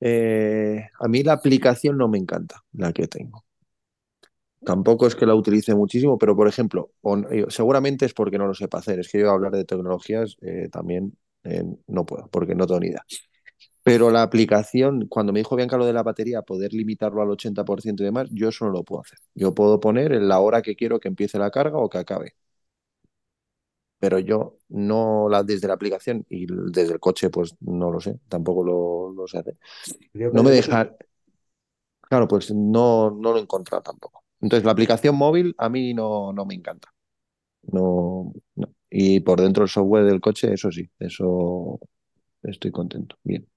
Eh, 0.00 0.88
a 1.00 1.08
mí 1.08 1.22
la 1.22 1.32
aplicación 1.34 1.96
no 1.98 2.08
me 2.08 2.18
encanta, 2.18 2.64
la 2.72 2.92
que 2.92 3.08
tengo. 3.08 3.44
Tampoco 4.68 5.06
es 5.06 5.16
que 5.16 5.24
la 5.26 5.34
utilice 5.34 5.74
muchísimo, 5.74 6.18
pero 6.18 6.36
por 6.36 6.46
ejemplo, 6.48 6.90
yo- 7.32 7.48
seguramente 7.50 8.04
es 8.06 8.12
porque 8.14 8.36
no 8.38 8.46
lo 8.46 8.54
sepa 8.54 8.78
hacer. 8.78 9.00
Es 9.00 9.08
que 9.10 9.20
yo 9.20 9.30
hablar 9.30 9.52
de 9.52 9.64
tecnologías 9.64 10.36
eh, 10.42 10.68
también 10.70 11.16
eh, 11.44 11.64
no 11.86 12.04
puedo, 12.04 12.28
porque 12.30 12.54
no 12.54 12.66
tengo 12.66 12.80
ni 12.80 12.88
idea. 12.88 13.04
Pero 13.84 14.10
la 14.10 14.22
aplicación, 14.22 15.06
cuando 15.08 15.32
me 15.32 15.40
dijo 15.40 15.56
Bianca 15.56 15.78
lo 15.78 15.86
de 15.86 15.92
la 15.94 16.02
batería, 16.04 16.42
poder 16.42 16.72
limitarlo 16.74 17.22
al 17.22 17.30
80% 17.30 18.02
y 18.02 18.06
demás, 18.06 18.28
yo 18.32 18.48
eso 18.50 18.66
no 18.66 18.72
lo 18.72 18.84
puedo 18.84 19.02
hacer. 19.02 19.18
Yo 19.34 19.54
puedo 19.54 19.80
poner 19.80 20.12
en 20.12 20.28
la 20.28 20.40
hora 20.40 20.62
que 20.62 20.76
quiero 20.76 21.00
que 21.00 21.08
empiece 21.08 21.38
la 21.38 21.50
carga 21.50 21.78
o 21.78 21.88
que 21.90 21.98
acabe. 21.98 22.34
Pero 24.00 24.18
yo 24.20 24.58
no 24.68 25.28
la 25.28 25.42
desde 25.42 25.66
la 25.68 25.74
aplicación 25.74 26.24
y 26.28 26.46
desde 26.72 26.92
el 26.94 27.00
coche, 27.00 27.30
pues 27.30 27.56
no 27.60 27.90
lo 27.90 28.00
sé, 28.00 28.20
tampoco 28.28 28.62
lo, 28.64 29.10
lo 29.12 29.26
sé 29.26 29.38
hacer. 29.38 29.58
No 30.30 30.42
me 30.44 30.52
deja. 30.52 30.96
Claro, 32.02 32.26
pues 32.28 32.50
no, 32.52 33.10
no 33.10 33.32
lo 33.32 33.38
he 33.38 33.40
encontrado 33.42 33.82
tampoco. 33.82 34.24
Entonces, 34.40 34.64
la 34.64 34.72
aplicación 34.72 35.16
móvil 35.16 35.54
a 35.58 35.68
mí 35.68 35.94
no, 35.94 36.32
no 36.32 36.46
me 36.46 36.54
encanta. 36.54 36.88
No, 37.64 38.32
no. 38.56 38.68
Y 38.90 39.20
por 39.20 39.40
dentro 39.40 39.64
el 39.64 39.70
software 39.70 40.04
del 40.06 40.20
coche, 40.20 40.52
eso 40.54 40.72
sí, 40.72 40.90
eso 41.00 41.80
estoy 42.42 42.72
contento. 42.72 43.16
Bien. 43.24 43.48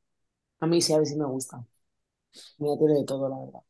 A 0.62 0.68
mí 0.68 0.82
sí, 0.82 0.94
a 0.94 0.98
ver 1.00 1.08
si 1.08 1.18
me 1.18 1.26
gusta. 1.26 1.66
Mira, 2.60 2.78
tiene 2.78 2.96
de 2.96 3.06
todo, 3.06 3.30
la 3.30 3.38
verdad. 3.40 3.62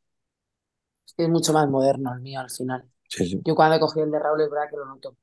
Es 1.06 1.14
que 1.14 1.24
es 1.24 1.28
mucho 1.30 1.52
más 1.52 1.68
moderno 1.68 2.12
el 2.14 2.20
mío 2.20 2.40
al 2.40 2.50
final. 2.50 2.88
Sí, 3.08 3.26
sí. 3.28 3.44
Yo 3.44 3.54
cuando 3.54 3.80
cogí 3.80 4.00
el 4.00 4.10
de 4.10 4.18
Raúl 4.18 4.42
es 4.42 4.50
verdad 4.50 4.70
que 4.70 4.76
lo 4.76 4.86
noto. 4.86 5.16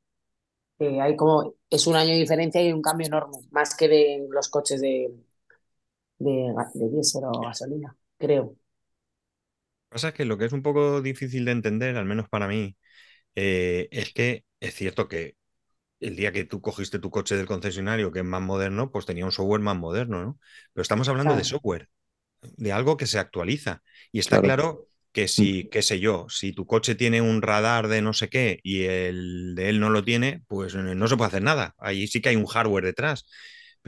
Hay 0.80 1.16
como, 1.18 1.56
es 1.70 1.88
un 1.88 1.96
año 1.96 2.12
de 2.14 2.20
diferencia 2.20 2.62
y 2.64 2.74
un 2.74 2.82
cambio 2.82 3.08
enorme, 3.08 3.38
más 3.52 3.76
que 3.76 3.88
de 3.90 4.28
los 4.32 4.50
coches 4.50 4.82
de, 4.82 5.14
de, 6.20 6.34
de 6.80 6.90
diésel 6.90 7.24
o 7.26 7.44
gasolina, 7.48 7.96
creo. 8.18 8.56
Pasa 9.90 10.10
es 10.10 10.14
que 10.16 10.26
lo 10.26 10.38
que 10.38 10.46
es 10.46 10.54
un 10.54 10.64
poco 10.64 11.02
difícil 11.02 11.46
de 11.46 11.52
entender, 11.52 11.98
al 11.98 12.06
menos 12.06 12.30
para 12.30 12.48
mí, 12.48 12.78
eh, 13.36 13.90
es 13.92 14.14
que 14.14 14.46
es 14.60 14.76
cierto 14.76 15.08
que 15.10 15.36
el 16.00 16.16
día 16.18 16.32
que 16.34 16.46
tú 16.46 16.62
cogiste 16.62 17.00
tu 17.00 17.12
coche 17.12 17.36
del 17.38 17.48
concesionario, 17.48 18.12
que 18.12 18.20
es 18.20 18.26
más 18.26 18.42
moderno, 18.42 18.92
pues 18.92 19.06
tenía 19.06 19.26
un 19.26 19.32
software 19.34 19.62
más 19.62 19.78
moderno, 19.78 20.24
¿no? 20.24 20.40
Pero 20.74 20.84
estamos 20.84 21.10
hablando 21.10 21.36
de 21.36 21.44
software, 21.46 21.90
de 22.42 22.72
algo 22.74 22.98
que 22.98 23.08
se 23.08 23.20
actualiza. 23.20 23.84
Y 24.12 24.20
está 24.20 24.40
Claro. 24.40 24.44
claro 24.44 24.88
que 25.12 25.28
si, 25.28 25.70
qué 25.70 25.82
sé 25.82 26.00
yo, 26.00 26.28
si 26.30 26.54
tu 26.54 26.66
coche 26.68 26.96
tiene 26.96 27.22
un 27.22 27.42
radar 27.42 27.88
de 27.88 28.02
no 28.02 28.14
sé 28.14 28.30
qué 28.30 28.60
y 28.64 28.84
el 28.86 29.56
de 29.56 29.70
él 29.70 29.80
no 29.80 29.90
lo 29.90 30.04
tiene, 30.04 30.44
pues 30.48 30.76
no 30.76 31.08
se 31.08 31.18
puede 31.18 31.30
hacer 31.30 31.44
nada. 31.44 31.76
Ahí 31.80 32.08
sí 32.08 32.22
que 32.22 32.30
hay 32.30 32.36
un 32.38 32.46
hardware 32.48 32.86
detrás. 32.86 33.26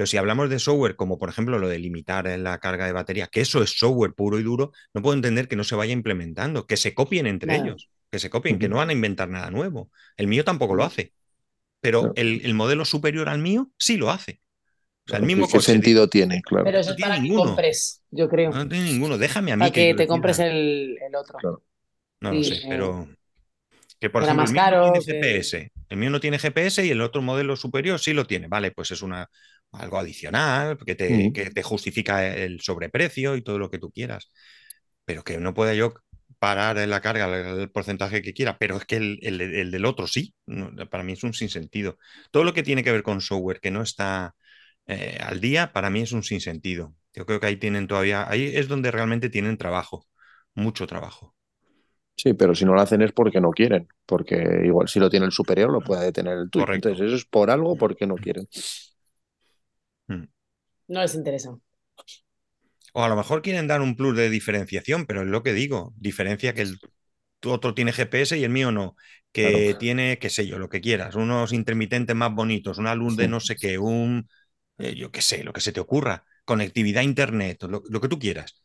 Pero 0.01 0.07
si 0.07 0.17
hablamos 0.17 0.49
de 0.49 0.57
software, 0.57 0.95
como 0.95 1.19
por 1.19 1.29
ejemplo 1.29 1.59
lo 1.59 1.69
de 1.69 1.77
limitar 1.77 2.25
en 2.25 2.43
la 2.43 2.57
carga 2.57 2.87
de 2.87 2.91
batería, 2.91 3.27
que 3.27 3.41
eso 3.41 3.61
es 3.61 3.77
software 3.77 4.15
puro 4.15 4.39
y 4.39 4.43
duro, 4.43 4.71
no 4.95 5.03
puedo 5.03 5.13
entender 5.13 5.47
que 5.47 5.55
no 5.55 5.63
se 5.63 5.75
vaya 5.75 5.93
implementando, 5.93 6.65
que 6.65 6.75
se 6.75 6.95
copien 6.95 7.27
entre 7.27 7.49
Claro. 7.49 7.65
ellos, 7.65 7.89
que 8.09 8.17
se 8.17 8.31
copien, 8.31 8.57
que 8.57 8.67
no 8.67 8.77
van 8.77 8.89
a 8.89 8.93
inventar 8.93 9.29
nada 9.29 9.51
nuevo. 9.51 9.91
El 10.17 10.25
mío 10.25 10.43
tampoco 10.43 10.73
lo 10.73 10.83
hace, 10.83 11.13
pero 11.81 12.13
el, 12.15 12.41
el 12.43 12.55
modelo 12.55 12.83
superior 12.83 13.29
al 13.29 13.37
mío 13.37 13.69
sí 13.77 13.95
lo 13.97 14.09
hace. 14.09 14.41
O 15.05 15.09
sea, 15.11 15.19
el 15.19 15.25
mismo 15.25 15.45
¿qué 15.45 15.51
coche 15.53 15.71
sentido 15.71 16.07
tiene? 16.09 16.41
Claro. 16.41 16.63
Pero 16.65 16.79
eso 16.79 16.89
No 16.89 16.93
es 16.93 16.97
tiene 16.97 17.09
para 17.11 17.21
que 17.21 17.27
ninguno. 17.29 17.45
compres, 17.45 18.01
yo 18.09 18.27
creo. 18.27 18.49
no 18.49 18.67
tiene 18.67 18.85
ninguno. 18.85 19.19
Déjame 19.19 19.51
a 19.51 19.55
mí 19.55 19.59
Para 19.59 19.71
que 19.71 19.93
te 19.93 20.07
compres 20.07 20.39
el, 20.39 20.97
el 20.99 21.15
otro. 21.15 21.37
Claro. 21.37 21.63
No 22.21 22.33
lo 22.33 22.43
sé, 22.43 22.55
eh, 22.55 22.61
pero 22.69 23.07
que 23.99 24.09
por 24.09 24.23
era 24.23 24.31
ejemplo 24.33 24.41
más 24.43 24.49
el 24.49 24.53
mío 24.55 24.63
no 24.63 24.89
caro, 24.89 24.91
tiene 24.93 25.05
que- 25.05 25.13
GPS. 25.27 25.71
El 25.89 25.97
mío 25.97 26.09
no 26.09 26.19
tiene 26.19 26.39
GPS 26.39 26.83
y 26.85 26.89
el 26.89 27.01
otro 27.01 27.21
modelo 27.21 27.55
superior 27.55 27.99
sí 27.99 28.13
lo 28.13 28.25
tiene. 28.25 28.47
Vale, 28.47 28.71
pues 28.71 28.89
es 28.91 29.01
una, 29.03 29.29
algo 29.71 29.97
adicional, 29.99 30.77
que 30.85 30.95
te, 30.95 31.29
Mm. 31.29 31.33
que 31.33 31.49
te 31.51 31.63
justifica 31.63 32.27
el 32.27 32.61
sobreprecio 32.61 33.35
y 33.35 33.41
todo 33.43 33.59
lo 33.59 33.69
que 33.69 33.79
tú 33.79 33.91
quieras. 33.91 34.31
Pero 35.05 35.23
que 35.23 35.37
no 35.37 35.53
pueda 35.53 35.73
yo 35.73 35.93
parar 36.39 36.77
en 36.77 36.89
la 36.89 37.01
carga 37.01 37.25
el, 37.53 37.69
porcentaje 37.71 38.21
que 38.21 38.33
quiera, 38.33 38.57
pero 38.57 38.77
es 38.77 38.85
que 38.85 38.97
el, 38.97 39.19
el- 39.23 39.41
el 39.41 39.71
del 39.71 39.85
otro 39.85 40.07
sí. 40.07 40.33
No, 40.45 40.71
para 40.89 41.03
mí 41.03 41.13
es 41.13 41.23
un 41.23 41.33
sinsentido. 41.33 41.97
Todo 42.31 42.43
lo 42.43 42.53
que 42.53 42.63
tiene 42.63 42.83
que 42.83 42.91
ver 42.91 43.03
con 43.03 43.21
software 43.21 43.59
que 43.59 43.71
no 43.71 43.81
está 43.81 44.35
eh, 44.87 45.17
al 45.21 45.41
día, 45.41 45.73
para 45.73 45.89
mí 45.89 46.01
es 46.01 46.11
un 46.13 46.23
sinsentido. 46.23 46.95
Yo 47.13 47.25
creo 47.25 47.39
que 47.39 47.47
ahí 47.47 47.57
tienen 47.57 47.87
todavía, 47.87 48.29
ahí 48.29 48.55
es 48.55 48.67
donde 48.67 48.91
realmente 48.91 49.29
tienen 49.29 49.57
trabajo, 49.57 50.07
mucho 50.55 50.87
trabajo. 50.87 51.35
Sí, 52.15 52.33
pero 52.33 52.53
si 52.53 52.65
no 52.65 52.73
lo 52.75 52.81
hacen 52.81 53.01
es 53.01 53.11
porque 53.13 53.41
no 53.41 53.49
quieren, 53.51 53.87
porque 54.05 54.61
igual 54.65 54.87
si 54.87 54.99
lo 54.99 55.09
tiene 55.09 55.25
el 55.25 55.31
superior 55.31 55.71
lo 55.71 55.81
puede 55.81 56.11
tener 56.11 56.37
el 56.37 56.49
tuyo. 56.51 56.65
Correcto. 56.65 56.87
Entonces 56.89 57.07
eso 57.07 57.15
es 57.15 57.25
por 57.25 57.49
algo 57.49 57.77
porque 57.77 58.05
no 58.05 58.19
quieren. 58.19 58.47
No 60.07 61.01
les 61.05 61.15
interesa. 61.21 61.57
O 62.93 63.03
a 63.03 63.09
lo 63.09 63.15
mejor 63.15 63.41
quieren 63.41 63.67
dar 63.67 63.81
un 63.81 63.95
plus 63.95 64.15
de 64.17 64.29
diferenciación, 64.29 65.05
pero 65.05 65.21
es 65.21 65.27
lo 65.27 65.43
que 65.43 65.53
digo, 65.53 65.93
diferencia 65.97 66.53
que 66.53 66.63
el 66.63 66.81
otro 67.45 67.73
tiene 67.73 67.93
GPS 67.93 68.37
y 68.37 68.43
el 68.43 68.51
mío 68.51 68.71
no, 68.71 68.95
que 69.31 69.75
Claro. 69.75 69.79
tiene, 69.79 70.19
qué 70.19 70.29
sé 70.29 70.47
yo, 70.47 70.59
lo 70.59 70.69
que 70.69 70.81
quieras, 70.81 71.15
unos 71.15 71.53
intermitentes 71.53 72.15
más 72.15 72.33
bonitos, 72.33 72.77
una 72.79 72.95
luz 72.95 73.17
de 73.17 73.27
no 73.29 73.39
sé 73.39 73.57
qué, 73.59 73.77
un, 73.79 74.27
eh, 74.77 74.95
yo 74.95 75.11
qué 75.11 75.21
sé, 75.21 75.43
lo 75.43 75.53
que 75.53 75.61
se 75.61 75.71
te 75.73 75.79
ocurra, 75.79 76.25
conectividad 76.45 77.01
a 77.01 77.03
internet, 77.03 77.63
lo, 77.63 77.83
lo 77.89 78.01
que 78.01 78.09
tú 78.09 78.19
quieras. 78.19 78.57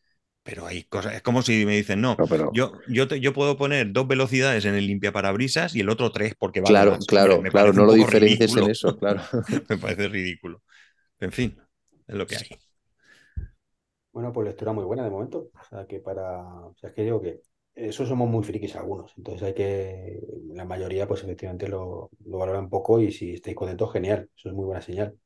Pero 0.42 0.66
hay 0.66 0.84
cosas, 0.84 1.14
es 1.14 1.22
como 1.22 1.42
si 1.42 1.66
me 1.66 1.76
dicen, 1.76 2.00
no, 2.00 2.18
No, 2.18 2.28
pero 2.28 2.48
yo, 2.50 2.72
yo, 2.88 3.08
te- 3.08 3.20
yo 3.20 3.32
puedo 3.34 3.56
poner 3.58 3.92
dos 3.92 4.06
velocidades 4.08 4.64
en 4.64 4.74
el 4.76 4.86
limpiaparabrisas 4.86 5.74
y 5.74 5.80
el 5.80 5.88
otro 5.90 6.12
tres 6.12 6.34
porque 6.38 6.60
vale 6.60 6.82
claro, 6.82 6.98
más. 7.00 7.06
Claro, 7.06 7.42
me 7.42 7.50
claro, 7.50 7.72
no 7.72 7.84
lo 7.84 7.94
poco 7.94 7.94
diferencies 7.94 8.56
en 8.56 8.66
eso, 8.66 8.96
claro. 8.98 9.22
Me 9.68 9.78
parece 9.78 10.08
ridículo. 10.08 10.62
En 11.20 11.30
fin, 11.32 11.60
es 12.06 12.14
lo 12.16 12.26
que 12.26 12.36
hay. 12.36 12.50
Bueno, 14.12 14.32
pues 14.32 14.46
lectura 14.46 14.72
muy 14.72 14.84
buena 14.84 15.04
de 15.04 15.10
momento. 15.10 15.50
O 15.54 15.64
sea, 15.68 15.86
que 15.86 16.00
para. 16.00 16.42
O 16.66 16.74
sea, 16.76 16.90
es 16.90 16.96
que 16.96 17.02
digo 17.04 17.20
que 17.20 17.42
eso 17.74 18.06
somos 18.06 18.28
muy 18.28 18.42
frikis 18.44 18.76
algunos. 18.76 19.12
Entonces 19.16 19.42
hay 19.42 19.54
que. 19.54 20.20
La 20.54 20.64
mayoría, 20.64 21.06
pues 21.06 21.22
efectivamente 21.22 21.68
lo, 21.68 22.10
lo 22.24 22.38
valoran 22.38 22.70
poco 22.70 23.00
y 23.00 23.12
si 23.12 23.34
estáis 23.34 23.56
contentos, 23.56 23.92
genial. 23.92 24.30
Eso 24.36 24.48
es 24.48 24.54
muy 24.54 24.64
buena 24.64 24.80
señal. 24.82 25.18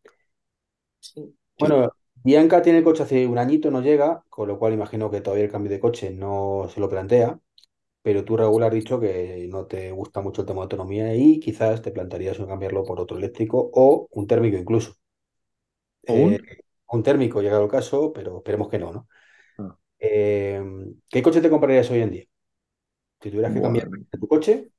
Sí. 0.98 1.34
Bueno, 1.58 1.92
Bianca 2.22 2.62
tiene 2.62 2.78
el 2.78 2.84
coche 2.84 3.02
hace 3.02 3.26
un 3.26 3.38
añito, 3.38 3.70
no 3.70 3.80
llega, 3.82 4.24
con 4.28 4.48
lo 4.48 4.58
cual 4.58 4.72
imagino 4.74 5.10
que 5.10 5.20
todavía 5.20 5.44
el 5.44 5.50
cambio 5.52 5.70
de 5.70 5.80
coche 5.80 6.10
no 6.10 6.68
se 6.72 6.80
lo 6.80 6.88
plantea. 6.88 7.40
Pero 8.02 8.24
tú, 8.24 8.36
Raúl, 8.36 8.62
has 8.64 8.72
dicho 8.72 9.00
que 9.00 9.46
no 9.50 9.66
te 9.66 9.92
gusta 9.92 10.22
mucho 10.22 10.42
el 10.42 10.46
tema 10.48 10.60
de 10.60 10.64
autonomía 10.64 11.14
y 11.16 11.40
quizás 11.40 11.82
te 11.82 11.92
plantearías 11.92 12.38
un 12.40 12.46
cambiarlo 12.48 12.84
por 12.84 13.00
otro 13.00 13.18
eléctrico 13.18 13.70
o 13.74 14.08
un 14.12 14.26
térmico 14.26 14.56
incluso. 14.58 14.94
¿O 16.10 16.14
un? 16.24 16.30
Eh, 16.32 16.62
un 16.92 17.02
térmico, 17.02 17.40
llegado 17.42 17.64
el 17.64 17.70
caso, 17.70 18.12
pero 18.12 18.38
esperemos 18.38 18.68
que 18.68 18.78
no, 18.78 18.92
¿no? 18.92 19.08
Ah. 19.58 19.76
Eh, 19.98 20.62
¿qué 21.10 21.22
coche 21.22 21.40
te 21.42 21.50
comprarías 21.50 21.90
hoy 21.90 22.00
en 22.02 22.10
día? 22.12 22.24
Si 23.22 23.30
tuvieras 23.30 23.54
que 23.54 23.62
cambiar 23.62 23.88
Bueno, 23.88 24.06
tu 24.20 24.28
coche, 24.28 24.70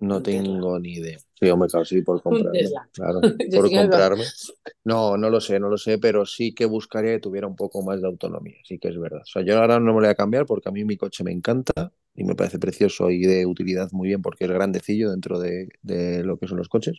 no 0.00 0.22
tengo 0.22 0.78
ni 0.78 0.94
idea. 0.94 1.18
Sí, 1.34 1.48
hombre, 1.50 1.68
claro, 1.68 1.84
sí, 1.84 2.02
por 2.02 2.22
comprarme. 2.22 2.70
Claro, 2.92 3.22
Yo 3.50 3.60
por 3.60 3.72
me- 3.72 3.72
comprarme. 3.72 4.32
No, 4.84 5.16
no 5.16 5.30
lo 5.30 5.40
sé, 5.40 5.60
no 5.60 5.68
lo 5.68 5.78
sé, 5.78 5.98
pero 5.98 6.26
sí 6.26 6.54
que 6.54 6.66
buscaría 6.66 7.12
que 7.14 7.20
tuviera 7.20 7.46
un 7.46 7.56
poco 7.56 7.82
más 7.82 8.00
de 8.00 8.08
autonomía, 8.08 8.56
sí 8.64 8.78
que 8.78 8.88
es 8.88 8.98
verdad. 8.98 9.22
O 9.22 9.26
sea, 9.26 9.42
yo 9.44 9.58
ahora 9.60 9.78
no 9.80 9.86
me 9.86 9.92
lo 9.92 9.94
voy 10.00 10.08
a 10.08 10.14
cambiar 10.16 10.46
porque 10.46 10.68
a 10.70 10.72
mí 10.72 10.84
mi 10.84 10.96
coche 10.96 11.24
me 11.24 11.32
encanta 11.32 11.92
y 12.14 12.24
me 12.24 12.34
parece 12.36 12.58
precioso 12.58 13.10
y 13.10 13.20
de 13.22 13.46
utilidad 13.46 13.90
muy 13.92 14.08
bien 14.08 14.22
porque 14.22 14.44
es 14.46 14.50
grandecillo 14.50 15.10
dentro 15.10 15.38
de, 15.40 15.68
de 15.82 16.24
lo 16.24 16.38
que 16.38 16.48
son 16.48 16.58
los 16.58 16.68
coches. 16.68 16.98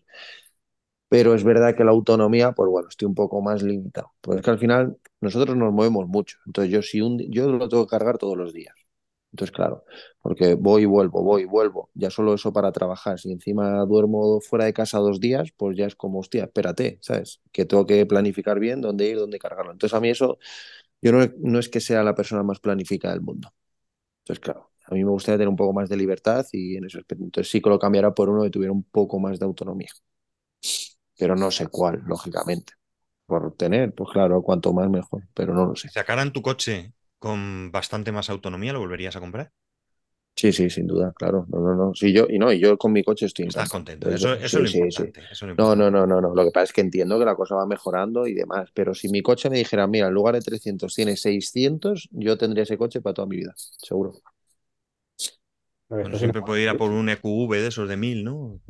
Pero 1.09 1.33
es 1.33 1.43
verdad 1.43 1.75
que 1.75 1.83
la 1.83 1.91
autonomía, 1.91 2.51
pues 2.53 2.69
bueno, 2.69 2.89
estoy 2.89 3.07
un 3.07 3.15
poco 3.15 3.41
más 3.41 3.63
limitado. 3.63 4.11
Pues 4.21 4.39
es 4.39 4.45
que 4.45 4.51
al 4.51 4.59
final 4.59 4.97
nosotros 5.21 5.57
nos 5.57 5.73
movemos 5.73 6.07
mucho. 6.07 6.37
Entonces 6.45 6.71
yo 6.73 6.81
si 6.83 7.01
un, 7.01 7.19
yo 7.31 7.49
lo 7.51 7.67
tengo 7.69 7.85
que 7.87 7.91
cargar 7.91 8.17
todos 8.19 8.37
los 8.37 8.53
días. 8.53 8.75
Entonces, 9.31 9.55
claro, 9.55 9.85
porque 10.21 10.55
voy 10.55 10.83
y 10.83 10.85
vuelvo, 10.85 11.23
voy 11.23 11.43
y 11.43 11.45
vuelvo. 11.45 11.91
Ya 11.93 12.09
solo 12.09 12.33
eso 12.33 12.51
para 12.51 12.71
trabajar. 12.71 13.19
Si 13.19 13.31
encima 13.31 13.85
duermo 13.85 14.41
fuera 14.41 14.65
de 14.65 14.73
casa 14.73 14.97
dos 14.99 15.19
días, 15.19 15.51
pues 15.55 15.77
ya 15.77 15.85
es 15.85 15.95
como, 15.95 16.19
hostia, 16.19 16.45
espérate, 16.45 16.97
¿sabes? 17.01 17.39
Que 17.51 17.65
tengo 17.65 17.85
que 17.85 18.05
planificar 18.07 18.59
bien 18.59 18.81
dónde 18.81 19.07
ir, 19.07 19.17
dónde 19.17 19.37
cargarlo. 19.39 19.71
Entonces 19.71 19.95
a 19.95 20.01
mí 20.01 20.09
eso, 20.09 20.39
yo 21.01 21.11
no, 21.13 21.19
no 21.39 21.59
es 21.59 21.69
que 21.69 21.81
sea 21.81 22.03
la 22.03 22.15
persona 22.15 22.43
más 22.43 22.59
planificada 22.59 23.13
del 23.15 23.23
mundo. 23.23 23.53
Entonces, 24.23 24.41
claro, 24.41 24.71
a 24.85 24.93
mí 24.95 25.03
me 25.03 25.11
gustaría 25.11 25.37
tener 25.37 25.49
un 25.49 25.55
poco 25.57 25.73
más 25.73 25.89
de 25.89 25.97
libertad 25.97 26.45
y 26.53 26.77
en 26.77 26.85
ese 26.85 26.99
aspecto. 26.99 27.23
Entonces 27.25 27.51
sí 27.51 27.61
que 27.61 27.69
lo 27.69 27.79
cambiara 27.79 28.13
por 28.15 28.29
uno 28.29 28.43
que 28.43 28.49
tuviera 28.51 28.71
un 28.73 28.83
poco 28.83 29.19
más 29.19 29.39
de 29.39 29.45
autonomía. 29.45 29.89
Pero 31.19 31.35
no 31.35 31.51
sé 31.51 31.67
cuál, 31.67 32.01
lógicamente. 32.07 32.73
Por 33.27 33.55
tener, 33.55 33.93
pues 33.93 34.09
claro, 34.11 34.41
cuanto 34.43 34.73
más 34.73 34.89
mejor, 34.89 35.23
pero 35.35 35.53
no 35.53 35.65
lo 35.67 35.75
sé. 35.75 35.89
Sacaran 35.95 36.31
tu 36.33 36.41
coche 36.41 36.93
con 37.19 37.71
bastante 37.71 38.11
más 38.13 38.29
autonomía, 38.29 38.71
¿lo 38.73 38.79
volverías 38.79 39.15
a 39.17 39.19
comprar? 39.19 39.51
Sí, 40.35 40.53
sí, 40.53 40.69
sin 40.69 40.87
duda, 40.87 41.11
claro. 41.15 41.45
No, 41.49 41.59
no, 41.59 41.75
no. 41.75 41.93
Sí, 41.95 42.13
yo, 42.13 42.25
y 42.29 42.39
no, 42.39 42.51
y 42.53 42.59
yo 42.59 42.77
con 42.77 42.93
mi 42.93 43.03
coche 43.03 43.25
estoy 43.25 43.45
Estás 43.47 43.67
contento. 43.69 44.09
Eso, 44.09 44.33
eso 44.33 44.57
es 44.59 44.63
sí, 44.63 44.63
lo 44.63 44.69
sí, 44.69 44.91
sí. 44.91 45.03
importante. 45.03 45.19
eso 45.23 45.31
es 45.33 45.41
lo 45.41 45.51
No, 45.57 45.75
importante. 45.75 45.75
no, 45.75 45.91
no, 45.91 46.07
no, 46.07 46.21
no. 46.21 46.33
Lo 46.33 46.45
que 46.45 46.51
pasa 46.51 46.65
es 46.65 46.73
que 46.73 46.81
entiendo 46.81 47.19
que 47.19 47.25
la 47.25 47.35
cosa 47.35 47.55
va 47.55 47.65
mejorando 47.67 48.25
y 48.27 48.33
demás. 48.33 48.69
Pero 48.73 48.93
si 48.95 49.09
mi 49.09 49.21
coche 49.21 49.49
me 49.49 49.57
dijera, 49.57 49.87
mira, 49.87 50.07
en 50.07 50.13
lugar 50.13 50.35
de 50.35 50.41
300 50.41 50.95
tiene 50.95 51.17
600, 51.17 52.07
yo 52.11 52.37
tendría 52.37 52.63
ese 52.63 52.77
coche 52.77 53.01
para 53.01 53.13
toda 53.15 53.27
mi 53.27 53.37
vida, 53.37 53.53
seguro. 53.57 54.13
Bueno, 55.97 56.17
siempre 56.17 56.41
puede 56.43 56.63
ir 56.63 56.69
a 56.69 56.77
por 56.77 56.91
un 56.91 57.09
EQV 57.09 57.61
de 57.61 57.67
esos 57.67 57.89
de 57.89 57.97
1000, 57.97 58.23
¿no? 58.23 58.61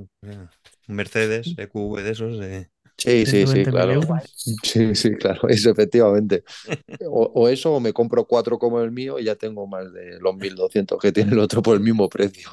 Un 0.87 0.95
Mercedes 0.95 1.53
EQV 1.57 2.03
de 2.03 2.11
esos 2.11 2.39
de... 2.39 2.69
Sí, 2.97 3.25
sí, 3.25 3.47
sí, 3.47 3.65
120.000 3.65 3.67
claro. 3.67 3.93
euros. 3.93 4.35
Sí, 4.63 4.93
sí, 4.95 5.15
claro, 5.15 5.47
eso 5.49 5.69
efectivamente. 5.71 6.43
O, 7.09 7.31
o 7.33 7.47
eso, 7.49 7.73
o 7.75 7.79
me 7.79 7.93
compro 7.93 8.25
cuatro 8.25 8.59
como 8.59 8.81
el 8.81 8.91
mío 8.91 9.19
y 9.19 9.25
ya 9.25 9.35
tengo 9.35 9.67
más 9.67 9.91
de 9.93 10.19
los 10.19 10.35
1200 10.35 10.99
que 10.99 11.11
tiene 11.13 11.31
el 11.33 11.39
otro 11.39 11.61
por 11.61 11.75
el 11.75 11.81
mismo 11.81 12.09
precio. 12.09 12.49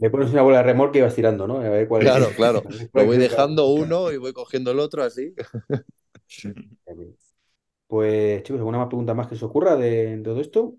Le 0.00 0.10
pones 0.10 0.30
una 0.32 0.42
bola 0.42 0.58
de 0.58 0.62
remolque 0.64 0.98
y 0.98 1.02
vas 1.02 1.14
tirando, 1.14 1.46
¿no? 1.46 1.58
A 1.60 1.68
ver 1.68 1.88
cuál 1.88 2.04
es- 2.04 2.14
Claro, 2.14 2.32
claro. 2.34 2.62
cuál 2.92 2.92
Lo 2.94 3.04
es 3.06 3.12
voy 3.12 3.18
dejando 3.18 3.66
uno 3.68 4.12
y 4.12 4.16
voy 4.18 4.32
cogiendo 4.32 4.70
el 4.70 4.78
otro 4.80 5.02
así. 5.02 5.34
Pues, 7.86 8.42
chicos, 8.42 8.58
¿alguna 8.60 8.78
más 8.78 8.88
pregunta 8.88 9.14
más 9.14 9.28
que 9.28 9.36
se 9.36 9.44
ocurra 9.44 9.76
de, 9.76 10.16
de 10.18 10.22
todo 10.22 10.40
esto? 10.40 10.76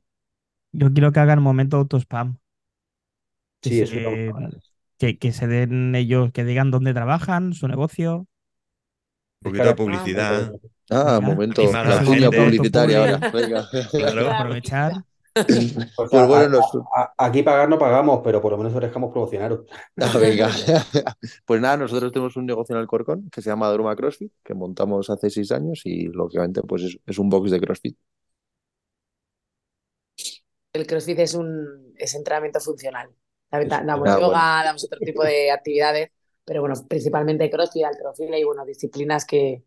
Yo 0.72 0.92
quiero 0.94 1.12
que 1.12 1.20
hagan 1.20 1.42
momento 1.42 1.78
autospam. 1.78 2.38
Que 3.62 3.70
Sí, 3.70 3.76
se- 3.78 3.84
eso 3.84 4.34
que, 4.98 5.18
que 5.18 5.32
se 5.32 5.48
den 5.48 5.96
ellos, 5.96 6.32
que 6.34 6.44
digan 6.44 6.72
dónde 6.72 6.94
trabajan, 6.94 7.54
su 7.54 7.68
negocio. 7.68 8.28
Un 9.42 9.52
poquito 9.52 9.64
de 9.64 9.76
publicidad. 9.76 10.54
Ah, 10.90 11.20
momento, 11.22 11.62
la 11.72 11.84
la 11.84 12.04
cuña 12.04 12.22
gente. 12.22 12.38
publicitaria 12.38 13.00
ahora. 13.00 13.30
Venga. 13.34 13.68
Claro. 13.92 14.32
Aprovechar. 14.32 14.92
Pues, 15.96 16.10
Pues 16.10 16.28
bueno, 16.28 16.58
a- 16.58 16.60
nos- 16.60 16.72
a- 16.96 17.14
aquí 17.18 17.44
pagar 17.44 17.70
no 17.70 17.78
pagamos, 17.78 18.20
pero 18.24 18.42
por 18.42 18.52
lo 18.52 18.58
menos 18.58 18.74
os 18.74 18.82
dejamos 18.82 19.12
promocionaros. 19.12 19.62
Ah, 19.98 20.18
venga. 20.18 20.50
Pues 21.46 21.62
nada, 21.62 21.78
nosotros 21.78 22.12
tenemos 22.12 22.36
un 22.36 22.46
negocio 22.48 22.76
en 22.76 22.82
Alcorcón 22.82 23.30
que 23.32 23.42
se 23.42 23.50
llama 23.50 23.70
Druma 23.70 23.96
CrossFit, 23.96 24.34
que 24.44 24.54
montamos 24.54 25.10
hace 25.10 25.30
seis 25.30 25.52
años 25.52 25.82
y 25.86 26.08
lógicamente 26.08 26.62
pues 26.64 26.84
es, 26.84 27.00
es 27.06 27.20
un 27.20 27.30
box 27.30 27.52
de 27.52 27.60
CrossFit. 27.62 27.98
El 30.74 30.86
CrossFit 30.86 31.20
es 31.20 31.34
un 31.34 31.94
es 31.98 32.16
entrenamiento 32.16 32.60
funcional. 32.60 33.10
Damos 33.52 33.68
Ah, 33.82 33.96
bueno. 33.96 34.20
yoga, 34.20 34.64
damos 34.64 34.84
otro 34.86 35.00
tipo 35.00 35.24
de 35.24 35.52
actividades, 35.52 36.10
pero 36.46 36.62
bueno, 36.62 36.76
principalmente 36.88 37.50
CrossFit, 37.50 37.86
alterofilia 37.86 38.38
y 38.40 38.44
bueno, 38.44 38.66
disciplinas 38.66 39.26
que 39.26 39.64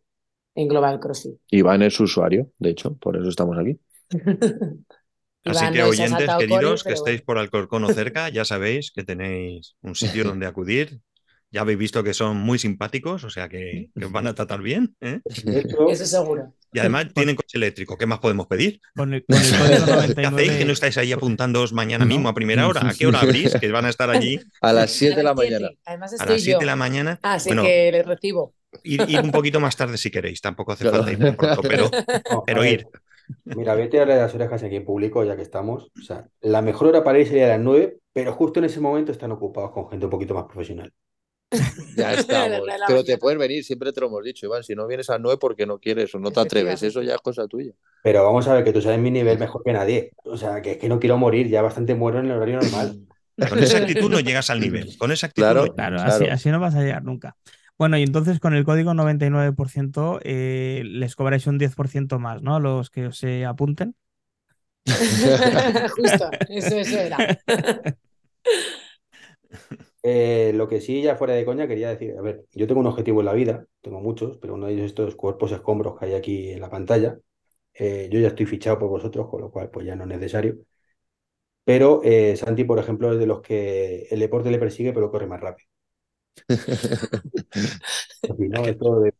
engloba 0.54 0.92
el 0.92 1.00
CrossFit. 1.00 1.36
Iván 1.50 1.82
es 1.82 1.98
usuario, 1.98 2.50
de 2.58 2.70
hecho, 2.70 2.94
por 2.96 3.16
eso 3.16 3.28
estamos 3.28 3.58
aquí. 3.58 3.78
Así 5.44 5.64
Iván 5.64 5.72
que 5.74 5.82
oyentes 5.82 6.30
queridos 6.38 6.82
Cori, 6.84 6.94
que 6.94 6.94
estéis 6.94 7.16
bueno. 7.18 7.26
por 7.26 7.38
Alcorcón 7.38 7.84
o 7.84 7.88
cerca, 7.88 8.28
ya 8.28 8.44
sabéis 8.44 8.92
que 8.92 9.02
tenéis 9.02 9.74
un 9.82 9.96
sitio 9.96 10.24
donde 10.24 10.46
acudir. 10.46 11.00
Ya 11.50 11.60
habéis 11.60 11.78
visto 11.78 12.02
que 12.02 12.14
son 12.14 12.38
muy 12.38 12.58
simpáticos, 12.58 13.24
o 13.24 13.30
sea 13.30 13.48
que, 13.48 13.90
que 13.98 14.04
os 14.06 14.12
van 14.12 14.26
a 14.26 14.34
tratar 14.34 14.62
bien. 14.62 14.96
¿eh? 15.00 15.20
Eso 15.88 16.06
seguro. 16.06 16.54
Y 16.74 16.78
además 16.78 17.06
tienen 17.14 17.36
coche 17.36 17.58
eléctrico. 17.58 17.98
¿Qué 17.98 18.06
más 18.06 18.18
podemos 18.18 18.46
pedir? 18.46 18.80
Con 18.96 19.12
el, 19.14 19.24
con 19.26 19.44
el 19.44 19.56
código 19.58 19.84
¿Qué 20.16 20.26
hacéis 20.26 20.52
que 20.52 20.64
no 20.64 20.72
99. 20.72 20.72
estáis 20.72 20.98
ahí 20.98 21.12
apuntándoos 21.12 21.72
mañana 21.72 22.04
mismo 22.06 22.28
a 22.28 22.34
primera 22.34 22.66
hora? 22.66 22.88
¿A 22.88 22.94
qué 22.94 23.06
hora 23.06 23.20
abrís? 23.22 23.54
Que 23.60 23.70
van 23.70 23.84
a 23.84 23.90
estar 23.90 24.08
allí 24.10 24.40
A 24.62 24.72
las 24.72 24.90
7 24.90 25.16
de 25.16 25.22
la 25.22 25.30
A 25.30 25.34
mañana. 25.34 25.70
Además 25.84 26.12
a 26.12 26.16
estoy 26.16 26.34
las 26.34 26.42
7 26.42 26.52
yo. 26.54 26.58
de 26.60 26.66
la 26.66 26.76
mañana. 26.76 27.18
Así 27.22 27.50
Bueno, 27.50 27.62
que 27.64 27.92
les 27.92 28.06
recibo. 28.06 28.54
ir, 28.84 29.02
ir 29.08 29.20
un 29.20 29.30
poquito 29.32 29.60
más 29.60 29.76
tarde 29.76 29.98
si 29.98 30.10
queréis. 30.10 30.40
Tampoco 30.40 30.72
hace 30.72 30.84
Claro. 30.84 30.98
falta 31.04 31.12
ir 31.12 31.18
tan 31.18 31.36
pronto, 31.36 31.62
pero, 31.62 31.90
no, 32.30 32.38
a 32.38 32.44
pero 32.44 32.64
ir. 32.64 32.86
Mira, 33.44 33.74
vete 33.74 34.00
a 34.00 34.06
las 34.06 34.34
orejas 34.34 34.62
aquí 34.62 34.76
en 34.76 34.84
público, 34.84 35.24
ya 35.24 35.36
que 35.36 35.42
estamos. 35.42 35.90
O 35.98 36.02
sea, 36.02 36.26
la 36.40 36.62
mejor 36.62 36.88
hora 36.88 37.04
para 37.04 37.18
ir 37.18 37.26
sería 37.28 37.44
a 37.46 37.48
las 37.56 37.60
9, 37.60 37.98
pero 38.12 38.32
justo 38.32 38.58
en 38.60 38.64
ese 38.66 38.80
momento 38.80 39.12
están 39.12 39.32
ocupados 39.32 39.70
con 39.72 39.88
gente 39.90 40.06
un 40.06 40.10
poquito 40.10 40.34
más 40.34 40.44
profesional. 40.44 40.92
Ya 41.96 42.14
estamos. 42.14 42.60
Pero 42.86 43.04
te 43.04 43.18
puedes 43.18 43.38
venir, 43.38 43.62
siempre 43.64 43.92
te 43.92 44.00
lo 44.00 44.06
hemos 44.06 44.24
dicho, 44.24 44.46
Iván. 44.46 44.62
Si 44.64 44.74
no 44.74 44.86
vienes 44.86 45.10
a 45.10 45.18
9 45.18 45.38
porque 45.40 45.66
no 45.66 45.78
quieres 45.78 46.14
o 46.14 46.18
no 46.18 46.30
te 46.30 46.40
atreves, 46.40 46.82
eso 46.82 47.02
ya 47.02 47.14
es 47.14 47.20
cosa 47.20 47.46
tuya. 47.46 47.72
Pero 48.02 48.24
vamos 48.24 48.48
a 48.48 48.54
ver 48.54 48.64
que 48.64 48.72
tú 48.72 48.80
sabes 48.80 48.98
mi 48.98 49.10
nivel 49.10 49.38
mejor 49.38 49.62
que 49.62 49.72
nadie. 49.72 50.12
O 50.24 50.36
sea, 50.36 50.62
que 50.62 50.72
es 50.72 50.78
que 50.78 50.88
no 50.88 50.98
quiero 50.98 51.18
morir, 51.18 51.48
ya 51.48 51.62
bastante 51.62 51.94
muero 51.94 52.20
en 52.20 52.26
el 52.26 52.32
horario 52.32 52.60
normal. 52.60 52.98
Con 53.48 53.58
esa 53.58 53.78
actitud 53.78 54.10
no 54.10 54.20
llegas 54.20 54.50
al 54.50 54.60
nivel. 54.60 54.96
Con 54.98 55.12
esa 55.12 55.26
actitud 55.26 55.42
Claro. 55.44 55.66
no 55.66 55.74
Claro, 55.74 55.96
Claro. 55.96 56.12
Así, 56.12 56.26
así 56.26 56.50
no 56.50 56.60
vas 56.60 56.74
a 56.74 56.82
llegar 56.82 57.02
nunca. 57.02 57.36
Bueno, 57.78 57.98
y 57.98 58.02
entonces 58.02 58.38
con 58.38 58.54
el 58.54 58.64
código 58.64 58.92
99% 58.92 60.20
eh, 60.22 60.82
les 60.84 61.16
cobráis 61.16 61.46
un 61.46 61.58
10% 61.58 62.18
más, 62.18 62.42
¿no? 62.42 62.60
Los 62.60 62.90
que 62.90 63.10
se 63.12 63.44
apunten. 63.44 63.96
Justo, 65.96 66.30
eso, 66.48 66.76
eso 66.76 66.98
era. 66.98 67.38
Eh, 70.04 70.52
lo 70.54 70.66
que 70.68 70.80
sí, 70.80 71.00
ya 71.02 71.14
fuera 71.16 71.34
de 71.34 71.44
coña, 71.44 71.68
quería 71.68 71.88
decir, 71.90 72.16
a 72.18 72.22
ver, 72.22 72.44
yo 72.52 72.66
tengo 72.66 72.80
un 72.80 72.86
objetivo 72.88 73.20
en 73.20 73.26
la 73.26 73.32
vida, 73.34 73.66
tengo 73.80 74.00
muchos, 74.00 74.36
pero 74.38 74.54
uno 74.54 74.66
de 74.66 74.72
ellos 74.72 74.84
es 74.86 74.90
estos 74.90 75.14
cuerpos 75.14 75.52
escombros 75.52 75.96
que 75.98 76.06
hay 76.06 76.14
aquí 76.14 76.50
en 76.50 76.60
la 76.60 76.70
pantalla. 76.70 77.18
Eh, 77.74 78.08
yo 78.12 78.20
ya 78.20 78.28
estoy 78.28 78.46
fichado 78.46 78.78
por 78.78 78.88
vosotros, 78.90 79.28
con 79.28 79.40
lo 79.42 79.50
cual 79.52 79.70
pues 79.70 79.86
ya 79.86 79.96
no 79.96 80.04
es 80.04 80.08
necesario. 80.10 80.58
Pero 81.64 82.00
eh, 82.04 82.36
Santi, 82.36 82.64
por 82.64 82.78
ejemplo, 82.78 83.12
es 83.12 83.18
de 83.18 83.26
los 83.26 83.40
que 83.40 84.06
el 84.10 84.20
deporte 84.20 84.50
le 84.50 84.58
persigue, 84.58 84.92
pero 84.92 85.10
corre 85.10 85.26
más 85.26 85.40
rápido. 85.40 85.68
¿no? 88.38 88.66
Esto 88.66 89.00
de- 89.00 89.14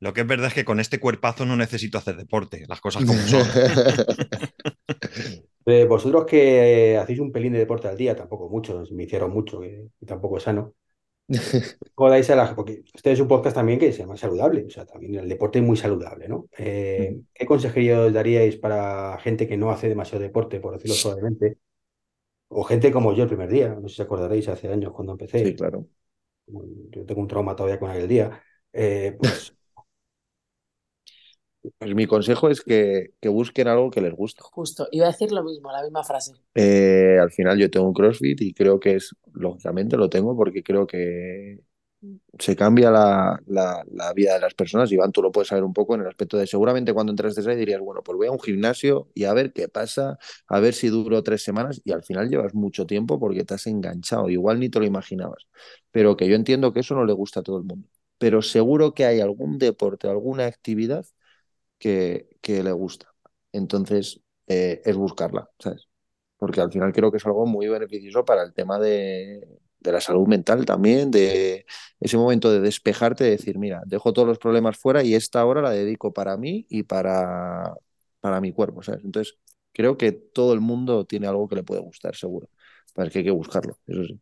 Lo 0.00 0.12
que 0.12 0.22
es 0.22 0.26
verdad 0.26 0.48
es 0.48 0.54
que 0.54 0.64
con 0.64 0.80
este 0.80 1.00
cuerpazo 1.00 1.44
no 1.46 1.56
necesito 1.56 1.98
hacer 1.98 2.16
deporte, 2.16 2.64
las 2.68 2.80
cosas 2.80 3.04
como 3.04 3.26
son. 3.26 3.48
de 5.64 5.84
vosotros 5.86 6.26
que 6.26 6.96
hacéis 6.98 7.20
un 7.20 7.32
pelín 7.32 7.52
de 7.52 7.58
deporte 7.60 7.88
al 7.88 7.96
día, 7.96 8.16
tampoco 8.16 8.48
mucho, 8.48 8.82
me 8.92 9.04
hicieron 9.04 9.30
mucho, 9.32 9.60
que, 9.60 9.88
que 9.98 10.06
tampoco 10.06 10.36
es 10.38 10.42
sano. 10.44 10.74
Jodáis 11.96 12.30
a 12.30 12.36
la, 12.36 12.54
porque 12.54 12.82
este 12.94 13.10
es 13.12 13.20
un 13.20 13.26
podcast 13.28 13.56
también 13.56 13.78
que 13.78 13.92
se 13.92 13.98
llama 14.00 14.16
saludable, 14.16 14.64
o 14.66 14.70
sea, 14.70 14.86
también 14.86 15.16
el 15.16 15.28
deporte 15.28 15.58
es 15.58 15.64
muy 15.64 15.76
saludable, 15.76 16.28
¿no? 16.28 16.46
Eh, 16.56 17.20
¿qué 17.34 17.44
consejeríos 17.46 18.12
daríais 18.12 18.56
para 18.56 19.18
gente 19.18 19.48
que 19.48 19.56
no 19.56 19.70
hace 19.70 19.88
demasiado 19.88 20.22
deporte, 20.22 20.60
por 20.60 20.74
decirlo 20.74 20.96
suavemente? 20.96 21.58
O 22.48 22.64
gente 22.64 22.92
como 22.92 23.14
yo 23.14 23.24
el 23.24 23.28
primer 23.30 23.50
día, 23.50 23.68
no 23.74 23.88
sé 23.88 23.96
si 23.96 24.02
os 24.02 24.06
acordaréis 24.06 24.48
hace 24.48 24.68
años 24.68 24.92
cuando 24.92 25.12
empecé, 25.12 25.42
Sí, 25.42 25.54
claro. 25.54 25.88
yo 26.46 27.04
tengo 27.06 27.20
un 27.20 27.28
trauma 27.28 27.54
todavía 27.56 27.78
con 27.78 27.90
aquel 27.90 28.08
día, 28.08 28.42
eh, 28.72 29.14
pues 29.18 29.52
Pues 31.78 31.94
mi 31.94 32.06
consejo 32.06 32.48
es 32.48 32.60
que, 32.62 33.10
que 33.20 33.28
busquen 33.28 33.68
algo 33.68 33.90
que 33.90 34.00
les 34.00 34.12
guste. 34.14 34.42
Justo, 34.42 34.88
iba 34.92 35.06
a 35.06 35.10
decir 35.10 35.32
lo 35.32 35.42
mismo, 35.44 35.70
la 35.72 35.82
misma 35.82 36.04
frase. 36.04 36.32
Eh, 36.54 37.18
al 37.20 37.30
final 37.30 37.58
yo 37.58 37.70
tengo 37.70 37.86
un 37.86 37.94
CrossFit 37.94 38.40
y 38.40 38.52
creo 38.54 38.80
que 38.80 38.96
es, 38.96 39.14
lógicamente 39.34 39.96
lo 39.96 40.08
tengo 40.08 40.36
porque 40.36 40.62
creo 40.62 40.86
que 40.86 41.60
se 42.38 42.56
cambia 42.56 42.90
la, 42.90 43.40
la- 43.46 43.84
la 43.92 44.12
vida 44.14 44.34
de 44.34 44.40
las 44.40 44.54
personas. 44.54 44.92
Iván, 44.92 45.12
tú 45.12 45.22
lo 45.22 45.32
puedes 45.32 45.48
saber 45.48 45.64
un 45.64 45.72
poco 45.74 45.94
en 45.94 46.02
el 46.02 46.08
aspecto 46.08 46.36
de 46.38 46.46
seguramente 46.46 46.92
cuando 46.94 47.12
entraste 47.12 47.48
ahí 47.50 47.56
dirías, 47.56 47.80
bueno, 47.80 48.02
pues 48.02 48.16
voy 48.18 48.28
a 48.28 48.32
un 48.32 48.40
gimnasio 48.40 49.08
y 49.14 49.24
a 49.24 49.34
ver 49.34 49.52
qué 49.52 49.68
pasa, 49.68 50.18
a 50.48 50.60
ver 50.60 50.74
si 50.74 50.88
duro 50.88 51.22
tres 51.22 51.42
semanas 51.44 51.80
y 51.84 51.92
al 51.92 52.02
final 52.04 52.28
llevas 52.30 52.54
mucho 52.54 52.86
tiempo 52.86 53.18
porque 53.20 53.44
te 53.44 53.54
has 53.54 53.66
enganchado, 53.66 54.30
igual 54.30 54.60
ni 54.60 54.68
te 54.70 54.80
lo 54.80 54.86
imaginabas. 54.86 55.46
Pero 55.90 56.16
que 56.16 56.28
yo 56.28 56.34
entiendo 56.36 56.72
que 56.72 56.80
eso 56.80 56.94
no 56.94 57.04
le 57.04 57.12
gusta 57.12 57.40
a 57.40 57.42
todo 57.42 57.58
el 57.58 57.64
mundo. 57.64 57.88
Pero 58.18 58.42
seguro 58.42 58.94
que 58.94 59.04
hay 59.06 59.20
algún 59.20 59.58
deporte, 59.58 60.08
alguna 60.08 60.46
actividad 60.46 61.06
que, 61.78 62.28
que 62.40 62.62
le 62.62 62.72
gusta. 62.72 63.14
Entonces, 63.52 64.20
eh, 64.46 64.82
es 64.84 64.96
buscarla, 64.96 65.48
¿sabes? 65.58 65.88
Porque 66.36 66.60
al 66.60 66.72
final 66.72 66.92
creo 66.92 67.10
que 67.10 67.18
es 67.18 67.26
algo 67.26 67.46
muy 67.46 67.68
beneficioso 67.68 68.24
para 68.24 68.42
el 68.42 68.54
tema 68.54 68.78
de, 68.78 69.46
de 69.80 69.92
la 69.92 70.00
salud 70.00 70.26
mental 70.28 70.64
también, 70.66 71.10
de 71.10 71.66
ese 72.00 72.16
momento 72.16 72.50
de 72.52 72.60
despejarte, 72.60 73.24
de 73.24 73.30
decir, 73.32 73.58
mira, 73.58 73.82
dejo 73.86 74.12
todos 74.12 74.28
los 74.28 74.38
problemas 74.38 74.76
fuera 74.78 75.02
y 75.02 75.14
esta 75.14 75.44
hora 75.44 75.62
la 75.62 75.70
dedico 75.70 76.12
para 76.12 76.36
mí 76.36 76.66
y 76.70 76.84
para, 76.84 77.74
para 78.20 78.40
mi 78.40 78.52
cuerpo, 78.52 78.82
¿sabes? 78.82 79.04
Entonces, 79.04 79.36
creo 79.72 79.96
que 79.98 80.12
todo 80.12 80.52
el 80.54 80.60
mundo 80.60 81.04
tiene 81.06 81.26
algo 81.26 81.48
que 81.48 81.56
le 81.56 81.64
puede 81.64 81.80
gustar, 81.80 82.14
seguro. 82.16 82.48
Pero 82.94 83.06
es 83.08 83.12
que 83.12 83.18
hay 83.20 83.24
que 83.26 83.30
buscarlo, 83.32 83.78
eso 83.86 84.04
sí. 84.04 84.20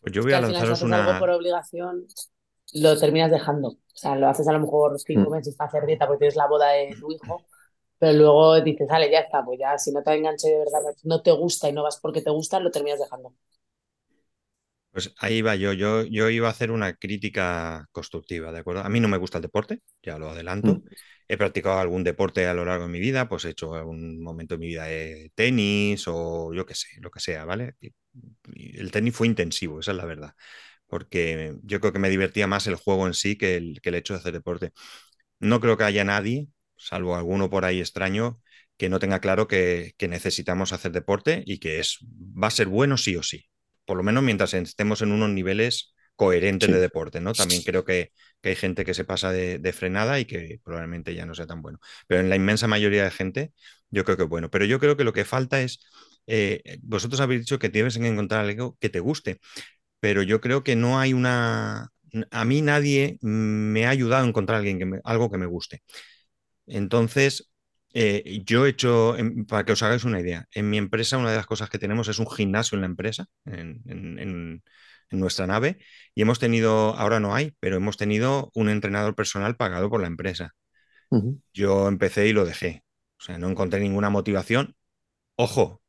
Pues 0.00 0.12
yo 0.12 0.22
Es 0.22 0.24
voy 0.24 0.32
que 0.32 0.34
a 0.34 0.40
lanzaros 0.40 0.82
algo 0.92 1.16
una. 1.16 1.16
por 1.16 1.30
obligación, 1.30 2.06
lo 2.74 2.98
terminas 2.98 3.30
dejando. 3.30 3.68
O 3.70 3.78
sea, 3.94 4.16
lo 4.16 4.28
haces 4.28 4.48
a 4.48 4.52
lo 4.52 4.60
mejor 4.60 4.98
cinco 5.00 5.30
Mm. 5.30 5.32
meses 5.32 5.56
para 5.56 5.68
hacer 5.68 5.86
dieta 5.86 6.06
porque 6.06 6.20
tienes 6.20 6.36
la 6.36 6.46
boda 6.48 6.68
de 6.70 6.96
tu 7.00 7.10
hijo, 7.12 7.46
pero 7.98 8.12
luego 8.18 8.60
dices, 8.62 8.88
vale, 8.88 9.10
ya 9.10 9.20
está, 9.20 9.44
pues 9.44 9.58
ya 9.60 9.78
si 9.78 9.92
no 9.92 10.02
te 10.02 10.14
enganche 10.14 10.48
de 10.50 10.58
verdad, 10.58 10.80
no 11.04 11.22
te 11.22 11.32
gusta 11.32 11.68
y 11.68 11.72
no 11.72 11.82
vas 11.84 11.98
porque 12.00 12.22
te 12.22 12.30
gusta, 12.30 12.60
lo 12.60 12.70
terminas 12.70 13.00
dejando. 13.00 13.34
Pues 14.90 15.12
ahí 15.18 15.42
va 15.42 15.54
yo. 15.56 15.72
yo. 15.72 16.02
Yo 16.04 16.30
iba 16.30 16.48
a 16.48 16.50
hacer 16.50 16.70
una 16.70 16.94
crítica 16.94 17.86
constructiva, 17.92 18.52
¿de 18.52 18.58
acuerdo? 18.60 18.82
A 18.82 18.88
mí 18.88 19.00
no 19.00 19.08
me 19.08 19.18
gusta 19.18 19.38
el 19.38 19.42
deporte, 19.42 19.82
ya 20.02 20.18
lo 20.18 20.30
adelanto. 20.30 20.80
Mm. 20.80 20.98
He 21.28 21.36
practicado 21.36 21.78
algún 21.78 22.04
deporte 22.04 22.46
a 22.46 22.54
lo 22.54 22.64
largo 22.64 22.84
de 22.86 22.90
mi 22.92 22.98
vida, 23.00 23.28
pues 23.28 23.44
he 23.44 23.50
hecho 23.50 23.70
un 23.86 24.22
momento 24.22 24.54
de 24.54 24.58
mi 24.60 24.66
vida 24.68 24.84
de 24.84 25.30
tenis 25.34 26.04
o 26.08 26.54
yo 26.54 26.64
qué 26.66 26.74
sé, 26.74 26.88
lo 27.00 27.10
que 27.10 27.20
sea, 27.20 27.44
¿vale? 27.44 27.74
El 28.54 28.90
tenis 28.90 29.14
fue 29.14 29.26
intensivo, 29.26 29.80
esa 29.80 29.90
es 29.92 29.96
la 29.98 30.06
verdad, 30.06 30.34
porque 30.88 31.56
yo 31.62 31.80
creo 31.80 31.92
que 31.92 31.98
me 32.00 32.10
divertía 32.10 32.46
más 32.48 32.66
el 32.66 32.76
juego 32.76 33.06
en 33.06 33.14
sí 33.14 33.36
que 33.36 33.56
el, 33.56 33.80
que 33.82 33.90
el 33.90 33.96
hecho 33.96 34.14
de 34.14 34.20
hacer 34.20 34.32
deporte. 34.32 34.72
No 35.40 35.60
creo 35.60 35.76
que 35.76 35.84
haya 35.84 36.04
nadie, 36.04 36.48
salvo 36.76 37.16
alguno 37.16 37.50
por 37.50 37.64
ahí 37.64 37.80
extraño, 37.80 38.40
que 38.76 38.88
no 38.88 38.98
tenga 38.98 39.20
claro 39.20 39.48
que, 39.48 39.92
que 39.96 40.08
necesitamos 40.08 40.72
hacer 40.72 40.92
deporte 40.92 41.42
y 41.46 41.58
que 41.58 41.80
es, 41.80 41.98
va 42.02 42.48
a 42.48 42.50
ser 42.50 42.68
bueno 42.68 42.96
sí 42.96 43.16
o 43.16 43.22
sí. 43.22 43.46
Por 43.84 43.96
lo 43.96 44.02
menos 44.02 44.22
mientras 44.22 44.54
estemos 44.54 45.02
en 45.02 45.12
unos 45.12 45.30
niveles 45.30 45.94
coherentes 46.16 46.68
Sí. 46.68 46.72
de 46.72 46.80
deporte, 46.80 47.20
¿no? 47.20 47.34
También 47.34 47.62
creo 47.62 47.84
que, 47.84 48.12
que 48.42 48.50
hay 48.50 48.56
gente 48.56 48.84
que 48.84 48.94
se 48.94 49.04
pasa 49.04 49.32
de, 49.32 49.58
de 49.58 49.72
frenada 49.72 50.18
y 50.20 50.24
que 50.24 50.60
probablemente 50.64 51.14
ya 51.14 51.26
no 51.26 51.34
sea 51.34 51.46
tan 51.46 51.62
bueno. 51.62 51.78
Pero 52.06 52.20
en 52.20 52.28
la 52.28 52.36
inmensa 52.36 52.66
mayoría 52.66 53.04
de 53.04 53.10
gente, 53.10 53.52
yo 53.90 54.04
creo 54.04 54.16
que 54.16 54.24
es 54.24 54.28
bueno. 54.28 54.50
Pero 54.50 54.64
yo 54.64 54.78
creo 54.80 54.96
que 54.96 55.04
lo 55.04 55.12
que 55.12 55.24
falta 55.24 55.60
es, 55.62 55.80
eh, 56.26 56.78
vosotros 56.82 57.20
habéis 57.20 57.40
dicho 57.42 57.58
que 57.58 57.68
tienes 57.68 57.96
que 57.98 58.06
encontrar 58.06 58.44
algo 58.44 58.76
que 58.80 58.88
te 58.90 59.00
guste, 59.00 59.38
pero 60.00 60.22
yo 60.22 60.40
creo 60.40 60.64
que 60.64 60.76
no 60.76 60.98
hay 61.00 61.12
una... 61.14 61.90
A 62.30 62.44
mí 62.44 62.62
nadie 62.62 63.18
me 63.22 63.86
ha 63.86 63.90
ayudado 63.90 64.24
a 64.24 64.28
encontrar 64.28 64.58
alguien 64.60 64.78
que 64.78 64.86
me- 64.86 65.00
algo 65.04 65.30
que 65.30 65.38
me 65.38 65.46
guste. 65.46 65.82
Entonces, 66.66 67.50
eh, 67.94 68.42
yo 68.44 68.66
he 68.66 68.70
hecho, 68.70 69.16
en- 69.16 69.46
para 69.46 69.64
que 69.64 69.72
os 69.72 69.82
hagáis 69.82 70.04
una 70.04 70.20
idea, 70.20 70.46
en 70.52 70.70
mi 70.70 70.78
empresa 70.78 71.18
una 71.18 71.30
de 71.30 71.36
las 71.36 71.46
cosas 71.46 71.70
que 71.70 71.78
tenemos 71.78 72.08
es 72.08 72.18
un 72.18 72.30
gimnasio 72.30 72.76
en 72.76 72.82
la 72.82 72.86
empresa, 72.86 73.26
en, 73.46 73.82
en- 73.86 74.18
en- 74.18 74.62
en 75.10 75.20
nuestra 75.20 75.46
nave, 75.46 75.78
y 76.14 76.22
hemos 76.22 76.38
tenido, 76.38 76.94
ahora 76.96 77.20
no 77.20 77.34
hay, 77.34 77.54
pero 77.60 77.76
hemos 77.76 77.96
tenido 77.96 78.50
un 78.54 78.68
entrenador 78.68 79.14
personal 79.14 79.56
pagado 79.56 79.88
por 79.90 80.00
la 80.02 80.06
empresa. 80.08 80.54
Yo 81.52 81.88
empecé 81.88 82.28
y 82.28 82.32
lo 82.32 82.44
dejé. 82.44 82.84
O 83.18 83.22
sea, 83.22 83.38
no 83.38 83.48
encontré 83.48 83.80
ninguna 83.80 84.10
motivación. 84.10 84.76
Ojo, 85.36 85.82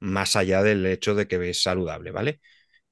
más 0.00 0.36
allá 0.36 0.62
del 0.62 0.86
hecho 0.86 1.14
de 1.14 1.28
que 1.28 1.50
es 1.50 1.62
saludable, 1.62 2.10
¿vale? 2.12 2.40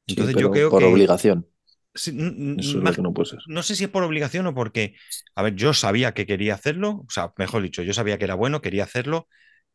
Entonces 0.07 0.37
yo 0.37 0.51
creo 0.51 0.71
por 0.71 0.83
que... 0.83 0.87
obligación. 0.93 1.47
Sí, 1.95 2.11
n- 2.11 2.29
n- 2.29 2.57
Eso 2.61 2.79
es 2.79 2.85
lo 2.85 2.85
más- 2.85 2.97
que 2.97 3.03
no 3.03 3.13
puede 3.13 3.31
ser. 3.31 3.39
no 3.47 3.63
sé 3.63 3.77
si 3.77 3.85
es 3.85 3.91
por 3.91 4.03
obligación 4.05 4.47
o 4.47 4.55
porque, 4.55 4.95
a 5.35 5.43
ver, 5.43 5.55
yo 5.55 5.75
sabía 5.75 6.15
que 6.15 6.27
quería 6.27 6.55
hacerlo, 6.55 7.05
o 7.07 7.11
sea, 7.11 7.33
mejor 7.37 7.63
dicho, 7.63 7.83
yo 7.83 7.93
sabía 7.95 8.19
que 8.19 8.25
era 8.25 8.35
bueno, 8.35 8.61
quería 8.63 8.85
hacerlo, 8.85 9.29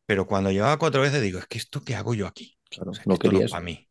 pero 0.06 0.28
cuando 0.28 0.52
llevaba 0.52 0.80
cuatro 0.80 1.02
veces 1.02 1.22
digo, 1.22 1.40
es 1.40 1.48
que 1.48 1.58
esto 1.60 1.82
qué 1.84 1.96
hago 1.96 2.14
yo 2.16 2.28
aquí, 2.28 2.58
Claro, 2.70 2.92
o 2.92 2.94
sea, 2.94 3.06
que 3.06 3.10
no 3.10 3.16
esto 3.16 3.32
no 3.32 3.40
es 3.40 3.46
para 3.48 3.64
mí. 3.64 3.90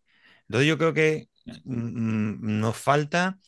Entonces 0.49 0.69
yo 0.69 0.79
creo 0.79 0.95
que 0.95 1.29
mm, 1.65 2.61
nos 2.61 2.77
falta 2.77 3.39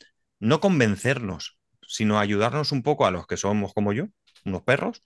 no 0.40 0.60
convencernos, 0.60 1.58
sino 1.86 2.18
ayudarnos 2.18 2.72
un 2.72 2.82
poco 2.82 3.06
a 3.06 3.10
los 3.10 3.26
que 3.26 3.36
somos 3.36 3.74
como 3.74 3.92
yo, 3.92 4.06
unos 4.44 4.62
perros, 4.62 5.04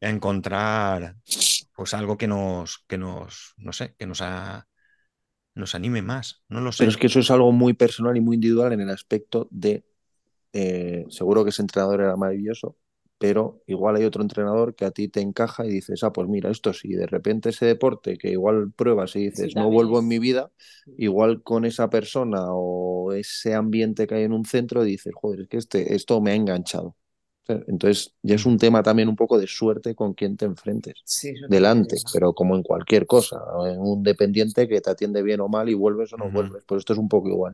a 0.00 0.08
encontrar 0.10 1.16
pues 1.74 1.94
algo 1.94 2.16
que 2.18 2.26
nos, 2.28 2.84
que 2.88 2.98
nos, 2.98 3.54
no 3.56 3.72
sé, 3.72 3.94
que 3.98 4.06
nos, 4.06 4.20
ha- 4.22 4.66
nos 5.54 5.74
anime 5.74 6.02
más, 6.02 6.42
no 6.48 6.60
lo 6.60 6.72
sé. 6.72 6.78
Pero 6.78 6.90
es 6.90 6.96
que 6.96 7.06
eso 7.06 7.20
es 7.20 7.30
algo 7.30 7.52
muy 7.52 7.74
personal 7.74 8.16
y 8.16 8.20
muy 8.20 8.36
individual 8.36 8.72
en 8.72 8.80
el 8.80 8.90
aspecto 8.90 9.48
de, 9.50 9.84
eh, 10.52 11.06
seguro 11.10 11.44
que 11.44 11.50
ese 11.50 11.62
entrenador 11.62 12.00
era 12.02 12.16
maravilloso, 12.16 12.76
pero 13.18 13.62
igual 13.66 13.96
hay 13.96 14.04
otro 14.04 14.22
entrenador 14.22 14.74
que 14.74 14.84
a 14.84 14.90
ti 14.92 15.08
te 15.08 15.20
encaja 15.20 15.66
y 15.66 15.70
dices, 15.70 16.04
ah, 16.04 16.12
pues 16.12 16.28
mira, 16.28 16.50
esto 16.50 16.72
sí, 16.72 16.90
de 16.94 17.06
repente 17.06 17.50
ese 17.50 17.66
deporte 17.66 18.18
que 18.18 18.30
igual 18.30 18.72
pruebas 18.72 19.16
y 19.16 19.24
dices, 19.30 19.54
Sí, 19.54 19.54
no 19.56 19.70
vuelvo 19.70 19.98
es- 19.98 20.00
en 20.00 20.08
mi 20.08 20.18
vida, 20.18 20.52
igual 20.96 21.42
con 21.42 21.64
esa 21.64 21.90
persona 21.90 22.42
o 22.50 23.12
ese 23.12 23.54
ambiente 23.54 24.06
que 24.06 24.16
hay 24.16 24.24
en 24.24 24.32
un 24.32 24.44
centro 24.46 24.84
dices, 24.84 25.12
joder, 25.16 25.42
es 25.42 25.48
que 25.48 25.58
este, 25.58 25.94
esto 25.94 26.20
me 26.20 26.32
ha 26.32 26.34
enganchado. 26.34 26.96
Entonces 27.48 28.14
ya 28.22 28.36
es 28.36 28.46
un 28.46 28.56
tema 28.56 28.82
también 28.82 29.08
un 29.08 29.16
poco 29.16 29.38
de 29.38 29.46
suerte 29.46 29.94
con 29.94 30.14
quién 30.14 30.36
te 30.36 30.44
enfrentes 30.44 30.94
Sí, 31.04 31.34
delante, 31.48 31.96
pero 32.12 32.32
como 32.32 32.54
en 32.56 32.62
cualquier 32.62 33.06
cosa, 33.06 33.40
en 33.66 33.80
un 33.80 34.02
dependiente 34.02 34.68
que 34.68 34.80
te 34.80 34.90
atiende 34.90 35.22
bien 35.22 35.40
o 35.40 35.48
mal 35.48 35.68
y 35.68 35.74
vuelves 35.74 36.12
o 36.12 36.16
no 36.16 36.30
vuelves, 36.30 36.62
pues 36.66 36.80
esto 36.80 36.92
es 36.92 36.98
un 36.98 37.08
poco 37.08 37.28
igual. 37.28 37.52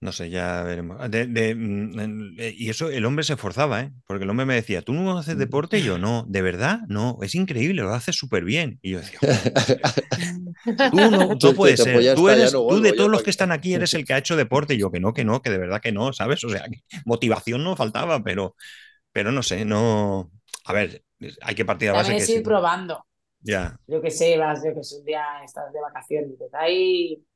No 0.00 0.12
sé, 0.12 0.28
ya 0.30 0.62
veremos. 0.62 1.10
De- 1.10 1.26
de, 1.26 1.54
mm, 1.54 2.38
eh, 2.38 2.54
y 2.56 2.68
eso, 2.68 2.90
el 2.90 3.04
hombre 3.06 3.24
se 3.24 3.32
esforzaba, 3.32 3.80
¿eh? 3.80 3.92
Porque 4.06 4.24
el 4.24 4.30
hombre 4.30 4.44
me 4.46 4.54
decía, 4.54 4.82
¿tú 4.82 4.92
no 4.92 5.16
haces 5.18 5.38
deporte? 5.38 5.78
Y 5.78 5.82
yo, 5.84 5.98
no, 5.98 6.24
¿de 6.28 6.42
verdad? 6.42 6.80
No, 6.88 7.18
es 7.22 7.34
increíble, 7.34 7.82
lo 7.82 7.94
haces 7.94 8.14
súper 8.16 8.44
bien. 8.44 8.78
Y 8.82 8.90
yo 8.92 8.98
decía, 9.00 9.20
"Joder, 9.20 9.40
tú 10.90 11.10
no, 11.10 11.36
no 11.40 11.54
Entonces, 11.54 11.54
puede 11.54 11.76
te- 11.76 11.86
ser. 11.86 12.12
Tú 12.12 12.28
eres, 12.28 12.62
tú 12.66 12.80
de 12.80 12.92
todos 12.92 13.10
los 13.10 13.22
¿para 13.22 13.24
que 13.24 13.30
están 13.30 13.52
aquí 13.52 13.74
eres 13.74 13.94
el 13.94 14.04
que 14.04 14.14
ha 14.14 14.18
hecho 14.18 14.36
deporte. 14.36 14.74
Y 14.74 14.78
yo, 14.78 14.90
que 14.90 15.00
no, 15.00 15.12
que 15.12 15.24
no, 15.24 15.42
que 15.42 15.50
de 15.50 15.58
verdad 15.58 15.80
que 15.80 15.92
no, 15.92 16.12
¿sabes? 16.12 16.44
O 16.44 16.48
sea, 16.50 16.64
que 16.68 16.82
motivación 17.04 17.64
no 17.64 17.76
faltaba, 17.76 18.22
pero, 18.22 18.56
pero 19.12 19.32
no 19.32 19.42
sé, 19.44 19.64
no. 19.64 20.32
A 20.66 20.72
ver, 20.74 21.04
hay 21.42 21.54
que 21.54 21.64
partir 21.66 21.88
de 21.88 21.92
base 21.94 22.14
También 22.14 22.16
que 22.16 22.26
ir 22.32 22.42
sí. 22.42 22.42
probando. 22.42 23.06
Ya, 23.42 23.78
Yo 23.86 24.02
que 24.02 24.10
sé, 24.12 24.38
vas, 24.38 24.64
yo 24.64 24.74
que 24.74 24.84
sé, 24.84 24.98
un 24.98 25.04
día 25.06 25.24
estás 25.44 25.72
de 25.72 25.80
vacaciones 25.80 26.32
y 26.32 26.38
ay, 26.54 27.26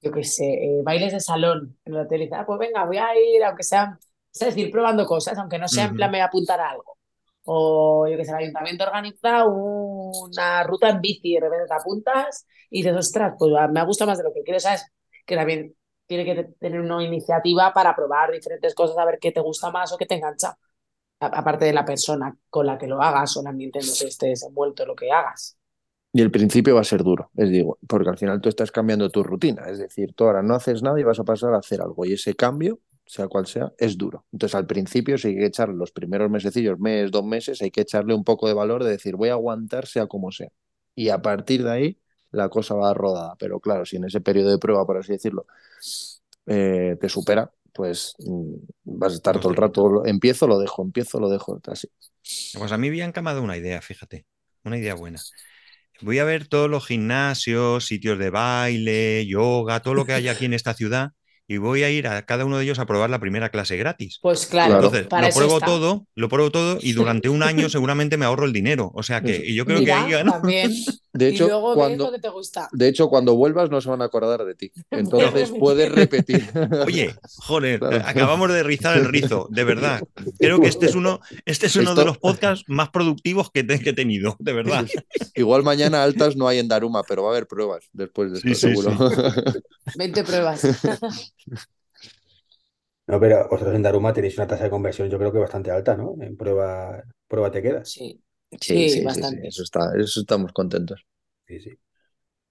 yo 0.00 0.12
qué 0.12 0.24
sé, 0.24 0.44
eh, 0.44 0.82
bailes 0.82 1.12
de 1.12 1.20
salón 1.20 1.76
en 1.84 1.94
el 1.94 2.00
hotel 2.00 2.22
y 2.22 2.24
dices, 2.24 2.38
ah, 2.40 2.46
pues 2.46 2.58
venga, 2.58 2.84
voy 2.84 2.98
a 2.98 3.08
ir, 3.18 3.42
aunque 3.44 3.62
sea, 3.64 3.98
es 4.32 4.40
decir, 4.40 4.70
probando 4.70 5.06
cosas, 5.06 5.36
aunque 5.38 5.58
no 5.58 5.68
sea 5.68 5.86
en 5.86 5.94
plan 5.94 6.10
me 6.10 6.18
voy 6.18 6.22
a 6.22 6.26
apuntar 6.26 6.60
a 6.60 6.70
algo. 6.70 6.98
O 7.44 8.06
yo 8.08 8.16
qué 8.16 8.24
sé, 8.24 8.32
el 8.32 8.38
ayuntamiento 8.38 8.84
organiza 8.84 9.46
una 9.46 10.62
ruta 10.64 10.90
en 10.90 11.00
bici, 11.00 11.34
de 11.34 11.40
repente 11.40 11.66
te 11.66 11.74
apuntas 11.74 12.46
y 12.70 12.82
dices, 12.82 12.96
ostras, 12.96 13.34
pues 13.38 13.52
me 13.70 13.80
ha 13.80 13.84
gustado 13.84 14.10
más 14.10 14.18
de 14.18 14.24
lo 14.24 14.32
que 14.34 14.42
quiero, 14.42 14.60
¿sabes? 14.60 14.86
Que 15.26 15.34
también 15.36 15.74
tiene 16.06 16.24
que 16.24 16.44
tener 16.58 16.80
una 16.80 17.02
iniciativa 17.04 17.72
para 17.72 17.94
probar 17.96 18.32
diferentes 18.32 18.74
cosas, 18.74 18.98
a 18.98 19.04
ver 19.04 19.18
qué 19.20 19.32
te 19.32 19.40
gusta 19.40 19.70
más 19.70 19.92
o 19.92 19.98
qué 19.98 20.06
te 20.06 20.14
engancha. 20.16 20.56
Aparte 21.20 21.64
de 21.66 21.72
la 21.72 21.84
persona 21.84 22.36
con 22.48 22.66
la 22.66 22.78
que 22.78 22.86
lo 22.86 23.02
hagas 23.02 23.36
o 23.36 23.40
el 23.40 23.48
ambiente 23.48 23.80
en 23.80 23.86
el 23.86 23.98
que 23.98 24.06
estés 24.06 24.44
envuelto, 24.44 24.86
lo 24.86 24.94
que 24.94 25.10
hagas. 25.10 25.57
Y 26.12 26.22
el 26.22 26.30
principio 26.30 26.74
va 26.74 26.80
a 26.80 26.84
ser 26.84 27.02
duro, 27.04 27.30
es 27.36 27.50
digo, 27.50 27.78
porque 27.86 28.08
al 28.08 28.18
final 28.18 28.40
tú 28.40 28.48
estás 28.48 28.72
cambiando 28.72 29.10
tu 29.10 29.22
rutina, 29.22 29.64
es 29.68 29.78
decir, 29.78 30.14
tú 30.14 30.24
ahora 30.24 30.42
no 30.42 30.54
haces 30.54 30.82
nada 30.82 30.98
y 30.98 31.04
vas 31.04 31.18
a 31.20 31.24
pasar 31.24 31.52
a 31.54 31.58
hacer 31.58 31.80
algo 31.82 32.04
y 32.06 32.14
ese 32.14 32.34
cambio, 32.34 32.80
sea 33.06 33.28
cual 33.28 33.46
sea, 33.46 33.72
es 33.78 33.98
duro. 33.98 34.24
Entonces 34.32 34.54
al 34.54 34.66
principio 34.66 35.18
sí 35.18 35.28
hay 35.28 35.36
que 35.36 35.46
echarle 35.46 35.76
los 35.76 35.92
primeros 35.92 36.30
mesecillos, 36.30 36.78
mes, 36.80 37.10
dos 37.10 37.24
meses, 37.24 37.60
hay 37.62 37.70
que 37.70 37.82
echarle 37.82 38.14
un 38.14 38.24
poco 38.24 38.48
de 38.48 38.54
valor 38.54 38.84
de 38.84 38.90
decir 38.92 39.16
voy 39.16 39.28
a 39.28 39.32
aguantar 39.32 39.86
sea 39.86 40.06
como 40.06 40.32
sea. 40.32 40.48
Y 40.94 41.10
a 41.10 41.20
partir 41.22 41.62
de 41.62 41.70
ahí 41.70 41.98
la 42.30 42.48
cosa 42.48 42.74
va 42.74 42.92
rodada. 42.94 43.36
Pero 43.38 43.60
claro, 43.60 43.84
si 43.86 43.96
en 43.96 44.04
ese 44.04 44.20
periodo 44.20 44.50
de 44.50 44.58
prueba, 44.58 44.86
por 44.86 44.96
así 44.98 45.12
decirlo, 45.12 45.46
eh, 46.46 46.96
te 47.00 47.08
supera, 47.08 47.52
pues 47.72 48.14
mm, 48.18 48.54
vas 48.84 49.12
a 49.12 49.16
estar 49.16 49.34
No 49.36 49.40
todo 49.40 49.50
el 49.52 49.56
rato, 49.56 49.88
lo- 49.88 50.06
empiezo, 50.06 50.46
lo 50.46 50.58
dejo, 50.58 50.82
empiezo, 50.82 51.20
lo 51.20 51.28
dejo, 51.28 51.60
así. 51.66 51.88
Pues 52.52 52.72
a 52.72 52.78
mí 52.78 52.90
Bianca 52.90 53.22
me 53.22 53.30
ha 53.30 53.32
dado 53.34 53.44
una 53.44 53.56
idea, 53.56 53.80
fíjate, 53.80 54.26
una 54.64 54.78
idea 54.78 54.94
buena. 54.94 55.20
Voy 56.00 56.18
a 56.18 56.24
ver 56.24 56.46
todos 56.46 56.70
los 56.70 56.86
gimnasios, 56.86 57.84
sitios 57.86 58.18
de 58.18 58.30
baile, 58.30 59.26
yoga, 59.26 59.80
todo 59.80 59.94
lo 59.94 60.04
que 60.04 60.12
hay 60.12 60.28
aquí 60.28 60.44
en 60.44 60.54
esta 60.54 60.74
ciudad 60.74 61.12
y 61.50 61.56
voy 61.56 61.82
a 61.82 61.90
ir 61.90 62.06
a 62.06 62.22
cada 62.26 62.44
uno 62.44 62.58
de 62.58 62.64
ellos 62.64 62.78
a 62.78 62.84
probar 62.86 63.08
la 63.10 63.18
primera 63.18 63.48
clase 63.48 63.76
gratis. 63.78 64.18
Pues 64.22 64.46
claro. 64.46 64.74
Entonces, 64.76 65.06
para 65.06 65.22
lo 65.22 65.28
eso 65.28 65.38
pruebo 65.38 65.54
está. 65.56 65.66
todo, 65.66 66.06
lo 66.14 66.28
pruebo 66.28 66.50
todo 66.50 66.78
y 66.80 66.92
durante 66.92 67.28
un 67.30 67.42
año 67.42 67.68
seguramente 67.70 68.16
me 68.18 68.26
ahorro 68.26 68.44
el 68.44 68.52
dinero. 68.52 68.90
O 68.94 69.02
sea 69.02 69.22
que 69.22 69.42
y 69.46 69.54
yo 69.54 69.64
creo 69.64 69.78
Mira, 69.80 69.94
que 69.94 70.00
ahí 70.04 70.10
gano. 70.12 70.32
también. 70.32 70.70
De 71.14 71.30
y 71.30 71.34
hecho, 71.34 71.46
luego 71.48 71.74
cuando, 71.74 72.06
lo 72.06 72.12
que 72.12 72.18
te 72.20 72.28
gusta. 72.28 72.68
de 72.70 72.86
hecho, 72.86 73.08
cuando 73.08 73.34
vuelvas 73.34 73.70
no 73.70 73.80
se 73.80 73.88
van 73.88 74.02
a 74.02 74.04
acordar 74.04 74.44
de 74.44 74.54
ti. 74.54 74.70
Entonces 74.90 75.50
puedes 75.58 75.90
repetir. 75.90 76.46
Oye, 76.86 77.14
joder, 77.38 77.78
Claro. 77.80 78.02
acabamos 78.06 78.52
de 78.52 78.62
rizar 78.62 78.96
el 78.98 79.06
rizo, 79.06 79.48
de 79.50 79.64
verdad. 79.64 80.02
Creo 80.38 80.60
que 80.60 80.68
este 80.68 80.86
es 80.86 80.94
uno, 80.94 81.20
este 81.46 81.66
es 81.66 81.76
uno 81.76 81.90
Esto- 81.90 82.00
de 82.00 82.06
los 82.06 82.18
podcasts 82.18 82.64
más 82.68 82.90
productivos 82.90 83.50
que, 83.50 83.64
te- 83.64 83.80
que 83.80 83.90
he 83.90 83.92
tenido, 83.94 84.36
de 84.38 84.52
verdad. 84.52 84.86
Igual 85.34 85.62
mañana 85.62 86.04
altas 86.04 86.36
no 86.36 86.46
hay 86.46 86.58
en 86.58 86.68
Daruma, 86.68 87.02
pero 87.04 87.22
va 87.24 87.30
a 87.30 87.32
haber 87.32 87.46
pruebas 87.48 87.88
después 87.92 88.30
de 88.32 88.40
Sí, 88.40 88.50
esto, 88.52 88.68
sí, 88.68 88.74
seguro. 88.76 89.10
20 89.96 90.24
pruebas. 90.24 90.60
No, 93.06 93.18
pero 93.20 93.48
vosotros 93.50 93.74
en 93.76 93.82
Daruma 93.82 94.12
tenéis 94.12 94.36
una 94.38 94.46
tasa 94.46 94.64
de 94.64 94.70
conversión, 94.70 95.08
yo 95.08 95.18
creo 95.18 95.32
que 95.32 95.38
bastante 95.38 95.70
alta, 95.70 95.96
¿no? 95.96 96.14
En 96.20 96.36
prueba, 96.36 97.02
prueba 97.26 97.50
te 97.50 97.62
quedas. 97.62 97.90
Sí, 97.92 98.22
Sí, 98.60 98.88
Sí, 98.88 98.88
sí, 98.88 99.02
sí, 99.08 99.24
bastante. 99.24 99.48
sí, 99.48 99.48
Eso 99.48 99.62
está, 99.64 99.92
eso 99.96 100.20
estamos 100.20 100.52
contentos. 100.52 101.06
Sí, 101.46 101.60
sí. 101.60 101.78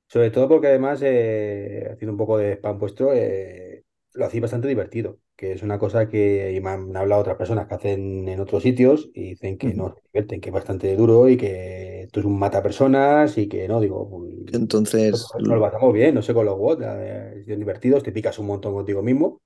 Sobre 0.07 0.31
todo 0.31 0.49
porque 0.49 0.67
además, 0.67 1.01
eh, 1.03 1.89
haciendo 1.91 2.13
un 2.13 2.17
poco 2.17 2.37
de 2.39 2.53
spam 2.57 2.79
vuestro, 2.79 3.13
eh, 3.13 3.85
lo 4.13 4.25
hacéis 4.25 4.41
bastante 4.41 4.67
divertido, 4.69 5.19
que 5.37 5.53
es 5.53 5.61
una 5.61 5.77
cosa 5.77 6.09
que 6.09 6.59
me 6.61 6.69
han 6.69 6.97
hablado 6.97 7.21
otras 7.21 7.37
personas 7.37 7.67
que 7.67 7.75
hacen 7.75 8.27
en 8.27 8.39
otros 8.39 8.63
sitios 8.63 9.09
y 9.13 9.29
dicen 9.29 9.57
que 9.57 9.73
no 9.73 9.93
se 9.93 10.01
divierten, 10.11 10.41
que 10.41 10.49
es 10.49 10.53
bastante 10.53 10.95
duro 10.95 11.29
y 11.29 11.37
que 11.37 12.03
esto 12.03 12.19
es 12.19 12.25
un 12.25 12.39
mata 12.39 12.63
personas 12.63 13.37
y 13.37 13.47
que 13.47 13.67
no, 13.67 13.79
digo, 13.79 14.09
pues, 14.09 14.33
Entonces, 14.53 15.27
nos 15.39 15.47
lo 15.47 15.61
pasamos 15.61 15.93
bien, 15.93 16.15
no 16.15 16.21
sé, 16.23 16.33
con 16.33 16.45
los 16.45 16.57
WOD, 16.57 16.81
eh, 16.83 17.43
son 17.47 17.59
divertidos, 17.59 18.03
te 18.03 18.11
picas 18.11 18.39
un 18.39 18.47
montón 18.47 18.73
contigo 18.73 19.03
mismo, 19.03 19.41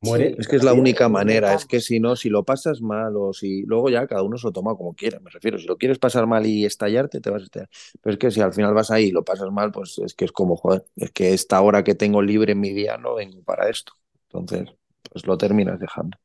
mueres. 0.00 0.38
es 0.38 0.48
que 0.48 0.56
es 0.56 0.64
la 0.64 0.72
única 0.72 1.08
manera, 1.08 1.54
es 1.54 1.66
que 1.66 1.80
si 1.80 2.00
no, 2.00 2.16
si 2.16 2.28
lo 2.30 2.44
pasas 2.44 2.80
mal 2.80 3.16
o 3.16 3.32
si 3.32 3.62
luego 3.62 3.90
ya 3.90 4.06
cada 4.06 4.22
uno 4.22 4.38
se 4.38 4.46
lo 4.46 4.52
toma 4.52 4.74
como 4.76 4.94
quiera, 4.94 5.20
me 5.20 5.30
refiero, 5.30 5.58
si 5.58 5.66
lo 5.66 5.76
quieres 5.76 5.98
pasar 5.98 6.26
mal 6.26 6.46
y 6.46 6.64
estallarte, 6.64 7.20
te 7.20 7.30
vas 7.30 7.42
a 7.42 7.44
estallar. 7.44 7.68
Pero 8.00 8.14
es 8.14 8.18
que 8.18 8.30
si 8.30 8.40
al 8.40 8.52
final 8.52 8.74
vas 8.74 8.90
ahí 8.90 9.06
y 9.06 9.12
lo 9.12 9.24
pasas 9.24 9.50
mal, 9.50 9.72
pues 9.72 9.98
es 9.98 10.14
que 10.14 10.24
es 10.24 10.32
como, 10.32 10.56
joder, 10.56 10.84
es 10.96 11.10
que 11.10 11.32
esta 11.34 11.60
hora 11.60 11.84
que 11.84 11.94
tengo 11.94 12.22
libre 12.22 12.52
en 12.52 12.60
mi 12.60 12.72
día 12.72 12.96
no 12.96 13.14
vengo 13.14 13.42
para 13.42 13.68
esto. 13.68 13.92
Entonces, 14.34 14.74
pues 15.10 15.26
lo 15.26 15.38
terminas 15.38 15.80
dejando. 15.80 16.18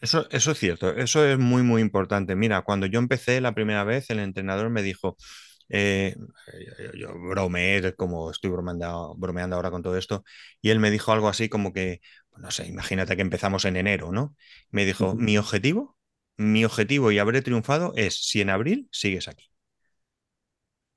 Eso, 0.00 0.26
eso 0.30 0.50
es 0.50 0.58
cierto, 0.58 0.90
eso 0.96 1.24
es 1.24 1.38
muy, 1.38 1.62
muy 1.62 1.80
importante. 1.80 2.34
Mira, 2.34 2.62
cuando 2.62 2.86
yo 2.86 2.98
empecé 2.98 3.40
la 3.40 3.54
primera 3.54 3.84
vez, 3.84 4.10
el 4.10 4.18
entrenador 4.18 4.68
me 4.68 4.82
dijo, 4.82 5.16
eh, 5.68 6.16
yo, 6.76 6.92
yo 7.12 7.14
bromeé, 7.18 7.94
como 7.94 8.30
estoy 8.32 8.50
bromeando, 8.50 9.14
bromeando 9.16 9.54
ahora 9.56 9.70
con 9.70 9.82
todo 9.82 9.96
esto, 9.96 10.24
y 10.60 10.70
él 10.70 10.80
me 10.80 10.90
dijo 10.90 11.12
algo 11.12 11.28
así 11.28 11.48
como 11.48 11.72
que, 11.72 12.00
no 12.36 12.50
sé, 12.50 12.66
imagínate 12.66 13.14
que 13.16 13.22
empezamos 13.22 13.64
en 13.64 13.76
enero, 13.76 14.10
¿no? 14.10 14.34
Me 14.70 14.84
dijo, 14.84 15.14
mi 15.14 15.38
objetivo, 15.38 15.96
mi 16.36 16.64
objetivo 16.64 17.12
y 17.12 17.18
habré 17.20 17.40
triunfado 17.42 17.92
es 17.96 18.16
si 18.28 18.40
en 18.40 18.50
abril 18.50 18.88
sigues 18.90 19.28
aquí. 19.28 19.46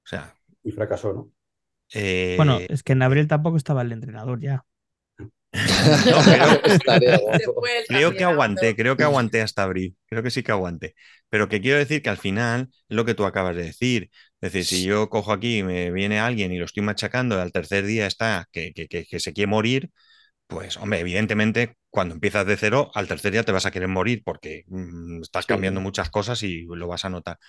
O 0.06 0.08
sea, 0.08 0.36
Y 0.64 0.72
fracasó, 0.74 1.14
¿no? 1.14 1.32
eh, 1.94 2.36
Bueno, 2.36 2.66
es 2.70 2.84
que 2.84 2.94
en 2.94 3.02
abril 3.02 3.28
tampoco 3.28 3.58
estaba 3.58 3.82
el 3.82 3.92
entrenador 3.92 4.40
ya. 4.42 4.66
no, 6.06 6.22
creo, 7.88 8.14
que 8.14 8.24
aguanté, 8.24 8.76
creo 8.76 8.98
que 8.98 9.04
aguanté 9.04 9.42
hasta 9.42 9.64
abril, 9.64 9.96
creo 10.08 10.24
que 10.24 10.32
sí 10.32 10.44
que 10.44 10.52
aguanté. 10.52 10.96
Pero 11.30 11.48
que 11.50 11.62
quiero 11.62 11.78
decir 11.78 12.02
que 12.02 12.10
al 12.10 12.18
final 12.18 12.70
es 12.72 12.96
lo 12.96 13.06
que 13.06 13.16
tú 13.16 13.26
acabas 13.26 13.56
de 13.56 13.64
decir. 13.64 14.10
Es 14.42 14.52
decir, 14.54 14.66
si 14.66 14.84
yo 14.84 15.10
cojo 15.10 15.32
aquí 15.34 15.60
y 15.60 15.64
me 15.64 15.92
viene 15.92 16.20
alguien 16.20 16.52
y 16.52 16.58
lo 16.58 16.66
estoy 16.66 16.84
machacando 16.84 17.38
y 17.38 17.42
al 17.42 17.52
tercer 17.52 17.86
día 17.86 18.08
está 18.08 18.48
que, 18.52 18.74
que, 18.74 18.88
que, 18.88 19.06
que 19.06 19.20
se 19.20 19.34
quiere 19.34 19.48
morir, 19.48 19.90
pues 20.48 20.78
hombre, 20.78 21.00
evidentemente 21.00 21.78
cuando 21.90 22.16
empiezas 22.16 22.46
de 22.46 22.58
cero, 22.58 22.92
al 22.94 23.08
tercer 23.08 23.32
día 23.32 23.44
te 23.44 23.52
vas 23.52 23.66
a 23.66 23.72
querer 23.72 23.88
morir 23.88 24.22
porque 24.24 24.66
mm, 24.68 25.22
estás 25.24 25.46
cambiando 25.46 25.80
sí. 25.80 25.84
muchas 25.84 26.10
cosas 26.10 26.44
y 26.44 26.66
lo 26.66 26.88
vas 26.88 27.06
a 27.06 27.10
notar. 27.10 27.40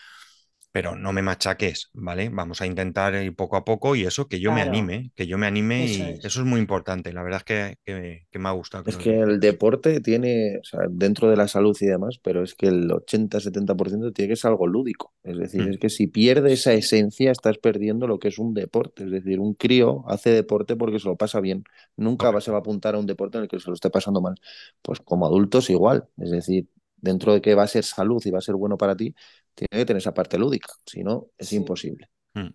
Pero 0.77 0.95
no 0.95 1.11
me 1.15 1.23
machaques, 1.23 1.89
¿vale? 1.95 2.29
Vamos 2.29 2.61
a 2.61 2.67
intentar 2.67 3.15
ir 3.15 3.35
poco 3.35 3.57
a 3.57 3.65
poco 3.65 3.97
y 3.97 4.03
eso, 4.05 4.29
que 4.29 4.41
yo 4.41 4.53
me 4.53 4.61
anime, 4.61 5.11
que 5.15 5.27
yo 5.27 5.39
me 5.39 5.47
anime 5.47 5.85
Eso 5.87 5.99
y 5.99 6.03
es. 6.19 6.25
eso 6.27 6.41
es 6.41 6.47
muy 6.47 6.61
importante. 6.61 7.15
La 7.15 7.23
verdad 7.23 7.39
es 7.39 7.45
que, 7.45 7.79
que- 7.85 8.27
que 8.31 8.39
me 8.39 8.51
ha 8.51 8.53
gustado. 8.53 8.85
Es 8.87 8.97
que 8.99 9.19
el 9.21 9.41
deporte 9.41 10.01
tiene, 10.01 10.59
o 10.59 10.65
sea, 10.65 10.81
dentro 10.91 11.31
de 11.31 11.37
la 11.37 11.49
salud 11.49 11.75
y 11.81 11.87
demás, 11.87 12.19
pero 12.23 12.43
es 12.43 12.55
que 12.55 12.67
el 12.67 12.91
80-70% 12.93 14.13
tiene 14.13 14.29
que 14.29 14.37
ser 14.37 14.51
algo 14.51 14.67
lúdico. 14.67 15.15
Es 15.25 15.39
decir, 15.39 15.63
Mm. 15.63 15.71
es 15.71 15.79
que 15.79 15.89
si 15.89 16.09
pierde 16.09 16.53
esa 16.53 16.75
esencia, 16.75 17.31
estás 17.31 17.57
perdiendo 17.57 18.07
lo 18.07 18.19
que 18.19 18.29
es 18.29 18.39
un 18.39 18.53
deporte. 18.53 19.05
Es 19.05 19.11
decir, 19.11 19.41
un 19.41 19.55
crío 19.55 20.05
hace 20.09 20.29
deporte 20.31 20.77
porque 20.77 20.99
se 20.99 21.09
lo 21.09 21.17
pasa 21.17 21.41
bien. 21.41 21.65
Nunca 21.97 22.39
se 22.43 22.51
va 22.51 22.59
a 22.59 22.61
apuntar 22.61 22.95
a 22.95 22.99
un 22.99 23.07
deporte 23.07 23.39
en 23.39 23.45
el 23.45 23.49
que 23.49 23.61
se 23.61 23.69
lo 23.71 23.75
esté 23.75 23.89
pasando 23.89 24.21
mal. 24.21 24.35
Pues 24.83 25.01
como 25.01 25.25
adultos 25.27 25.71
igual. 25.71 26.07
Es 26.19 26.31
decir, 26.31 26.69
dentro 26.97 27.33
de 27.35 27.41
que 27.43 27.55
va 27.55 27.65
a 27.65 27.69
ser 27.69 27.85
salud 27.85 28.23
y 28.25 28.31
va 28.31 28.39
a 28.39 28.43
ser 28.43 28.55
bueno 28.57 28.77
para 28.79 28.97
ti, 28.97 29.15
tiene 29.55 29.69
que 29.83 29.87
tener 29.87 29.99
esa 30.01 30.15
parte 30.15 30.39
lúdica. 30.39 30.69
Si 30.87 31.03
no, 31.05 31.29
es 31.39 31.53
Sí. 31.53 31.57
imposible. 31.57 32.09
Mm. 32.35 32.49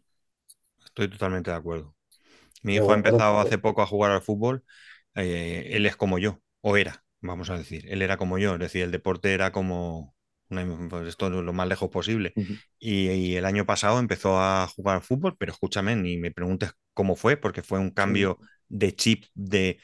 Estoy 0.86 1.10
totalmente 1.10 1.52
de 1.52 1.58
acuerdo. 1.58 1.96
Mi 2.64 2.76
hijo 2.76 2.92
ha 2.94 2.96
empezado 2.96 3.40
hace 3.40 3.58
poco 3.60 3.82
a 3.82 3.88
jugar 3.88 4.12
al 4.14 4.22
fútbol. 4.22 4.66
eh, 5.16 5.72
él 5.76 5.86
es 5.88 5.96
como 5.98 6.20
yo, 6.20 6.42
o 6.62 6.78
era, 6.78 7.06
vamos 7.22 7.50
a 7.52 7.58
decir. 7.58 7.86
Él 7.92 8.02
era 8.04 8.18
como 8.18 8.38
yo, 8.40 8.54
es 8.56 8.60
decir, 8.60 8.84
el 8.84 8.92
deporte 8.92 9.34
era 9.34 9.52
como 9.52 10.16
una- 10.50 10.90
pues 10.90 11.08
esto 11.08 11.30
lo 11.30 11.54
más 11.54 11.68
lejos 11.68 11.90
posible. 11.90 12.36
Y 12.80 13.36
el 13.36 13.46
año 13.46 13.66
pasado 13.66 14.00
empezó 14.00 14.40
a 14.42 14.68
jugar 14.68 14.98
al 14.98 15.04
fútbol, 15.04 15.38
pero 15.38 15.54
escúchame, 15.54 15.96
ni 15.98 16.18
me 16.18 16.32
preguntes 16.32 16.74
cómo 16.94 17.16
fue, 17.18 17.38
porque 17.38 17.64
fue 17.64 17.80
un 17.80 17.92
cambio 17.92 18.40
de 18.70 18.96
chip 18.96 19.26
de, 19.36 19.80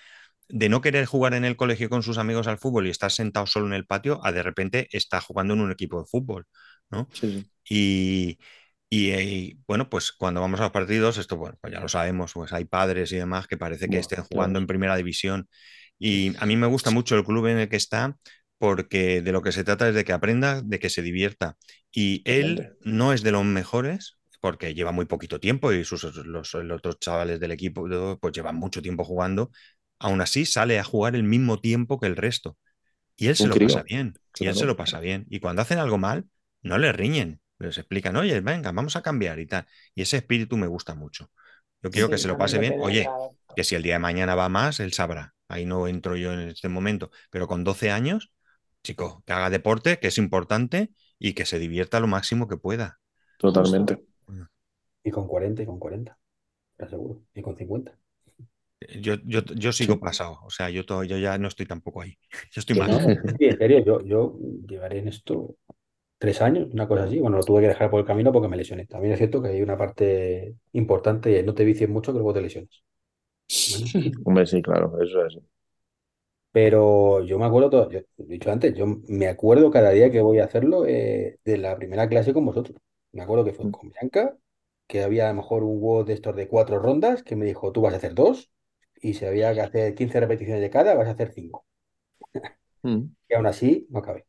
de 0.49 0.69
no 0.69 0.81
querer 0.81 1.05
jugar 1.05 1.33
en 1.33 1.45
el 1.45 1.55
colegio 1.57 1.89
con 1.89 2.03
sus 2.03 2.17
amigos 2.17 2.47
al 2.47 2.57
fútbol 2.57 2.87
y 2.87 2.89
estar 2.89 3.11
sentado 3.11 3.45
solo 3.47 3.67
en 3.67 3.73
el 3.73 3.85
patio, 3.85 4.19
a 4.23 4.31
de 4.31 4.43
repente 4.43 4.87
está 4.91 5.21
jugando 5.21 5.53
en 5.53 5.61
un 5.61 5.71
equipo 5.71 5.99
de 5.99 6.07
fútbol, 6.07 6.45
¿no? 6.89 7.09
Sí. 7.13 7.49
Y, 7.69 8.39
y, 8.89 9.11
y, 9.13 9.59
bueno, 9.67 9.89
pues 9.89 10.11
cuando 10.11 10.41
vamos 10.41 10.59
a 10.59 10.63
los 10.63 10.71
partidos, 10.71 11.17
esto, 11.17 11.37
bueno, 11.37 11.57
pues 11.61 11.73
ya 11.73 11.79
lo 11.81 11.89
sabemos, 11.89 12.33
pues 12.33 12.53
hay 12.53 12.65
padres 12.65 13.11
y 13.11 13.17
demás 13.17 13.47
que 13.47 13.57
parece 13.57 13.89
que 13.89 13.97
Buah, 13.97 13.99
estén 13.99 14.23
claro. 14.29 14.29
jugando 14.29 14.59
en 14.59 14.67
primera 14.67 14.95
división. 14.95 15.49
Y 15.99 16.35
a 16.39 16.45
mí 16.45 16.55
me 16.55 16.67
gusta 16.67 16.91
mucho 16.91 17.15
el 17.15 17.23
club 17.25 17.47
en 17.47 17.57
el 17.59 17.69
que 17.69 17.75
está 17.77 18.15
porque 18.57 19.21
de 19.21 19.31
lo 19.31 19.41
que 19.41 19.51
se 19.51 19.63
trata 19.63 19.89
es 19.89 19.95
de 19.95 20.03
que 20.03 20.13
aprenda, 20.13 20.61
de 20.63 20.79
que 20.79 20.89
se 20.89 21.01
divierta. 21.01 21.57
Y 21.91 22.21
él 22.25 22.75
no 22.81 23.13
es 23.13 23.23
de 23.23 23.31
los 23.31 23.45
mejores 23.45 24.17
porque 24.39 24.73
lleva 24.73 24.91
muy 24.91 25.05
poquito 25.05 25.39
tiempo 25.39 25.71
y 25.73 25.83
sus, 25.83 26.03
los, 26.25 26.53
los 26.53 26.77
otros 26.77 26.99
chavales 26.99 27.39
del 27.39 27.51
equipo 27.51 27.87
pues 28.19 28.33
llevan 28.33 28.55
mucho 28.55 28.81
tiempo 28.81 29.03
jugando. 29.03 29.51
Aún 29.99 30.21
así 30.21 30.45
sale 30.45 30.79
a 30.79 30.83
jugar 30.83 31.15
el 31.15 31.23
mismo 31.23 31.59
tiempo 31.59 31.99
que 31.99 32.07
el 32.07 32.15
resto. 32.15 32.57
Y 33.15 33.27
él 33.27 33.35
se 33.35 33.47
lo 33.47 33.55
crío, 33.55 33.67
pasa 33.67 33.83
bien. 33.83 34.13
Y 34.39 34.45
él 34.45 34.51
claro. 34.51 34.59
se 34.59 34.65
lo 34.65 34.77
pasa 34.77 34.99
bien. 34.99 35.25
Y 35.29 35.39
cuando 35.39 35.61
hacen 35.61 35.79
algo 35.79 35.97
mal, 35.97 36.25
no 36.61 36.77
le 36.77 36.91
riñen. 36.91 37.41
Les 37.59 37.77
explican, 37.77 38.15
oye, 38.15 38.39
venga, 38.41 38.71
vamos 38.71 38.95
a 38.95 39.01
cambiar 39.01 39.39
y 39.39 39.47
tal. 39.47 39.65
Y 39.95 40.03
ese 40.03 40.17
espíritu 40.17 40.57
me 40.57 40.67
gusta 40.67 40.93
mucho. 40.93 41.31
Yo 41.81 41.89
quiero 41.89 42.09
que 42.09 42.17
se 42.17 42.27
lo 42.27 42.37
pase 42.37 42.59
bien. 42.59 42.75
Oye, 42.79 43.07
que 43.55 43.63
si 43.63 43.75
el 43.75 43.83
día 43.83 43.93
de 43.93 43.99
mañana 43.99 44.35
va 44.35 44.49
más, 44.49 44.79
él 44.79 44.93
sabrá. 44.93 45.33
Ahí 45.47 45.65
no 45.65 45.87
entro 45.87 46.15
yo 46.15 46.33
en 46.33 46.41
este 46.49 46.69
momento. 46.69 47.09
Pero 47.31 47.47
con 47.47 47.63
12 47.63 47.91
años, 47.91 48.31
chico, 48.83 49.23
que 49.25 49.33
haga 49.33 49.49
deporte, 49.49 49.99
que 49.99 50.07
es 50.07 50.17
importante 50.17 50.91
y 51.17 51.33
que 51.33 51.45
se 51.45 51.57
divierta 51.57 51.99
lo 51.99 52.07
máximo 52.07 52.47
que 52.47 52.57
pueda. 52.57 52.99
Totalmente. 53.37 54.03
Y 55.03 55.11
con 55.11 55.27
40 55.27 55.63
y 55.63 55.65
con 55.65 55.79
40, 55.79 56.17
te 56.75 56.85
aseguro. 56.85 57.23
Y 57.33 57.41
con 57.41 57.55
50. 57.55 57.97
Yo, 59.01 59.15
yo, 59.25 59.41
yo 59.55 59.71
sigo 59.73 59.99
pasado, 59.99 60.39
o 60.43 60.49
sea, 60.51 60.69
yo, 60.69 60.85
todo, 60.85 61.03
yo 61.03 61.17
ya 61.17 61.37
no 61.39 61.47
estoy 61.47 61.65
tampoco 61.65 62.01
ahí. 62.01 62.17
Yo 62.53 62.59
estoy 62.59 62.75
mal. 62.75 62.89
no, 62.89 62.99
sí, 63.37 63.45
en 63.45 63.57
serio, 63.57 63.79
yo, 63.83 64.01
yo 64.01 64.37
llevaré 64.67 64.99
en 64.99 65.07
esto 65.07 65.55
tres 66.19 66.41
años, 66.41 66.69
una 66.73 66.87
cosa 66.87 67.05
así. 67.05 67.19
Bueno, 67.19 67.37
lo 67.37 67.45
tuve 67.45 67.61
que 67.61 67.69
dejar 67.69 67.89
por 67.91 68.01
el 68.01 68.05
camino 68.07 68.31
porque 68.33 68.49
me 68.49 68.57
lesioné. 68.57 68.85
También 68.87 69.13
es 69.13 69.19
cierto 69.19 69.41
que 69.41 69.49
hay 69.49 69.61
una 69.61 69.77
parte 69.77 70.55
importante 70.73 71.31
y 71.31 71.35
es 71.35 71.45
no 71.45 71.55
te 71.55 71.65
vicies 71.65 71.89
mucho 71.89 72.11
que 72.13 72.19
luego 72.19 72.33
te 72.33 72.41
lesiones. 72.41 72.83
Bueno, 73.65 73.93
Hombre, 74.25 74.45
sí, 74.45 74.61
claro, 74.61 75.01
eso 75.01 75.25
es 75.25 75.35
así. 75.37 75.47
pero 76.51 77.23
yo 77.23 77.37
me 77.39 77.45
acuerdo, 77.45 77.69
todo, 77.69 77.89
yo 77.91 77.99
he 77.99 78.05
dicho 78.25 78.51
antes, 78.51 78.73
yo 78.75 78.85
me 79.07 79.27
acuerdo 79.27 79.69
cada 79.71 79.91
día 79.91 80.09
que 80.11 80.21
voy 80.21 80.39
a 80.39 80.45
hacerlo 80.45 80.85
eh, 80.87 81.37
de 81.45 81.57
la 81.57 81.75
primera 81.75 82.09
clase 82.09 82.33
con 82.33 82.45
vosotros. 82.45 82.77
Me 83.11 83.21
acuerdo 83.21 83.45
que 83.45 83.53
fue 83.53 83.69
con 83.71 83.89
Bianca, 83.89 84.35
que 84.87 85.03
había 85.03 85.25
a 85.29 85.33
lo 85.33 85.35
mejor 85.41 85.63
un 85.63 85.79
WOD 85.81 86.07
de 86.07 86.13
estos 86.13 86.35
de 86.35 86.47
cuatro 86.47 86.79
rondas, 86.79 87.23
que 87.23 87.35
me 87.35 87.45
dijo, 87.45 87.71
tú 87.71 87.81
vas 87.81 87.93
a 87.93 87.97
hacer 87.97 88.15
dos, 88.15 88.49
y 89.01 89.13
si 89.15 89.25
había 89.25 89.53
que 89.53 89.61
hacer 89.61 89.95
15 89.95 90.19
repeticiones 90.19 90.61
de 90.61 90.69
cada, 90.69 90.95
vas 90.95 91.07
a 91.07 91.11
hacer 91.11 91.31
cinco. 91.33 91.65
Mm, 92.83 93.09
Y 93.29 93.33
aún 93.35 93.45
así, 93.47 93.87
no 93.89 93.99
acabé. 93.99 94.25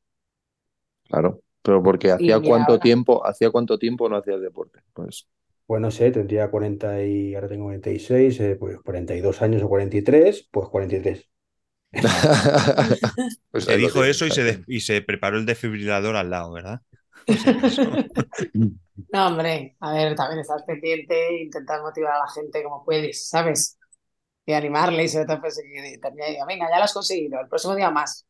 Claro, 1.09 1.43
pero 1.63 1.83
porque 1.83 2.11
hacía 2.13 2.41
cuánto 2.41 2.79
ahora. 2.79 2.81
tiempo, 2.81 3.25
hacía 3.27 3.51
cuánto 3.51 3.79
tiempo 3.79 4.09
no 4.09 4.17
hacías 4.17 4.41
deporte. 4.41 4.81
Pues 4.93 5.29
Pues 5.67 5.81
no 5.81 5.93
sé, 5.93 6.11
tendría 6.11 6.51
40 6.51 7.05
y 7.05 7.35
ahora 7.37 7.47
tengo 7.49 7.67
46, 7.67 8.41
eh, 8.41 8.57
pues 8.59 8.81
42 8.83 9.41
años 9.41 9.63
o 9.63 9.69
43, 9.69 10.49
pues 10.51 10.69
43. 10.69 11.31
Pues 13.51 13.67
lo 13.67 13.77
dijo 13.77 14.05
eso 14.05 14.27
y 14.27 14.31
se, 14.31 14.63
y 14.67 14.81
se 14.81 15.03
preparó 15.03 15.39
el 15.39 15.47
desfibrilador 15.47 16.17
al 16.17 16.31
lado, 16.31 16.53
¿verdad? 16.53 16.83
No, 19.13 19.27
hombre, 19.29 19.77
a 19.81 19.93
ver, 19.95 20.15
también 20.15 20.41
estás 20.41 20.63
pendiente 20.65 21.15
e 21.29 21.43
intentar 21.45 21.81
motivar 21.83 22.13
a 22.15 22.19
la 22.21 22.29
gente 22.31 22.63
como 22.63 22.85
puedes, 22.85 23.29
¿sabes? 23.29 23.79
Y 24.49 24.55
animarle 24.55 25.05
y 25.05 25.09
sobre 25.09 25.27
todo 25.27 25.43
pues, 25.43 25.63
y 25.63 25.69
diga, 25.69 26.47
venga, 26.49 26.71
ya 26.71 26.79
lo 26.79 26.85
has 26.85 26.95
conseguido, 26.95 27.39
el 27.39 27.49
próximo 27.49 27.77
día 27.77 27.91
más. 27.91 28.27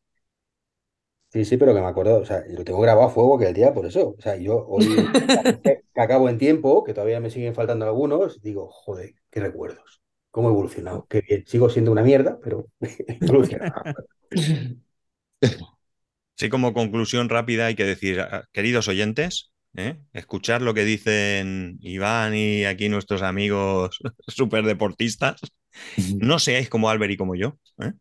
Sí, 1.31 1.45
sí, 1.45 1.55
pero 1.55 1.73
que 1.73 1.79
me 1.79 1.87
acuerdo, 1.87 2.19
o 2.19 2.25
sea, 2.25 2.43
lo 2.49 2.65
tengo 2.65 2.81
grabado 2.81 3.07
a 3.07 3.09
fuego 3.09 3.39
que 3.39 3.47
el 3.47 3.53
día 3.53 3.73
por 3.73 3.85
eso. 3.85 4.15
O 4.17 4.21
sea, 4.21 4.35
yo 4.35 4.65
hoy 4.67 4.85
que 5.63 6.01
acabo 6.01 6.27
en 6.27 6.37
tiempo, 6.37 6.83
que 6.83 6.93
todavía 6.93 7.21
me 7.21 7.29
siguen 7.29 7.55
faltando 7.55 7.85
algunos, 7.85 8.41
digo, 8.41 8.67
joder, 8.69 9.13
qué 9.29 9.39
recuerdos, 9.39 10.01
cómo 10.29 10.49
he 10.49 10.51
evolucionado, 10.51 11.07
qué 11.07 11.21
bien. 11.21 11.45
Sigo 11.47 11.69
siendo 11.69 11.93
una 11.93 12.03
mierda, 12.03 12.37
pero 12.43 12.67
he 12.81 13.17
evolucionado. 13.21 13.93
Sí, 16.35 16.49
como 16.49 16.73
conclusión 16.73 17.29
rápida 17.29 17.67
hay 17.67 17.75
que 17.75 17.85
decir, 17.85 18.25
queridos 18.51 18.89
oyentes, 18.89 19.53
¿eh? 19.75 19.99
escuchar 20.13 20.61
lo 20.61 20.73
que 20.73 20.83
dicen 20.85 21.77
Iván 21.81 22.35
y 22.35 22.65
aquí 22.65 22.89
nuestros 22.89 23.21
amigos 23.21 23.99
superdeportistas. 24.27 25.39
No 25.95 26.39
seáis 26.39 26.69
como 26.69 26.89
Albert 26.89 27.13
y 27.13 27.17
como 27.17 27.35
yo. 27.35 27.57
¿eh? 27.79 27.93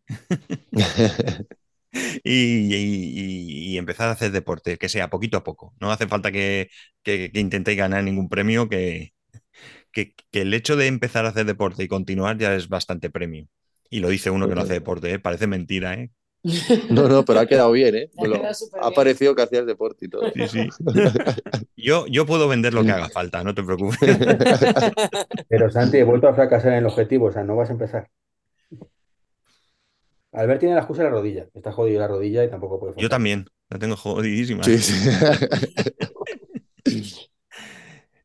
Y, 2.24 2.74
y- 2.74 3.72
y 3.74 3.78
empezar 3.78 4.08
a 4.08 4.12
hacer 4.12 4.30
deporte, 4.32 4.76
que 4.78 4.88
sea 4.88 5.10
poquito 5.10 5.38
a 5.38 5.44
poco. 5.44 5.74
No 5.80 5.90
hace 5.90 6.06
falta 6.08 6.30
que, 6.32 6.68
que- 7.02 7.30
que 7.32 7.40
intentéis 7.40 7.78
ganar 7.78 8.04
ningún 8.04 8.28
premio, 8.28 8.68
que, 8.68 9.14
que- 9.92 10.14
que 10.30 10.42
el 10.42 10.54
hecho 10.54 10.76
de 10.76 10.86
empezar 10.88 11.26
a 11.26 11.30
hacer 11.30 11.46
deporte 11.46 11.84
y 11.84 11.88
continuar 11.88 12.38
ya 12.38 12.54
es 12.54 12.68
bastante 12.68 13.10
premio. 13.10 13.48
Y 13.90 14.00
lo 14.00 14.08
dice 14.10 14.30
uno 14.30 14.48
que 14.48 14.54
no 14.54 14.62
hace 14.62 14.74
deporte, 14.74 15.12
¿eh? 15.12 15.18
parece 15.20 15.46
mentira, 15.46 15.94
¿eh? 15.94 16.10
No, 16.90 17.08
no, 17.08 17.24
pero 17.24 17.40
ha 17.40 17.46
quedado 17.46 17.70
bien, 17.72 17.94
¿eh? 17.94 18.10
Ha 18.18 18.22
quedado 18.22 18.94
parecido 18.94 19.34
que 19.34 19.42
hacías 19.42 19.66
deporte 19.66 20.06
y 20.06 20.08
todo. 20.08 20.30
Sí, 20.34 20.48
sí. 20.48 20.68
Yo, 21.76 22.06
yo 22.08 22.26
puedo 22.26 22.48
vender 22.48 22.74
lo 22.74 22.84
que 22.84 22.90
haga 22.90 23.08
falta, 23.08 23.44
no 23.44 23.54
te 23.54 23.62
preocupes. 23.62 23.98
Pero 25.48 25.70
Santi, 25.70 25.98
he 25.98 26.04
vuelto 26.04 26.26
a 26.26 26.34
fracasar 26.34 26.72
en 26.72 26.78
el 26.78 26.86
objetivo, 26.86 27.26
o 27.26 27.32
sea, 27.32 27.44
no 27.44 27.54
vas 27.54 27.70
a 27.70 27.72
empezar. 27.72 28.08
Albert 30.32 30.60
tiene 30.60 30.74
la 30.74 30.80
excusa 30.80 31.02
de 31.04 31.08
la 31.10 31.14
rodilla, 31.14 31.46
está 31.54 31.72
jodido 31.72 32.00
la 32.00 32.08
rodilla 32.08 32.44
y 32.44 32.50
tampoco 32.50 32.80
puede 32.80 32.92
Yo 32.92 32.94
forzar. 32.94 33.10
también, 33.10 33.46
la 33.70 33.78
tengo 33.78 33.96
jodidísima. 33.96 34.64
Sí, 34.64 34.78
sí. 34.78 35.08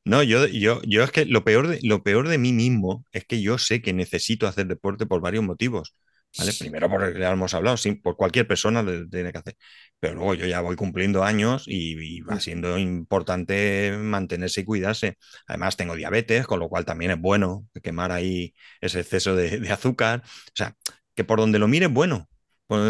No, 0.05 0.21
yo, 0.21 0.47
yo, 0.47 0.82
yo 0.86 1.03
es 1.03 1.11
que 1.11 1.26
lo 1.26 1.43
peor 1.43 1.67
de, 1.67 1.80
lo 1.84 2.03
peor 2.03 2.28
de 2.28 2.38
mí 2.38 2.51
mismo 2.51 3.05
es 3.13 3.26
que 3.26 3.41
yo 3.41 3.57
sé 3.57 3.82
que 3.82 3.93
necesito 3.93 4.47
hacer 4.47 4.67
deporte 4.67 5.05
por 5.05 5.21
varios 5.21 5.43
motivos. 5.43 5.95
¿Vale? 6.38 6.54
Primero, 6.54 6.90
porque 6.90 7.20
ya 7.20 7.32
hemos 7.32 7.54
hablado, 7.54 7.78
sí, 7.78 7.94
por 7.96 8.16
cualquier 8.18 8.48
persona 8.48 8.82
lo 8.84 9.08
tiene 9.10 9.32
que 9.32 9.38
hacer. 9.40 9.58
Pero 10.00 10.16
luego 10.16 10.34
yo 10.36 10.46
ya 10.46 10.62
voy 10.62 10.76
cumpliendo 10.76 11.24
años 11.24 11.66
y, 11.68 12.18
y 12.18 12.22
va 12.22 12.40
siendo 12.40 12.78
importante 12.78 13.94
mantenerse 13.98 14.62
y 14.62 14.66
cuidarse. 14.66 15.18
Además, 15.48 15.78
tengo 15.78 15.96
diabetes, 15.96 16.48
con 16.48 16.60
lo 16.60 16.70
cual 16.70 16.86
también 16.86 17.12
es 17.12 17.20
bueno 17.20 17.68
quemar 17.84 18.12
ahí 18.12 18.54
ese 18.82 19.00
exceso 19.02 19.36
de, 19.36 19.60
de 19.60 19.72
azúcar. 19.72 20.24
O 20.26 20.52
sea, 20.56 20.76
que 21.16 21.24
por 21.24 21.40
donde 21.40 21.60
lo 21.60 21.68
mire 21.68 21.86
es 21.88 21.94
bueno. 21.94 22.28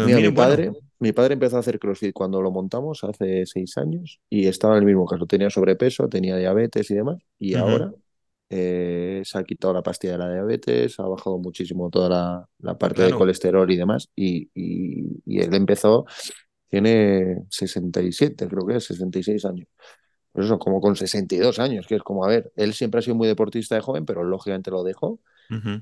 Mira, 0.00 0.20
mire 0.20 0.28
mi 0.28 0.32
bueno. 0.32 0.32
padre, 0.32 0.74
mi 0.98 1.12
padre 1.12 1.34
empezó 1.34 1.56
a 1.56 1.60
hacer 1.60 1.78
CrossFit 1.78 2.12
cuando 2.12 2.42
lo 2.42 2.50
montamos 2.50 3.04
hace 3.04 3.46
seis 3.46 3.76
años 3.78 4.20
y 4.28 4.46
estaba 4.48 4.74
en 4.76 4.80
el 4.80 4.86
mismo 4.86 5.06
caso. 5.06 5.26
Tenía 5.26 5.50
sobrepeso, 5.50 6.08
tenía 6.08 6.36
diabetes 6.36 6.90
y 6.90 6.94
demás. 6.94 7.18
Y 7.38 7.54
Ujú. 7.54 7.54
ahora 7.54 7.92
eh, 8.50 9.22
se 9.24 9.38
ha 9.38 9.44
quitado 9.44 9.74
la 9.74 9.82
pastilla 9.82 10.14
de 10.14 10.18
la 10.20 10.32
diabetes, 10.32 10.98
ha 11.00 11.06
bajado 11.08 11.38
muchísimo 11.38 11.90
toda 11.90 12.08
la, 12.08 12.48
la 12.58 12.78
parte 12.78 13.02
de 13.02 13.14
Claro. 13.14 13.14
colesterol 13.14 13.70
y 13.70 13.76
demás. 13.76 14.10
Y, 14.16 14.50
y- 14.54 15.22
y 15.26 15.40
él 15.40 15.54
empezó, 15.54 16.06
tiene 16.70 17.44
67, 17.50 18.48
creo 18.48 18.66
que 18.66 18.76
es, 18.76 18.84
66 18.86 19.44
años. 19.46 19.68
Pues 20.32 20.46
eso, 20.46 20.58
como 20.58 20.80
con 20.80 20.96
62 20.96 21.58
años, 21.60 21.86
que 21.86 21.96
es 21.96 22.02
como, 22.02 22.24
a 22.24 22.28
ver, 22.28 22.52
él 22.56 22.74
siempre 22.74 22.98
ha 23.00 23.02
sido 23.02 23.16
muy 23.16 23.28
deportista 23.28 23.74
de 23.76 23.80
joven, 23.82 24.04
pero 24.06 24.24
lógicamente 24.24 24.70
lo 24.70 24.82
dejó 24.84 25.20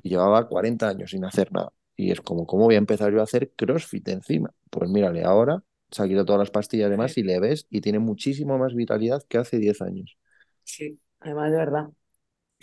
y 0.02 0.10
llevaba 0.10 0.48
40 0.48 0.88
años 0.88 1.10
sin 1.10 1.24
hacer 1.24 1.52
nada. 1.52 1.72
Y 1.96 2.10
es 2.10 2.20
como, 2.20 2.46
¿cómo 2.46 2.64
voy 2.64 2.74
a 2.76 2.78
empezar 2.78 3.12
yo 3.12 3.20
a 3.20 3.24
hacer 3.24 3.52
CrossFit 3.56 4.08
encima? 4.08 4.52
Pues 4.70 4.90
mírale, 4.90 5.24
ahora 5.24 5.62
se 5.90 6.02
ha 6.02 6.08
quitado 6.08 6.24
todas 6.26 6.40
las 6.40 6.50
pastillas 6.50 6.88
y 6.88 6.90
demás 6.90 7.18
y 7.18 7.22
le 7.22 7.38
ves 7.40 7.66
y 7.70 7.80
tiene 7.80 7.98
muchísimo 7.98 8.58
más 8.58 8.74
vitalidad 8.74 9.22
que 9.28 9.38
hace 9.38 9.58
10 9.58 9.82
años. 9.82 10.16
Sí, 10.64 11.00
además 11.20 11.50
de 11.52 11.56
verdad. 11.58 11.90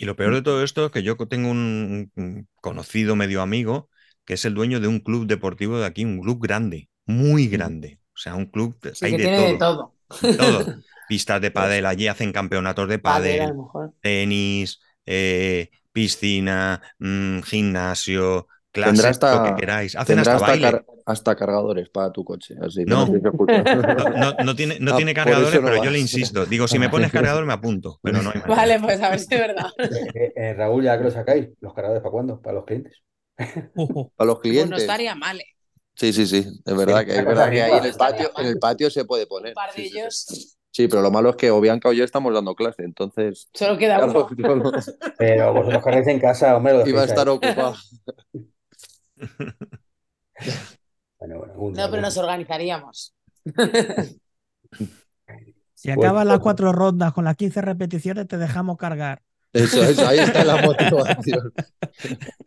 Y 0.00 0.06
lo 0.06 0.16
peor 0.16 0.34
de 0.34 0.42
todo 0.42 0.62
esto 0.64 0.86
es 0.86 0.92
que 0.92 1.02
yo 1.02 1.16
tengo 1.16 1.50
un, 1.50 2.10
un 2.16 2.48
conocido 2.62 3.16
medio 3.16 3.42
amigo 3.42 3.90
que 4.24 4.34
es 4.34 4.44
el 4.46 4.54
dueño 4.54 4.80
de 4.80 4.88
un 4.88 5.00
club 5.00 5.26
deportivo 5.26 5.78
de 5.78 5.86
aquí, 5.86 6.04
un 6.04 6.20
club 6.20 6.40
grande, 6.42 6.88
muy 7.06 7.48
grande. 7.48 8.00
O 8.14 8.18
sea, 8.18 8.34
un 8.34 8.46
club, 8.46 8.78
Sí, 8.92 9.06
hay 9.06 9.14
que 9.14 9.22
de 9.22 9.28
tiene 9.28 9.42
de 9.48 9.54
todo, 9.58 9.58
todo. 9.58 9.94
todo. 10.36 10.72
Pistas 11.06 11.40
de 11.40 11.50
pádel, 11.50 11.86
allí 11.86 12.08
hacen 12.08 12.32
campeonatos 12.32 12.88
de 12.88 12.98
mejor. 13.54 13.94
tenis, 14.00 14.80
eh, 15.06 15.70
piscina, 15.92 16.82
mm, 16.98 17.40
gimnasio, 17.42 18.48
Tendrá 18.72 18.92
clases, 18.92 19.04
hasta, 19.10 19.34
lo 19.34 19.42
que 19.42 19.54
queráis. 19.60 19.96
Hacen 19.96 20.16
tendrá 20.16 20.32
hasta 20.34 20.36
hasta, 20.36 20.52
baile. 20.52 20.70
car- 20.72 20.84
hasta 21.06 21.36
cargadores 21.36 21.88
para 21.88 22.12
tu 22.12 22.24
coche. 22.24 22.54
Así 22.62 22.84
que 22.84 22.90
No. 22.90 23.06
no. 23.06 23.12
No, 23.96 24.32
no- 24.32 24.36
no 24.44 24.56
tiene, 24.56 24.78
no 24.80 24.92
Ah, 24.92 24.96
tiene 24.96 25.14
cargadores, 25.14 25.60
pero 25.60 25.82
yo 25.82 25.90
le 25.90 25.98
insisto. 25.98 26.46
Digo, 26.46 26.68
si 26.68 26.78
me 26.78 26.88
pones 26.88 27.10
cargador 27.12 27.44
me 27.46 27.52
apunto, 27.52 27.98
pero 28.02 28.22
no 28.22 28.30
hay 28.30 28.38
manera. 28.40 28.56
Vale, 28.56 28.80
pues 28.80 29.00
a 29.02 29.10
ver 29.10 29.18
si 29.18 29.34
es 29.34 29.40
verdad. 29.40 29.66
Eh, 30.14 30.32
eh, 30.36 30.54
Raúl, 30.54 30.84
ya 30.84 30.96
que 30.98 31.04
lo 31.04 31.10
sacáis, 31.10 31.48
¿los 31.60 31.74
cargadores 31.74 32.02
para 32.02 32.12
cuándo? 32.12 32.40
Para 32.40 32.54
los 32.56 32.64
clientes. 32.64 33.02
Para 34.16 34.26
los 34.28 34.36
Pues 34.36 34.44
no 34.54 34.76
clientes. 34.76 34.82
estaría 34.82 35.14
mal, 35.14 35.40
¿eh? 35.40 35.44
Sí, 35.94 36.12
sí, 36.12 36.26
sí. 36.26 36.46
Es 36.64 36.76
verdad 36.76 37.04
que, 37.04 37.16
es 37.16 37.26
verdad 37.26 37.50
que 37.50 37.62
ahí 37.62 37.72
en 37.78 37.84
el 37.84 37.94
patio, 37.94 38.30
en 38.38 38.46
el 38.46 38.58
patio 38.58 38.90
se 38.90 39.04
puede 39.04 39.26
poner. 39.26 39.50
Un 39.50 39.54
par 39.54 39.72
de 39.74 39.76
Sí, 39.76 39.82
sí, 39.84 39.90
sí. 39.90 39.98
ellos. 39.98 40.56
Sí, 40.72 40.88
pero 40.88 41.02
lo 41.02 41.10
malo 41.10 41.30
es 41.30 41.36
que 41.36 41.50
o 41.50 41.60
Bianca 41.60 41.88
o 41.88 41.92
yo 41.92 42.04
estamos 42.04 42.32
dando 42.32 42.54
clase, 42.54 42.84
entonces 42.84 43.50
Solo 43.52 43.76
queda 43.76 44.04
uno. 44.04 44.28
no, 44.38 44.56
no, 44.56 44.72
Pero 45.18 45.52
vosotros 45.52 45.84
cargáis 45.84 46.06
en 46.06 46.20
casa, 46.20 46.56
hombre, 46.56 46.74
lo 46.74 46.86
iba 46.86 47.02
a 47.02 47.04
estar 47.04 47.28
ocupado. 47.28 47.74
Bueno, 51.18 51.38
bueno, 51.38 51.52
algún 51.52 51.74
día, 51.74 51.84
No, 51.84 51.90
pero 51.90 52.02
nos 52.02 52.16
organizaríamos. 52.16 53.14
Si 55.74 55.88
Pues- 55.88 55.98
acabas 55.98 56.26
las 56.26 56.38
cuatro 56.40 56.72
rondas 56.72 57.12
con 57.12 57.24
las 57.24 57.36
15 57.36 57.60
repeticiones, 57.62 58.28
te 58.28 58.36
dejamos 58.38 58.76
cargar. 58.76 59.22
Eso, 59.52 59.82
eso, 59.82 60.06
ahí 60.06 60.18
está 60.20 60.44
la 60.44 60.56
motivación. 60.66 61.52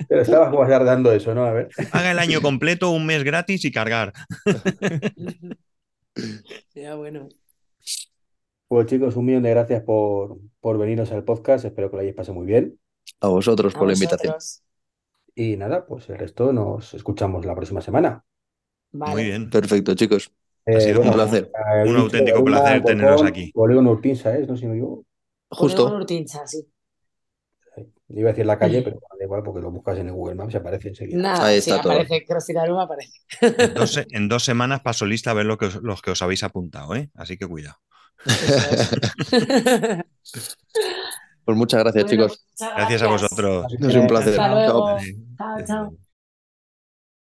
Pero 0.08 0.22
estabas 0.22 0.50
como 0.50 0.66
dando 0.66 1.12
eso, 1.12 1.34
¿no? 1.36 1.44
A 1.46 1.52
ver. 1.52 1.70
Haga 1.92 2.12
el 2.12 2.20
año 2.20 2.42
completo, 2.42 2.92
un 2.92 3.06
mes 3.06 3.24
gratis 3.24 3.66
y 3.66 3.72
cargar. 3.72 4.14
Ya, 6.76 6.94
bueno. 6.94 7.28
Pues 8.68 8.86
chicos, 8.86 9.16
un 9.16 9.26
millón 9.26 9.42
de 9.42 9.50
gracias 9.50 9.82
por, 9.82 10.38
por 10.60 10.78
veniros 10.78 11.12
al 11.12 11.24
podcast. 11.24 11.66
Espero 11.66 11.90
que 11.90 11.96
lo 11.96 12.02
hayáis 12.02 12.16
pasado 12.16 12.36
muy 12.36 12.46
bien. 12.46 12.80
A 13.20 13.30
vosotros 13.30 13.74
A 13.76 13.80
por 13.80 13.88
la 13.88 13.94
invitación. 13.96 14.36
Y 15.36 15.58
nada, 15.58 15.86
pues 15.86 16.10
el 16.10 16.18
resto 16.20 16.54
nos 16.54 16.94
escuchamos 16.94 17.46
la 17.46 17.56
próxima 17.56 17.82
semana. 17.82 18.24
Vale. 18.92 19.14
Muy 19.14 19.24
bien. 19.26 19.50
Perfecto, 19.50 19.96
chicos. 19.96 20.32
Ha 20.66 20.80
sido 20.80 21.02
un 21.02 21.12
placer. 21.12 21.52
eh, 21.76 21.90
Un 21.90 21.98
auténtico 21.98 22.44
placer 22.44 22.84
teneros 22.84 23.24
aquí. 23.24 23.52
Polígono 23.52 23.92
Urtinsa, 23.92 24.36
¿eh? 24.38 24.46
No 24.48 24.56
sé 24.56 24.62
si 24.62 24.68
me 24.68 24.74
equivoco. 24.76 25.06
Justo. 25.50 25.78
Polígono 25.84 26.02
Urtinsa, 26.04 26.46
sí. 26.48 26.66
Iba 28.10 28.30
a 28.30 28.34
decir 28.34 28.46
la 28.46 28.60
calle, 28.60 28.84
pero 28.84 29.00
da 29.18 29.24
igual 29.26 29.42
porque 29.42 29.60
lo 29.60 29.72
buscas 29.72 29.98
en 29.98 30.08
el 30.08 30.14
Google 30.14 30.36
Maps 30.36 30.54
y 30.54 30.58
aparece 30.58 30.90
enseguida. 30.90 31.20
Nada, 31.20 31.46
Ahí 31.48 31.60
sí, 31.62 31.72
está 31.72 31.82
todo. 31.82 31.94
aparece. 31.94 33.08
En 33.42 33.74
dos, 33.74 33.92
se- 33.92 34.08
en 34.12 34.30
dos 34.30 34.44
semanas 34.44 34.82
paso 34.82 35.06
lista 35.08 35.32
a 35.32 35.34
ver 35.34 35.48
lo 35.48 35.58
que 35.58 35.66
os- 35.66 35.82
los 35.82 36.02
que 36.04 36.12
os 36.12 36.22
habéis 36.22 36.44
apuntado, 36.44 36.96
¿eh? 36.96 37.10
Así 37.16 37.38
que 37.38 37.48
cuidado. 37.48 37.78
Eso 38.26 38.56
es. 38.72 38.90
Pues 41.46 41.58
muchas 41.58 41.80
gracias, 41.82 42.06
Bueno, 42.06 42.28
chicos. 42.28 42.46
muchas 42.52 42.76
Gracias 42.76 43.02
a 43.02 43.08
vosotros. 43.08 43.66
Es 43.80 43.96
un 43.96 44.08
placer. 44.08 44.40
Hasta 44.40 44.54
luego. 44.54 44.98
Chao, 45.38 45.66
chao. 45.66 46.03